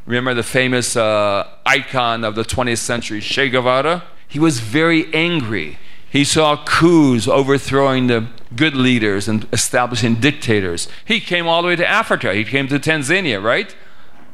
Remember 0.06 0.34
the 0.34 0.42
famous 0.42 0.96
uh, 0.96 1.48
icon 1.66 2.22
of 2.24 2.36
the 2.36 2.44
20th 2.44 2.78
century, 2.78 3.20
Che 3.20 3.48
Guevara? 3.50 4.04
He 4.28 4.38
was 4.38 4.60
very 4.60 5.12
angry. 5.12 5.78
He 6.08 6.24
saw 6.24 6.64
coups 6.64 7.26
overthrowing 7.26 8.06
the 8.06 8.28
good 8.54 8.74
leaders 8.74 9.28
and 9.28 9.46
establishing 9.52 10.14
dictators. 10.16 10.88
He 11.04 11.20
came 11.20 11.48
all 11.48 11.62
the 11.62 11.68
way 11.68 11.76
to 11.76 11.86
Africa. 11.86 12.34
He 12.34 12.44
came 12.44 12.68
to 12.68 12.78
Tanzania, 12.78 13.42
right? 13.42 13.74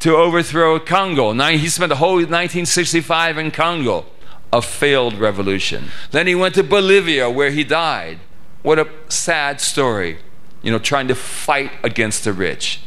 To 0.01 0.15
overthrow 0.15 0.79
Congo. 0.79 1.33
Now, 1.33 1.49
he 1.49 1.69
spent 1.69 1.89
the 1.89 1.97
whole 1.97 2.17
1965 2.17 3.39
in 3.39 3.51
Congo, 3.51 4.07
a 4.53 4.61
failed 4.61 5.15
revolution. 5.15 5.89
Then 6.11 6.27
he 6.27 6.35
went 6.35 6.55
to 6.57 6.63
Bolivia, 6.63 7.31
where 7.31 7.51
he 7.51 7.65
died. 7.65 8.19
What 8.63 8.79
a 8.79 8.89
sad 9.09 9.61
story. 9.61 10.19
you 10.63 10.71
know, 10.71 10.79
trying 10.79 11.09
to 11.09 11.15
fight 11.15 11.73
against 11.83 12.25
the 12.25 12.33
rich. 12.33 12.81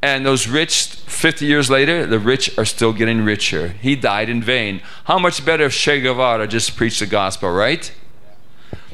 And 0.00 0.24
those 0.24 0.46
rich, 0.46 0.86
50 0.86 1.44
years 1.44 1.68
later, 1.68 2.06
the 2.06 2.18
rich 2.18 2.56
are 2.56 2.64
still 2.64 2.92
getting 2.92 3.24
richer. 3.24 3.68
He 3.68 3.96
died 3.96 4.28
in 4.28 4.42
vain. 4.42 4.80
How 5.04 5.18
much 5.18 5.44
better 5.44 5.64
if 5.64 5.72
Che 5.72 6.00
Guevara 6.00 6.46
just 6.46 6.76
preached 6.76 7.00
the 7.00 7.06
gospel, 7.06 7.50
right? 7.50 7.92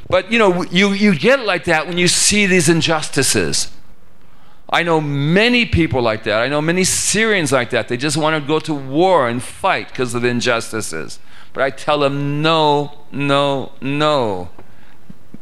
But 0.08 0.32
you 0.32 0.38
know, 0.38 0.64
you, 0.64 0.92
you 0.92 1.14
get 1.18 1.40
like 1.40 1.64
that 1.64 1.86
when 1.86 1.98
you 1.98 2.08
see 2.08 2.46
these 2.46 2.68
injustices. 2.68 3.70
I 4.70 4.82
know 4.82 5.00
many 5.00 5.66
people 5.66 6.00
like 6.00 6.24
that. 6.24 6.40
I 6.40 6.48
know 6.48 6.62
many 6.62 6.84
Syrians 6.84 7.52
like 7.52 7.70
that. 7.70 7.88
They 7.88 7.96
just 7.96 8.16
want 8.16 8.42
to 8.42 8.46
go 8.46 8.58
to 8.60 8.74
war 8.74 9.28
and 9.28 9.42
fight 9.42 9.88
because 9.88 10.14
of 10.14 10.22
the 10.22 10.28
injustices. 10.28 11.18
But 11.52 11.62
I 11.62 11.70
tell 11.70 11.98
them, 12.00 12.42
no, 12.42 12.92
no, 13.12 13.72
no. 13.80 14.50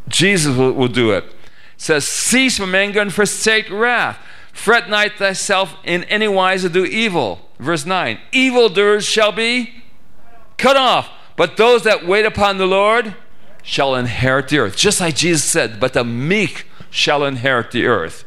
Jesus 0.08 0.54
will, 0.56 0.72
will 0.72 0.88
do 0.88 1.12
it. 1.12 1.24
says, 1.76 2.06
Cease 2.06 2.58
from 2.58 2.74
anger 2.74 3.00
and 3.00 3.12
forsake 3.12 3.70
wrath. 3.70 4.18
Fret 4.52 4.88
not 4.88 5.12
thyself 5.16 5.76
in 5.84 6.04
any 6.04 6.28
wise 6.28 6.62
to 6.62 6.68
do 6.68 6.84
evil. 6.84 7.48
Verse 7.58 7.86
9 7.86 8.18
Evildoers 8.32 9.04
shall 9.04 9.32
be 9.32 9.82
cut 10.58 10.76
off, 10.76 11.10
but 11.36 11.56
those 11.56 11.84
that 11.84 12.06
wait 12.06 12.26
upon 12.26 12.58
the 12.58 12.66
Lord 12.66 13.16
shall 13.62 13.94
inherit 13.94 14.48
the 14.48 14.58
earth. 14.58 14.76
Just 14.76 15.00
like 15.00 15.16
Jesus 15.16 15.44
said, 15.44 15.80
but 15.80 15.92
the 15.92 16.04
meek 16.04 16.66
shall 16.90 17.24
inherit 17.24 17.70
the 17.70 17.86
earth. 17.86 18.24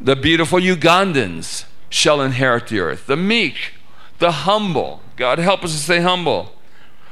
The 0.00 0.16
beautiful 0.16 0.58
Ugandans 0.58 1.64
shall 1.88 2.20
inherit 2.20 2.68
the 2.68 2.80
earth. 2.80 3.06
The 3.06 3.16
meek, 3.16 3.74
the 4.18 4.32
humble. 4.32 5.02
God 5.16 5.38
help 5.38 5.64
us 5.64 5.72
to 5.72 5.78
stay 5.78 6.00
humble. 6.00 6.52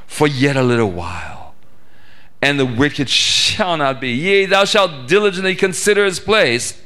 For 0.07 0.27
yet 0.27 0.55
a 0.55 0.63
little 0.63 0.91
while. 0.91 1.55
And 2.41 2.59
the 2.59 2.65
wicked 2.65 3.09
shall 3.09 3.77
not 3.77 3.99
be. 3.99 4.11
Yea, 4.11 4.45
thou 4.45 4.65
shalt 4.65 5.07
diligently 5.07 5.55
consider 5.55 6.05
his 6.05 6.19
place, 6.19 6.79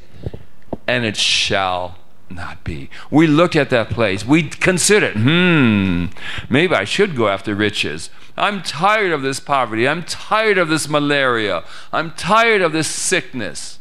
and 0.89 1.05
it 1.05 1.15
shall 1.15 1.95
not 2.31 2.63
be. 2.63 2.89
We 3.11 3.27
looked 3.27 3.55
at 3.55 3.69
that 3.69 3.91
place. 3.91 4.25
We 4.25 4.49
considered, 4.49 5.15
hmm, 5.15 6.05
maybe 6.49 6.73
I 6.73 6.83
should 6.83 7.15
go 7.15 7.27
after 7.27 7.53
riches. 7.53 8.09
I'm 8.35 8.63
tired 8.63 9.11
of 9.11 9.21
this 9.21 9.39
poverty. 9.39 9.87
I'm 9.87 10.01
tired 10.01 10.57
of 10.57 10.67
this 10.67 10.89
malaria. 10.89 11.63
I'm 11.93 12.11
tired 12.13 12.61
of 12.61 12.71
this 12.71 12.87
sickness. 12.87 13.77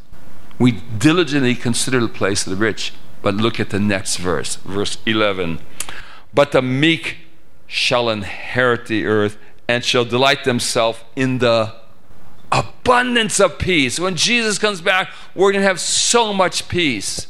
We 0.58 0.72
diligently 0.72 1.54
consider 1.54 1.98
the 1.98 2.08
place 2.08 2.46
of 2.46 2.50
the 2.50 2.62
rich. 2.62 2.92
But 3.22 3.36
look 3.36 3.58
at 3.58 3.70
the 3.70 3.80
next 3.80 4.16
verse, 4.18 4.56
verse 4.56 4.98
11. 5.06 5.60
But 6.34 6.52
the 6.52 6.60
meek 6.60 7.16
shall 7.66 8.10
inherit 8.10 8.86
the 8.86 9.06
earth 9.06 9.38
and 9.66 9.82
shall 9.82 10.04
delight 10.04 10.44
themselves 10.44 11.00
in 11.16 11.38
the 11.38 11.74
abundance 12.88 13.38
of 13.38 13.58
peace. 13.58 14.00
When 14.00 14.16
Jesus 14.16 14.58
comes 14.58 14.80
back, 14.80 15.10
we're 15.34 15.52
going 15.52 15.60
to 15.60 15.68
have 15.68 15.78
so 15.78 16.32
much 16.32 16.68
peace. 16.68 17.26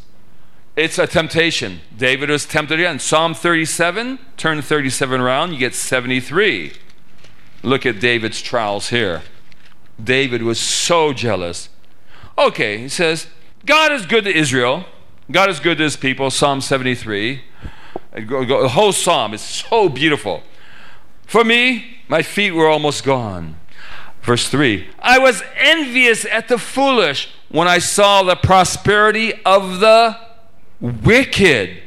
It's 0.76 1.00
a 1.00 1.06
temptation. 1.08 1.80
David 1.96 2.30
was 2.30 2.46
tempted 2.46 2.78
again. 2.78 3.00
Psalm 3.00 3.34
37, 3.34 4.20
turn 4.36 4.62
37 4.62 5.20
around, 5.20 5.52
you 5.52 5.58
get 5.58 5.74
73. 5.74 6.74
Look 7.64 7.84
at 7.84 7.98
David's 7.98 8.40
trials 8.40 8.90
here. 8.90 9.22
David 10.02 10.44
was 10.44 10.60
so 10.60 11.12
jealous. 11.12 11.70
Okay, 12.38 12.78
he 12.78 12.88
says, 12.88 13.26
God 13.66 13.90
is 13.90 14.06
good 14.06 14.22
to 14.24 14.36
Israel. 14.36 14.84
God 15.28 15.50
is 15.50 15.58
good 15.58 15.78
to 15.78 15.84
his 15.84 15.96
people. 15.96 16.30
Psalm 16.30 16.60
73. 16.60 17.42
The 18.12 18.68
whole 18.70 18.92
psalm 18.92 19.34
is 19.34 19.40
so 19.42 19.88
beautiful. 19.88 20.44
For 21.26 21.42
me, 21.42 21.98
my 22.06 22.22
feet 22.22 22.52
were 22.52 22.68
almost 22.68 23.02
gone. 23.02 23.56
Verse 24.22 24.48
3 24.48 24.88
I 24.98 25.18
was 25.18 25.42
envious 25.56 26.24
at 26.24 26.48
the 26.48 26.58
foolish 26.58 27.28
when 27.48 27.68
I 27.68 27.78
saw 27.78 28.22
the 28.22 28.36
prosperity 28.36 29.32
of 29.44 29.80
the 29.80 30.16
wicked. 30.80 31.82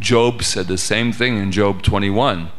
Job 0.00 0.42
said 0.42 0.66
the 0.66 0.78
same 0.78 1.12
thing 1.12 1.36
in 1.36 1.52
Job 1.52 1.82
21. 1.82 2.50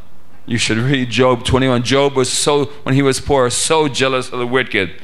You 0.46 0.58
should 0.58 0.78
read 0.78 1.10
Job 1.10 1.44
21. 1.44 1.82
Job 1.82 2.14
was 2.14 2.30
so, 2.30 2.66
when 2.82 2.94
he 2.94 3.02
was 3.02 3.20
poor, 3.20 3.48
so 3.50 3.88
jealous 3.88 4.30
of 4.30 4.38
the 4.38 4.46
wicked. 4.46 5.00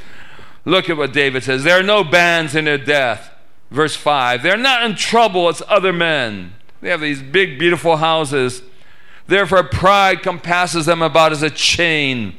Look 0.64 0.90
at 0.90 0.96
what 0.96 1.12
David 1.12 1.44
says. 1.44 1.64
There 1.64 1.78
are 1.78 1.82
no 1.82 2.04
bands 2.04 2.54
in 2.54 2.66
their 2.66 2.78
death. 2.78 3.30
Verse 3.70 3.96
5. 3.96 4.42
They're 4.42 4.56
not 4.56 4.82
in 4.82 4.96
trouble 4.96 5.48
as 5.48 5.62
other 5.68 5.92
men. 5.92 6.54
They 6.80 6.90
have 6.90 7.00
these 7.00 7.22
big, 7.22 7.58
beautiful 7.58 7.98
houses. 7.98 8.62
Therefore, 9.26 9.62
pride 9.62 10.22
compasses 10.22 10.86
them 10.86 11.02
about 11.02 11.32
as 11.32 11.42
a 11.42 11.50
chain. 11.50 12.36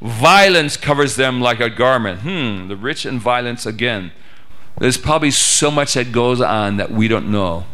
Violence 0.00 0.76
covers 0.76 1.16
them 1.16 1.40
like 1.40 1.60
a 1.60 1.68
garment. 1.68 2.20
Hmm, 2.20 2.68
the 2.68 2.76
rich 2.76 3.04
and 3.04 3.20
violence 3.20 3.66
again. 3.66 4.12
There's 4.78 4.96
probably 4.96 5.30
so 5.30 5.70
much 5.70 5.94
that 5.94 6.10
goes 6.10 6.40
on 6.40 6.78
that 6.78 6.90
we 6.90 7.06
don't 7.06 7.30
know 7.30 7.66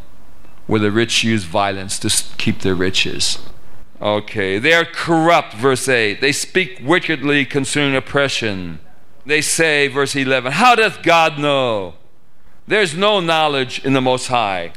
where 0.67 0.81
the 0.81 0.91
rich 0.91 1.23
use 1.23 1.45
violence 1.45 1.99
to 2.01 2.37
keep 2.37 2.61
their 2.61 2.75
riches. 2.75 3.39
Okay, 4.03 4.59
they 4.59 4.75
are 4.75 4.85
corrupt, 4.85 5.55
verse 5.55 5.89
8. 5.89 6.21
They 6.21 6.33
speak 6.33 6.81
wickedly 6.83 7.45
concerning 7.45 7.95
oppression. 7.95 8.81
They 9.25 9.41
say, 9.41 9.89
verse 9.89 10.15
11, 10.15 10.53
How 10.53 10.75
doth 10.75 11.03
God 11.03 11.39
know? 11.39 11.95
There's 12.67 12.97
no 12.97 13.21
knowledge 13.21 13.85
in 13.85 13.93
the 13.93 14.01
Most 14.01 14.27
High. 14.27 14.73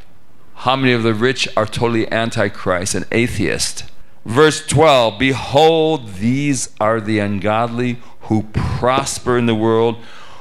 How 0.53 0.75
many 0.75 0.93
of 0.93 1.03
the 1.03 1.13
rich 1.13 1.47
are 1.57 1.65
totally 1.65 2.09
antichrist 2.11 2.93
and 2.93 3.05
atheist? 3.11 3.88
Verse 4.29 4.63
12 4.67 5.17
Behold, 5.17 6.13
these 6.13 6.69
are 6.79 7.01
the 7.01 7.17
ungodly 7.17 7.97
who 8.21 8.43
prosper 8.53 9.39
in 9.39 9.47
the 9.47 9.55
world, 9.55 9.95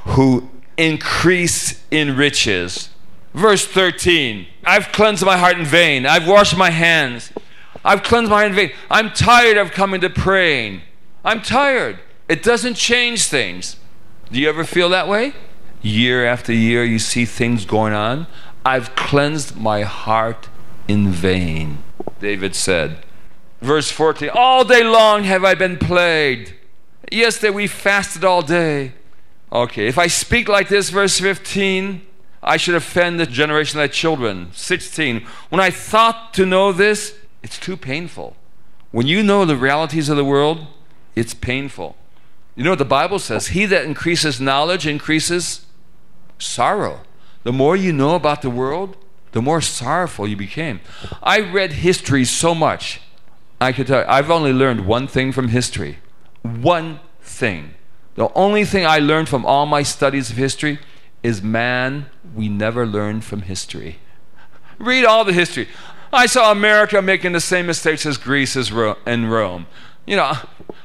who 0.05 0.51
increase 0.77 1.83
in 1.91 2.15
riches. 2.15 2.91
Verse 3.33 3.67
13 3.67 4.47
I've 4.63 4.93
cleansed 4.93 5.25
my 5.25 5.39
heart 5.39 5.59
in 5.59 5.65
vain, 5.65 6.05
I've 6.05 6.29
washed 6.29 6.55
my 6.55 6.69
hands, 6.69 7.33
I've 7.83 8.03
cleansed 8.03 8.31
my 8.31 8.41
heart 8.41 8.51
in 8.51 8.57
vain. 8.57 8.73
I'm 8.91 9.11
tired 9.11 9.57
of 9.57 9.71
coming 9.71 10.03
to 10.03 10.11
praying. 10.11 10.83
I'm 11.25 11.41
tired. 11.41 11.99
It 12.29 12.43
doesn't 12.43 12.75
change 12.75 13.25
things. 13.25 13.77
Do 14.31 14.39
you 14.39 14.51
ever 14.51 14.65
feel 14.65 14.91
that 14.91 15.09
way? 15.09 15.33
Year 15.81 16.27
after 16.27 16.53
year, 16.53 16.85
you 16.85 16.99
see 16.99 17.25
things 17.25 17.65
going 17.65 17.95
on. 17.95 18.27
I've 18.67 18.95
cleansed 18.97 19.57
my 19.57 19.85
heart 19.85 20.51
in 20.87 21.09
vain, 21.09 21.83
David 22.21 22.55
said. 22.55 23.07
Verse 23.61 23.91
14 23.91 24.31
All 24.35 24.65
day 24.65 24.85
long 24.85 25.25
have 25.25 25.45
I 25.45 25.55
been 25.55 25.79
plagued. 25.79 26.55
Yesterday 27.11 27.51
we 27.51 27.67
fasted 27.67 28.25
all 28.25 28.43
day. 28.43 28.93
Okay, 29.51 29.87
if 29.87 29.99
I 29.99 30.09
speak 30.09 30.49
like 30.49 30.69
this, 30.69 30.91
verse 30.91 31.19
15, 31.19 32.03
I 32.43 32.57
should 32.57 32.75
offend 32.75 33.19
the 33.19 33.27
generation 33.27 33.81
of 33.81 33.83
thy 33.83 33.93
children. 33.93 34.51
16, 34.53 35.27
when 35.49 35.61
I 35.61 35.71
thought 35.71 36.35
to 36.35 36.45
know 36.45 36.71
this, 36.71 37.17
it's 37.43 37.59
too 37.59 37.77
painful. 37.77 38.37
When 38.91 39.07
you 39.07 39.23
know 39.23 39.45
the 39.45 39.57
realities 39.57 40.09
of 40.09 40.17
the 40.17 40.25
world, 40.25 40.67
it's 41.15 41.35
painful. 41.35 41.97
You 42.57 42.65
know 42.65 42.71
what 42.71 42.79
the 42.79 42.85
Bible 42.85 43.19
says? 43.19 43.49
He 43.49 43.67
that 43.67 43.85
increases 43.85 44.41
knowledge 44.41 44.87
increases 44.87 45.67
sorrow. 46.39 47.01
The 47.45 47.53
more 47.53 47.77
you 47.77 47.93
know 47.93 48.15
about 48.15 48.43
the 48.43 48.51
world, 48.51 48.97
the 49.33 49.43
more 49.43 49.61
sorrowful 49.61 50.27
you 50.27 50.37
became. 50.37 50.81
I 51.23 51.41
read 51.41 51.73
history 51.73 52.25
so 52.25 52.55
much. 52.55 53.01
I 53.61 53.73
could 53.73 53.87
tell 53.87 54.01
you, 54.01 54.07
I've 54.09 54.31
only 54.31 54.53
learned 54.53 54.87
one 54.87 55.07
thing 55.09 55.33
from 55.33 55.49
history. 55.49 55.99
One 56.43 57.01
thing. 57.21 57.75
The 58.15 58.33
only 58.35 58.65
thing 58.65 58.87
I 58.87 58.99
learned 58.99 59.29
from 59.29 59.45
all 59.45 59.67
my 59.67 59.83
studies 59.83 60.31
of 60.31 60.37
history 60.37 60.79
is 61.23 61.43
man, 61.43 62.07
we 62.35 62.49
never 62.49 62.87
learn 62.87 63.21
from 63.21 63.43
history. 63.43 63.99
Read 64.79 65.05
all 65.05 65.25
the 65.25 65.33
history. 65.33 65.69
I 66.13 66.27
saw 66.27 66.51
America 66.51 67.03
making 67.03 67.33
the 67.33 67.41
same 67.41 67.67
mistakes 67.67 68.07
as 68.07 68.17
Greece 68.17 68.57
and 68.57 69.31
Rome. 69.31 69.67
You 70.07 70.17
know, 70.17 70.33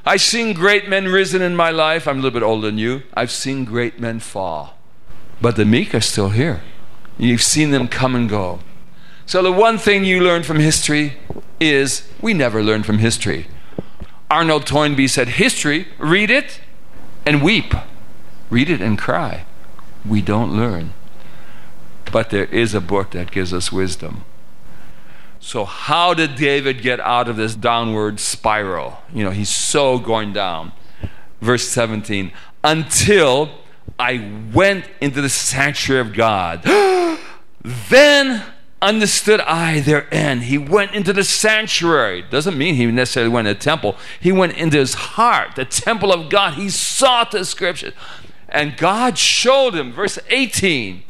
I've 0.04 0.20
seen 0.20 0.52
great 0.52 0.88
men 0.88 1.08
risen 1.08 1.40
in 1.40 1.56
my 1.56 1.70
life. 1.70 2.06
I'm 2.06 2.18
a 2.18 2.20
little 2.20 2.38
bit 2.38 2.44
older 2.44 2.66
than 2.66 2.78
you. 2.78 3.04
I've 3.14 3.30
seen 3.30 3.64
great 3.64 3.98
men 3.98 4.20
fall. 4.20 4.76
But 5.40 5.56
the 5.56 5.64
meek 5.64 5.94
are 5.94 6.00
still 6.00 6.30
here. 6.30 6.62
You've 7.16 7.42
seen 7.42 7.70
them 7.70 7.88
come 7.88 8.14
and 8.14 8.28
go. 8.28 8.60
So, 9.26 9.42
the 9.42 9.52
one 9.52 9.78
thing 9.78 10.04
you 10.04 10.20
learn 10.20 10.42
from 10.42 10.58
history 10.58 11.14
is 11.58 12.08
we 12.20 12.34
never 12.34 12.62
learn 12.62 12.82
from 12.82 12.98
history. 12.98 13.46
Arnold 14.30 14.66
Toynbee 14.66 15.08
said, 15.08 15.28
History, 15.28 15.88
read 15.98 16.30
it 16.30 16.60
and 17.24 17.42
weep. 17.42 17.74
Read 18.50 18.68
it 18.68 18.80
and 18.80 18.98
cry. 18.98 19.46
We 20.06 20.20
don't 20.20 20.56
learn. 20.56 20.92
But 22.12 22.30
there 22.30 22.44
is 22.44 22.74
a 22.74 22.80
book 22.80 23.12
that 23.12 23.30
gives 23.30 23.52
us 23.54 23.72
wisdom. 23.72 24.24
So, 25.40 25.64
how 25.64 26.14
did 26.14 26.36
David 26.36 26.82
get 26.82 27.00
out 27.00 27.28
of 27.28 27.36
this 27.36 27.54
downward 27.54 28.20
spiral? 28.20 28.98
You 29.12 29.24
know, 29.24 29.30
he's 29.30 29.50
so 29.50 29.98
going 29.98 30.32
down. 30.32 30.72
Verse 31.40 31.68
17, 31.68 32.32
until 32.62 33.50
I 33.98 34.42
went 34.52 34.86
into 35.00 35.20
the 35.20 35.28
sanctuary 35.28 36.00
of 36.00 36.14
God. 36.14 36.62
then 37.62 38.42
understood 38.84 39.40
I 39.40 39.80
their 39.80 40.12
end. 40.12 40.44
He 40.44 40.58
went 40.58 40.92
into 40.92 41.12
the 41.12 41.24
sanctuary. 41.24 42.22
Doesn't 42.22 42.56
mean 42.56 42.74
he 42.74 42.86
necessarily 42.86 43.32
went 43.32 43.48
to 43.48 43.54
the 43.54 43.60
temple. 43.60 43.96
He 44.20 44.30
went 44.30 44.56
into 44.56 44.78
his 44.78 44.94
heart, 44.94 45.56
the 45.56 45.64
temple 45.64 46.12
of 46.12 46.30
God. 46.30 46.54
He 46.54 46.70
sought 46.70 47.30
the 47.30 47.44
scriptures. 47.44 47.94
And 48.48 48.76
God 48.76 49.18
showed 49.18 49.74
him, 49.74 49.92
verse 49.92 50.18
18, 50.28 51.02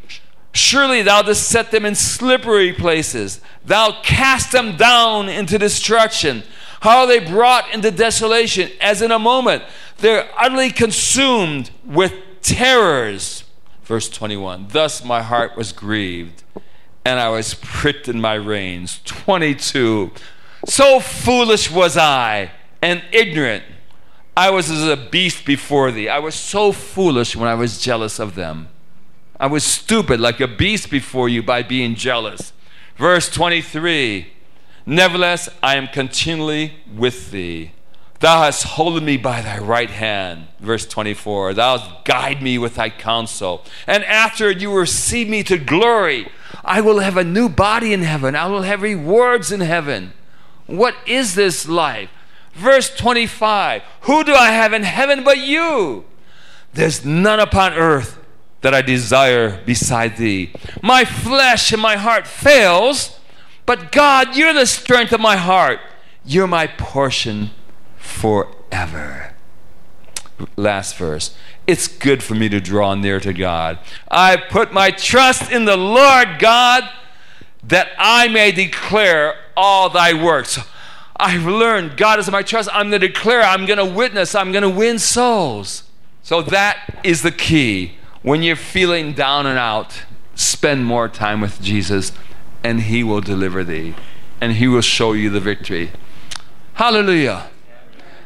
Surely 0.53 1.03
thou 1.03 1.21
dost 1.23 1.49
set 1.49 1.73
them 1.73 1.85
in 1.85 1.97
slippery 1.97 2.73
places. 2.73 3.41
Thou 3.65 4.01
cast 4.03 4.53
them 4.53 4.77
down 4.77 5.29
into 5.29 5.59
destruction. 5.59 6.45
How 6.81 7.01
are 7.01 7.07
they 7.07 7.19
brought 7.19 7.73
into 7.75 7.91
desolation? 7.91 8.71
As 8.81 9.03
in 9.03 9.11
a 9.11 9.19
moment, 9.19 9.65
they're 9.99 10.29
utterly 10.39 10.71
consumed 10.71 11.71
with 11.85 12.15
terrors. 12.41 13.45
Verse 13.83 14.09
21 14.09 14.69
Thus 14.71 15.05
my 15.05 15.23
heart 15.23 15.57
was 15.57 15.73
grieved, 15.73 16.45
and 17.05 17.21
I 17.21 17.29
was 17.29 17.55
pricked 17.55 18.09
in 18.09 18.21
my 18.21 18.35
reins. 18.35 19.01
22 19.05 20.11
So 20.67 21.01
foolish 21.01 21.71
was 21.71 21.97
I, 21.97 22.51
and 22.81 23.03
ignorant. 23.13 23.65
I 24.37 24.51
was 24.51 24.71
as 24.71 24.85
a 24.87 24.97
beast 24.97 25.45
before 25.45 25.93
thee. 25.93 26.09
I 26.09 26.19
was 26.19 26.35
so 26.35 26.73
foolish 26.73 27.37
when 27.37 27.49
I 27.49 27.55
was 27.55 27.81
jealous 27.81 28.19
of 28.19 28.35
them. 28.35 28.69
I 29.39 29.47
was 29.47 29.63
stupid 29.63 30.21
like 30.21 30.41
a 30.41 30.49
beast 30.49 30.91
before 30.91 31.29
you 31.29 31.43
by 31.43 31.63
being 31.63 31.95
jealous. 31.95 32.53
Verse 32.97 33.29
23 33.29 34.29
Nevertheless, 34.87 35.49
I 35.63 35.77
am 35.77 35.89
continually 35.89 36.75
with 36.95 37.31
thee. 37.31 37.73
Thou 38.25 38.45
hast 38.45 38.63
holden 38.63 39.05
me 39.05 39.19
by 39.19 39.43
thy 39.43 39.59
right 39.59 39.91
hand. 39.91 40.47
Verse 40.59 40.87
24 40.87 41.53
Thou 41.53 41.77
hast 41.77 42.07
guide 42.07 42.41
me 42.41 42.57
with 42.57 42.77
thy 42.77 42.89
counsel. 42.89 43.63
And 43.87 44.03
after 44.03 44.51
you 44.51 44.75
receive 44.75 45.29
me 45.29 45.43
to 45.43 45.59
glory, 45.59 46.29
I 46.65 46.81
will 46.81 47.01
have 47.01 47.19
a 47.19 47.23
new 47.23 47.51
body 47.51 47.93
in 47.93 48.01
heaven. 48.01 48.35
I 48.35 48.47
will 48.47 48.63
have 48.63 48.81
rewards 48.81 49.53
in 49.53 49.61
heaven. 49.61 50.15
What 50.65 50.97
is 51.07 51.35
this 51.35 51.69
life? 51.69 52.09
Verse 52.55 52.97
25 52.97 53.83
Who 54.01 54.25
do 54.25 54.33
I 54.33 54.53
have 54.53 54.73
in 54.73 54.85
heaven 54.85 55.23
but 55.23 55.37
you? 55.37 56.07
There's 56.73 57.05
none 57.05 57.41
upon 57.41 57.75
earth 57.75 58.19
that 58.63 58.73
I 58.73 58.81
desire 58.81 59.63
beside 59.67 60.17
thee. 60.17 60.51
My 60.83 61.05
flesh 61.05 61.75
and 61.75 61.83
my 61.83 61.97
heart 61.97 62.27
fails, 62.27 63.21
but 63.67 63.93
God, 63.93 64.35
you're 64.35 64.55
the 64.55 64.65
strength 64.65 65.13
of 65.13 65.21
my 65.21 65.37
heart. 65.37 65.79
You're 66.25 66.47
my 66.47 66.67
portion 66.67 67.51
forever. 68.15 69.35
Last 70.57 70.97
verse. 70.97 71.37
It's 71.67 71.89
good 71.89 72.23
for 72.23 72.35
me 72.35 72.49
to 72.49 72.61
draw 72.61 72.95
near 72.95 73.21
to 73.21 73.33
God. 73.33 73.79
I 74.11 74.37
put 74.37 74.73
my 74.73 74.91
trust 74.91 75.51
in 75.51 75.65
the 75.65 75.77
Lord 75.77 76.39
God 76.39 76.89
that 77.65 77.89
I 77.99 78.29
may 78.29 78.53
declare 78.53 79.37
all 79.57 79.89
thy 79.89 80.13
works. 80.13 80.59
I've 81.17 81.47
learned 81.47 81.97
God 81.97 82.19
is 82.19 82.31
my 82.31 82.43
trust. 82.43 82.69
I'm 82.73 82.91
going 82.91 83.01
to 83.01 83.09
declare, 83.09 83.43
I'm 83.43 83.67
going 83.67 83.79
to 83.79 83.85
witness, 83.85 84.35
I'm 84.35 84.53
going 84.53 84.63
to 84.63 84.71
win 84.71 84.99
souls. 84.99 85.85
So 86.23 86.43
that 86.43 87.01
is 87.05 87.23
the 87.23 87.31
key. 87.31 87.97
When 88.23 88.43
you're 88.43 88.57
feeling 88.57 89.13
down 89.13 89.47
and 89.47 89.59
out, 89.59 90.03
spend 90.35 90.85
more 90.85 91.09
time 91.09 91.41
with 91.41 91.61
Jesus 91.61 92.13
and 92.63 92.81
he 92.83 93.05
will 93.05 93.21
deliver 93.21 93.63
thee 93.63 93.95
and 94.41 94.55
he 94.55 94.67
will 94.67 94.81
show 94.81 95.13
you 95.13 95.31
the 95.31 95.41
victory. 95.41 95.91
Hallelujah. 96.75 97.51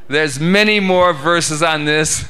There's 0.09 0.41
many 0.41 0.81
more 0.81 1.13
verses 1.13 1.63
on 1.63 1.85
this 1.85 2.29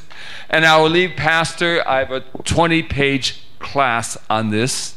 and 0.51 0.65
I 0.65 0.81
will 0.81 0.91
leave 0.91 1.17
pastor 1.17 1.87
I 1.87 1.99
have 1.99 2.11
a 2.11 2.21
20 2.21 2.83
page 2.85 3.43
class 3.59 4.17
on 4.29 4.51
this. 4.51 4.97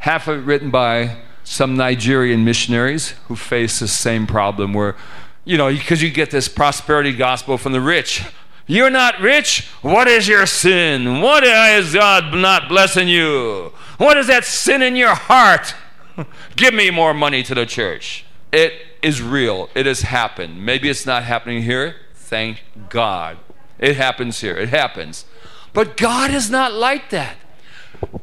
Half 0.00 0.28
of 0.28 0.40
it 0.40 0.42
written 0.42 0.70
by 0.70 1.18
some 1.44 1.76
Nigerian 1.76 2.44
missionaries 2.44 3.10
who 3.28 3.36
face 3.36 3.78
the 3.78 3.88
same 3.88 4.26
problem 4.26 4.72
where 4.72 4.96
you 5.44 5.58
know, 5.58 5.70
because 5.70 6.02
you 6.02 6.10
get 6.10 6.30
this 6.30 6.48
prosperity 6.48 7.12
gospel 7.12 7.58
from 7.58 7.72
the 7.72 7.80
rich. 7.80 8.24
You're 8.66 8.90
not 8.90 9.20
rich? 9.20 9.68
What 9.82 10.06
is 10.06 10.28
your 10.28 10.46
sin? 10.46 11.20
What 11.20 11.42
is 11.42 11.94
God 11.94 12.32
not 12.32 12.68
blessing 12.68 13.08
you? 13.08 13.72
What 13.98 14.16
is 14.16 14.28
that 14.28 14.44
sin 14.44 14.82
in 14.82 14.94
your 14.94 15.14
heart? 15.14 15.74
Give 16.56 16.72
me 16.72 16.90
more 16.90 17.12
money 17.12 17.42
to 17.42 17.54
the 17.56 17.66
church. 17.66 18.24
It 18.52 18.72
is 19.02 19.20
real. 19.20 19.68
It 19.74 19.86
has 19.86 20.02
happened. 20.02 20.64
Maybe 20.64 20.88
it's 20.88 21.04
not 21.04 21.24
happening 21.24 21.62
here. 21.62 21.96
Thank 22.32 22.62
God. 22.88 23.36
It 23.78 23.96
happens 23.96 24.40
here. 24.40 24.56
It 24.56 24.70
happens. 24.70 25.26
But 25.74 25.98
God 25.98 26.30
is 26.30 26.48
not 26.48 26.72
like 26.72 27.10
that. 27.10 27.36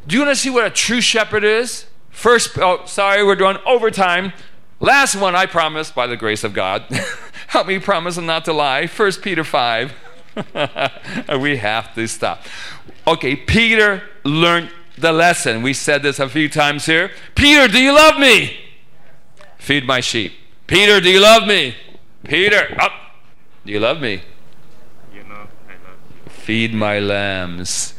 Do 0.07 0.15
you 0.15 0.23
want 0.23 0.35
to 0.35 0.41
see 0.41 0.49
what 0.49 0.65
a 0.65 0.71
true 0.71 0.99
shepherd 0.99 1.43
is? 1.43 1.85
First, 2.09 2.57
oh, 2.57 2.87
sorry, 2.87 3.23
we're 3.23 3.35
doing 3.35 3.57
overtime. 3.67 4.33
Last 4.79 5.15
one, 5.15 5.35
I 5.35 5.45
promise, 5.45 5.91
by 5.91 6.07
the 6.07 6.17
grace 6.17 6.43
of 6.43 6.53
God. 6.53 6.85
Help 7.49 7.67
me 7.67 7.77
promise 7.77 8.17
and 8.17 8.25
not 8.25 8.45
to 8.45 8.53
lie. 8.53 8.87
First 8.87 9.21
Peter 9.21 9.43
5. 9.43 9.93
we 11.39 11.57
have 11.57 11.93
to 11.93 12.07
stop. 12.07 12.41
Okay, 13.05 13.35
Peter 13.35 14.01
learned 14.23 14.71
the 14.97 15.11
lesson. 15.11 15.61
We 15.61 15.75
said 15.75 16.01
this 16.01 16.17
a 16.17 16.27
few 16.27 16.49
times 16.49 16.87
here. 16.87 17.11
Peter, 17.35 17.67
do 17.67 17.79
you 17.79 17.93
love 17.93 18.19
me? 18.19 18.57
Feed 19.59 19.85
my 19.85 19.99
sheep. 19.99 20.33
Peter, 20.65 20.99
do 20.99 21.11
you 21.11 21.19
love 21.19 21.47
me? 21.47 21.75
Peter, 22.23 22.75
up. 22.81 23.08
Do 23.69 23.73
you 23.73 23.79
love 23.79 24.01
me? 24.01 24.23
You 25.13 25.23
know, 25.25 25.35
I 25.35 25.73
love 25.73 25.99
you. 26.09 26.31
Feed 26.31 26.73
my 26.73 26.97
lambs. 26.97 27.93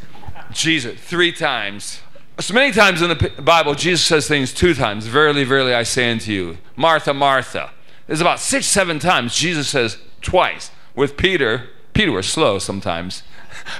Jesus, 0.50 0.98
three 0.98 1.30
times. 1.30 2.00
So 2.40 2.54
many 2.54 2.72
times 2.72 3.02
in 3.02 3.08
the 3.08 3.32
Bible, 3.40 3.76
Jesus 3.76 4.04
says 4.04 4.26
things 4.26 4.52
two 4.52 4.74
times. 4.74 5.06
Verily, 5.06 5.44
verily, 5.44 5.72
I 5.72 5.84
say 5.84 6.10
unto 6.10 6.32
you, 6.32 6.58
Martha, 6.74 7.14
Martha. 7.14 7.70
There's 8.08 8.20
about 8.20 8.40
six, 8.40 8.66
seven 8.66 8.98
times 8.98 9.36
Jesus 9.36 9.68
says 9.68 9.98
twice. 10.22 10.72
With 10.96 11.16
Peter, 11.16 11.68
Peter 11.94 12.10
was 12.10 12.28
slow 12.28 12.58
sometimes. 12.58 13.22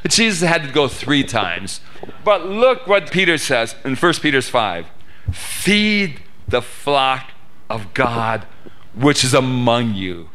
But 0.05 0.11
Jesus 0.13 0.49
had 0.49 0.63
to 0.63 0.71
go 0.71 0.87
three 0.87 1.25
times. 1.25 1.81
But 2.23 2.47
look 2.47 2.87
what 2.87 3.11
Peter 3.11 3.37
says 3.37 3.75
in 3.85 3.97
1 3.97 4.13
Peter 4.23 4.41
5 4.41 4.87
Feed 5.33 6.21
the 6.47 6.63
flock 6.63 7.33
of 7.69 7.93
God 7.95 8.47
which 8.95 9.25
is 9.25 9.35
among 9.35 9.95
you, 9.95 10.29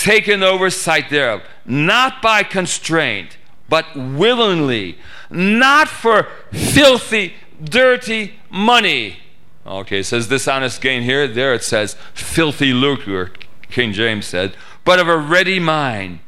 taking 0.00 0.42
oversight 0.42 1.10
thereof, 1.10 1.42
not 1.64 2.22
by 2.22 2.42
constraint, 2.42 3.36
but 3.68 3.84
willingly, 3.94 4.98
not 5.30 5.88
for 5.88 6.28
filthy, 6.52 7.34
dirty 7.62 8.38
money. 8.50 9.18
Okay, 9.66 10.00
it 10.00 10.04
says 10.04 10.28
dishonest 10.28 10.80
gain 10.80 11.02
here. 11.02 11.28
There 11.28 11.52
it 11.52 11.62
says 11.62 11.96
filthy 12.14 12.72
lucre, 12.72 13.32
King 13.70 13.92
James 13.92 14.26
said, 14.26 14.54
but 14.84 14.98
of 14.98 15.08
a 15.08 15.18
ready 15.18 15.60
mind 15.60 16.20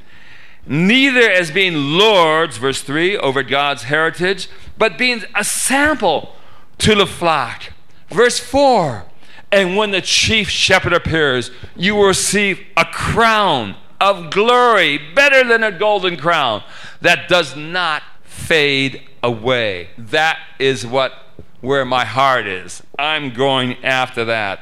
neither 0.67 1.29
as 1.31 1.51
being 1.51 1.75
lords, 1.75 2.57
verse 2.57 2.83
3, 2.83 3.19
over 3.19 3.43
God's 3.43 3.85
heritage, 3.85 4.49
but 4.79 4.99
being 4.99 5.25
a 5.35 5.45
sample 5.45 6.37
to 6.79 6.95
the 6.95 7.07
flock. 7.07 7.73
Verse 8.09 8.39
4, 8.39 9.05
and 9.53 9.77
when 9.77 9.91
the 9.91 10.01
chief 10.01 10.49
shepherd 10.49 10.93
appears, 10.93 11.51
you 11.77 11.95
will 11.97 12.07
receive 12.07 12.61
a 12.77 12.85
crown 12.85 13.77
of 14.01 14.31
glory, 14.31 14.99
better 15.15 15.47
than 15.47 15.63
a 15.63 15.73
golden 15.73 16.17
crown, 16.17 16.63
that 17.01 17.29
does 17.29 17.57
not 17.57 18.03
fade 18.23 19.03
away. 19.23 19.91
That 19.99 20.39
is 20.59 20.87
what 20.87 21.13
where 21.61 21.85
my 21.85 22.05
heart 22.05 22.47
is. 22.47 22.83
I'm 22.99 23.33
going 23.35 23.85
after 23.85 24.25
that. 24.27 24.61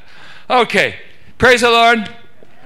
Okay, 0.50 0.96
praise 1.36 1.60
the 1.60 1.70
Lord. 1.70 2.08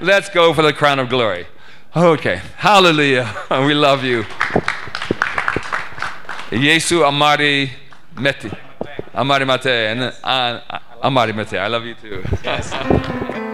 Let's 0.00 0.30
go 0.30 0.54
for 0.54 0.62
the 0.62 0.72
crown 0.72 0.98
of 0.98 1.08
glory. 1.08 1.46
Okay, 1.94 2.40
hallelujah. 2.56 3.34
We 3.50 3.74
love 3.74 4.04
you. 4.04 4.22
Yesu 6.50 7.06
amari 7.06 7.72
meti. 8.14 8.56
Amari 9.14 9.44
mate. 9.44 9.66
And, 9.66 10.14
uh, 10.24 10.78
amari 11.02 11.32
mete. 11.32 11.58
I 11.58 11.68
love 11.68 11.84
you 11.84 11.94
too. 11.94 12.22
Ten 12.42 13.42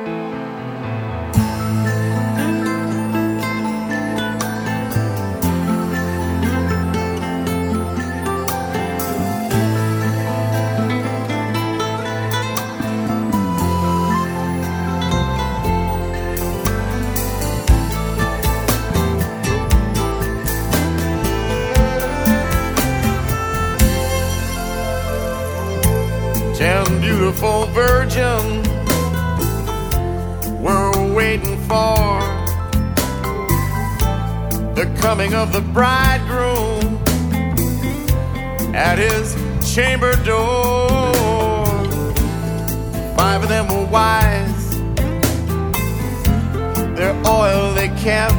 beautiful 27.28 27.66
virgins 27.66 28.66
were 30.62 31.14
waiting 31.14 31.58
for 31.68 32.18
the 34.74 34.90
coming 34.98 35.34
of 35.34 35.52
the 35.52 35.60
bridegroom 35.60 36.96
at 38.74 38.96
his 38.96 39.36
chamber 39.74 40.12
door. 40.24 41.74
Five 43.14 43.42
of 43.42 43.50
them 43.50 43.68
were 43.68 43.84
wise, 43.84 44.78
their 46.96 47.14
oil 47.26 47.74
they 47.74 47.88
kept. 48.00 48.34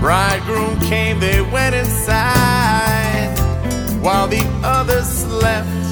Bridegroom 0.00 0.80
came, 0.80 1.20
they 1.20 1.42
went 1.42 1.74
inside. 1.74 2.64
while 4.00 4.28
the 4.28 4.44
others 4.62 5.06
slept. 5.06 5.83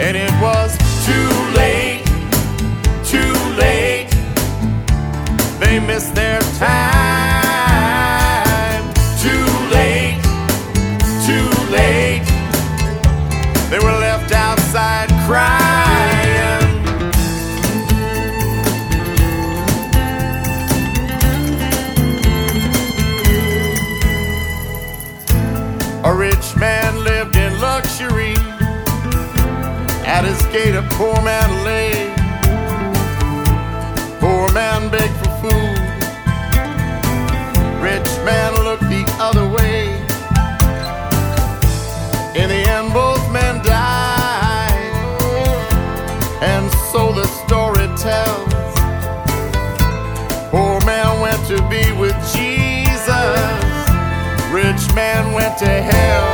And 0.00 0.16
it 0.16 0.30
was 0.40 0.78
too 1.08 1.30
late, 1.58 2.04
too 3.04 3.34
late. 3.58 4.08
They 5.58 5.80
missed 5.80 6.14
their 6.14 6.27
poor 30.98 31.22
man 31.22 31.50
lay. 31.64 32.12
Poor 34.18 34.50
man 34.52 34.90
begged 34.90 35.16
for 35.20 35.30
food. 35.42 35.78
Rich 37.80 38.10
man 38.26 38.50
looked 38.66 38.88
the 38.96 39.04
other 39.20 39.46
way. 39.48 39.80
In 42.40 42.48
the 42.54 42.62
end, 42.76 42.92
both 42.92 43.22
men 43.32 43.62
died. 43.62 44.92
And 46.42 46.68
so 46.90 47.12
the 47.12 47.26
story 47.42 47.86
tells. 47.96 48.52
Poor 50.50 50.80
man 50.84 51.20
went 51.20 51.40
to 51.46 51.58
be 51.70 51.84
with 51.92 52.16
Jesus. 52.34 53.38
Rich 54.50 54.84
man 54.96 55.32
went 55.32 55.56
to 55.58 55.70
hell. 55.90 56.27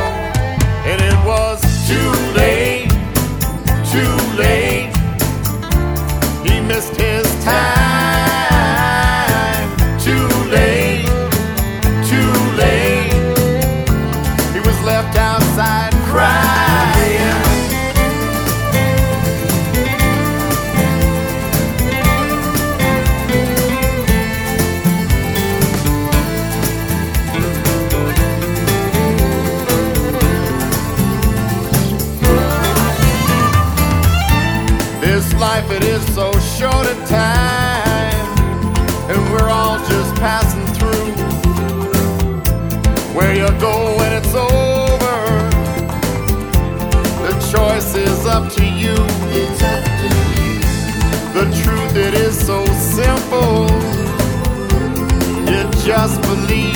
It 52.07 52.13
is 52.13 52.37
so 52.45 52.63
simple. 52.65 53.67
You 55.49 55.63
just 55.85 56.21
believe. 56.21 56.74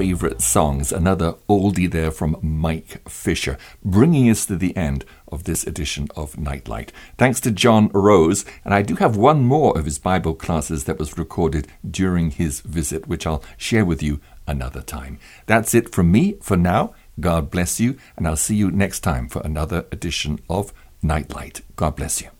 Favorite 0.00 0.40
songs. 0.40 0.92
Another 0.92 1.34
oldie 1.46 1.90
there 1.90 2.10
from 2.10 2.38
Mike 2.40 3.06
Fisher, 3.06 3.58
bringing 3.84 4.30
us 4.30 4.46
to 4.46 4.56
the 4.56 4.74
end 4.74 5.04
of 5.28 5.44
this 5.44 5.62
edition 5.66 6.08
of 6.16 6.38
Nightlight. 6.38 6.90
Thanks 7.18 7.38
to 7.40 7.50
John 7.50 7.90
Rose. 7.92 8.46
And 8.64 8.72
I 8.72 8.80
do 8.80 8.94
have 8.94 9.14
one 9.14 9.42
more 9.42 9.76
of 9.78 9.84
his 9.84 9.98
Bible 9.98 10.32
classes 10.34 10.84
that 10.84 10.98
was 10.98 11.18
recorded 11.18 11.68
during 11.86 12.30
his 12.30 12.62
visit, 12.62 13.08
which 13.08 13.26
I'll 13.26 13.44
share 13.58 13.84
with 13.84 14.02
you 14.02 14.20
another 14.46 14.80
time. 14.80 15.18
That's 15.44 15.74
it 15.74 15.92
from 15.92 16.10
me 16.10 16.36
for 16.40 16.56
now. 16.56 16.94
God 17.20 17.50
bless 17.50 17.78
you. 17.78 17.98
And 18.16 18.26
I'll 18.26 18.36
see 18.36 18.56
you 18.56 18.70
next 18.70 19.00
time 19.00 19.28
for 19.28 19.42
another 19.42 19.84
edition 19.92 20.40
of 20.48 20.72
Nightlight. 21.02 21.60
God 21.76 21.94
bless 21.96 22.22
you. 22.22 22.30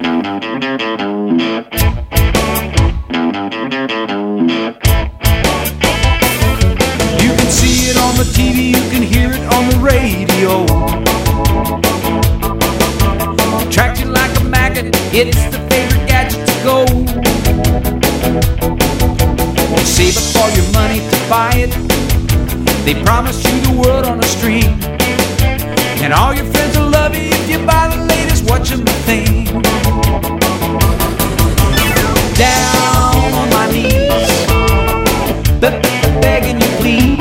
You 7.19 7.31
can 7.35 7.51
see 7.51 7.91
it 7.91 7.97
on 7.97 8.15
the 8.17 8.25
TV, 8.37 8.71
you 8.77 8.91
can 8.91 9.03
hear 9.03 9.31
it 9.33 9.43
on 9.55 9.69
the 9.71 9.79
radio. 9.83 10.67
You 13.99 14.07
like 14.07 14.39
a 14.41 14.45
magnet, 14.45 14.95
it's 15.13 15.43
the 15.47 15.59
favorite 15.69 16.07
gadget 16.07 16.47
to 16.47 16.55
go. 16.63 16.87
You 19.77 19.85
save 19.85 20.17
up 20.17 20.37
all 20.43 20.51
your 20.57 20.71
money 20.73 21.01
to 21.01 21.17
buy 21.29 21.53
it. 21.57 21.73
They 22.85 22.95
promise 23.03 23.43
you 23.45 23.61
the 23.61 23.81
world 23.81 24.07
on 24.07 24.21
a 24.21 24.23
string. 24.23 24.65
And 26.03 26.13
all 26.13 26.33
your 26.33 26.47
friends 26.47 26.79
will 26.79 26.89
love 26.89 27.15
you 27.15 27.29
if 27.31 27.51
you 27.51 27.59
buy 27.67 27.89
the 27.95 28.05
latest 28.05 28.49
watching 28.49 28.85
the 28.85 28.93
thing. 29.09 29.45
Down 32.37 33.33
on 33.41 33.51
my 33.51 33.67
knees 33.73 34.31
be- 35.61 35.81
be- 35.83 36.21
begging 36.23 36.61
you 36.61 36.70
please. 36.81 37.19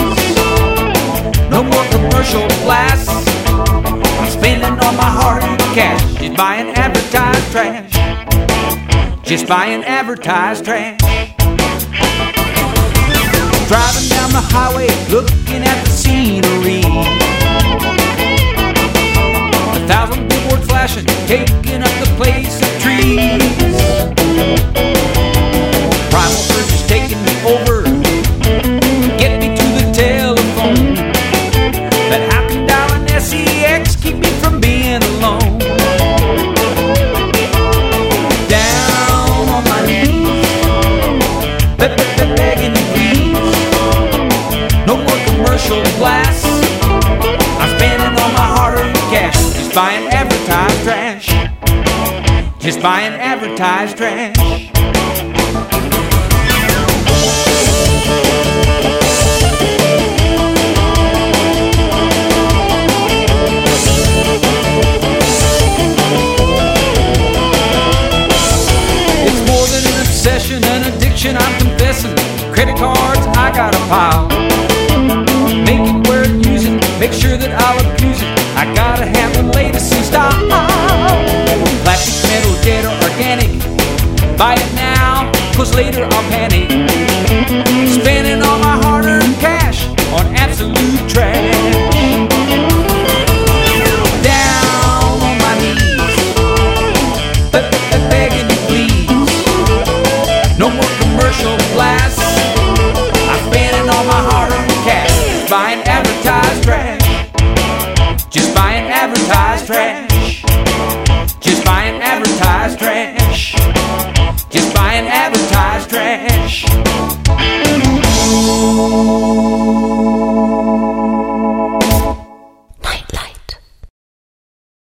No 1.49 1.63
more 1.63 1.85
commercial 1.91 2.47
glass. 2.63 3.07
I'm 3.47 4.29
spending 4.29 4.77
all 4.83 4.93
my 4.93 5.11
hard-earned 5.19 5.59
cash 5.75 6.01
just 6.19 6.37
buying 6.37 6.69
advertised 6.69 7.51
trash. 7.51 9.23
Just 9.23 9.47
buying 9.47 9.83
advertised 9.83 10.65
trash. 10.65 11.38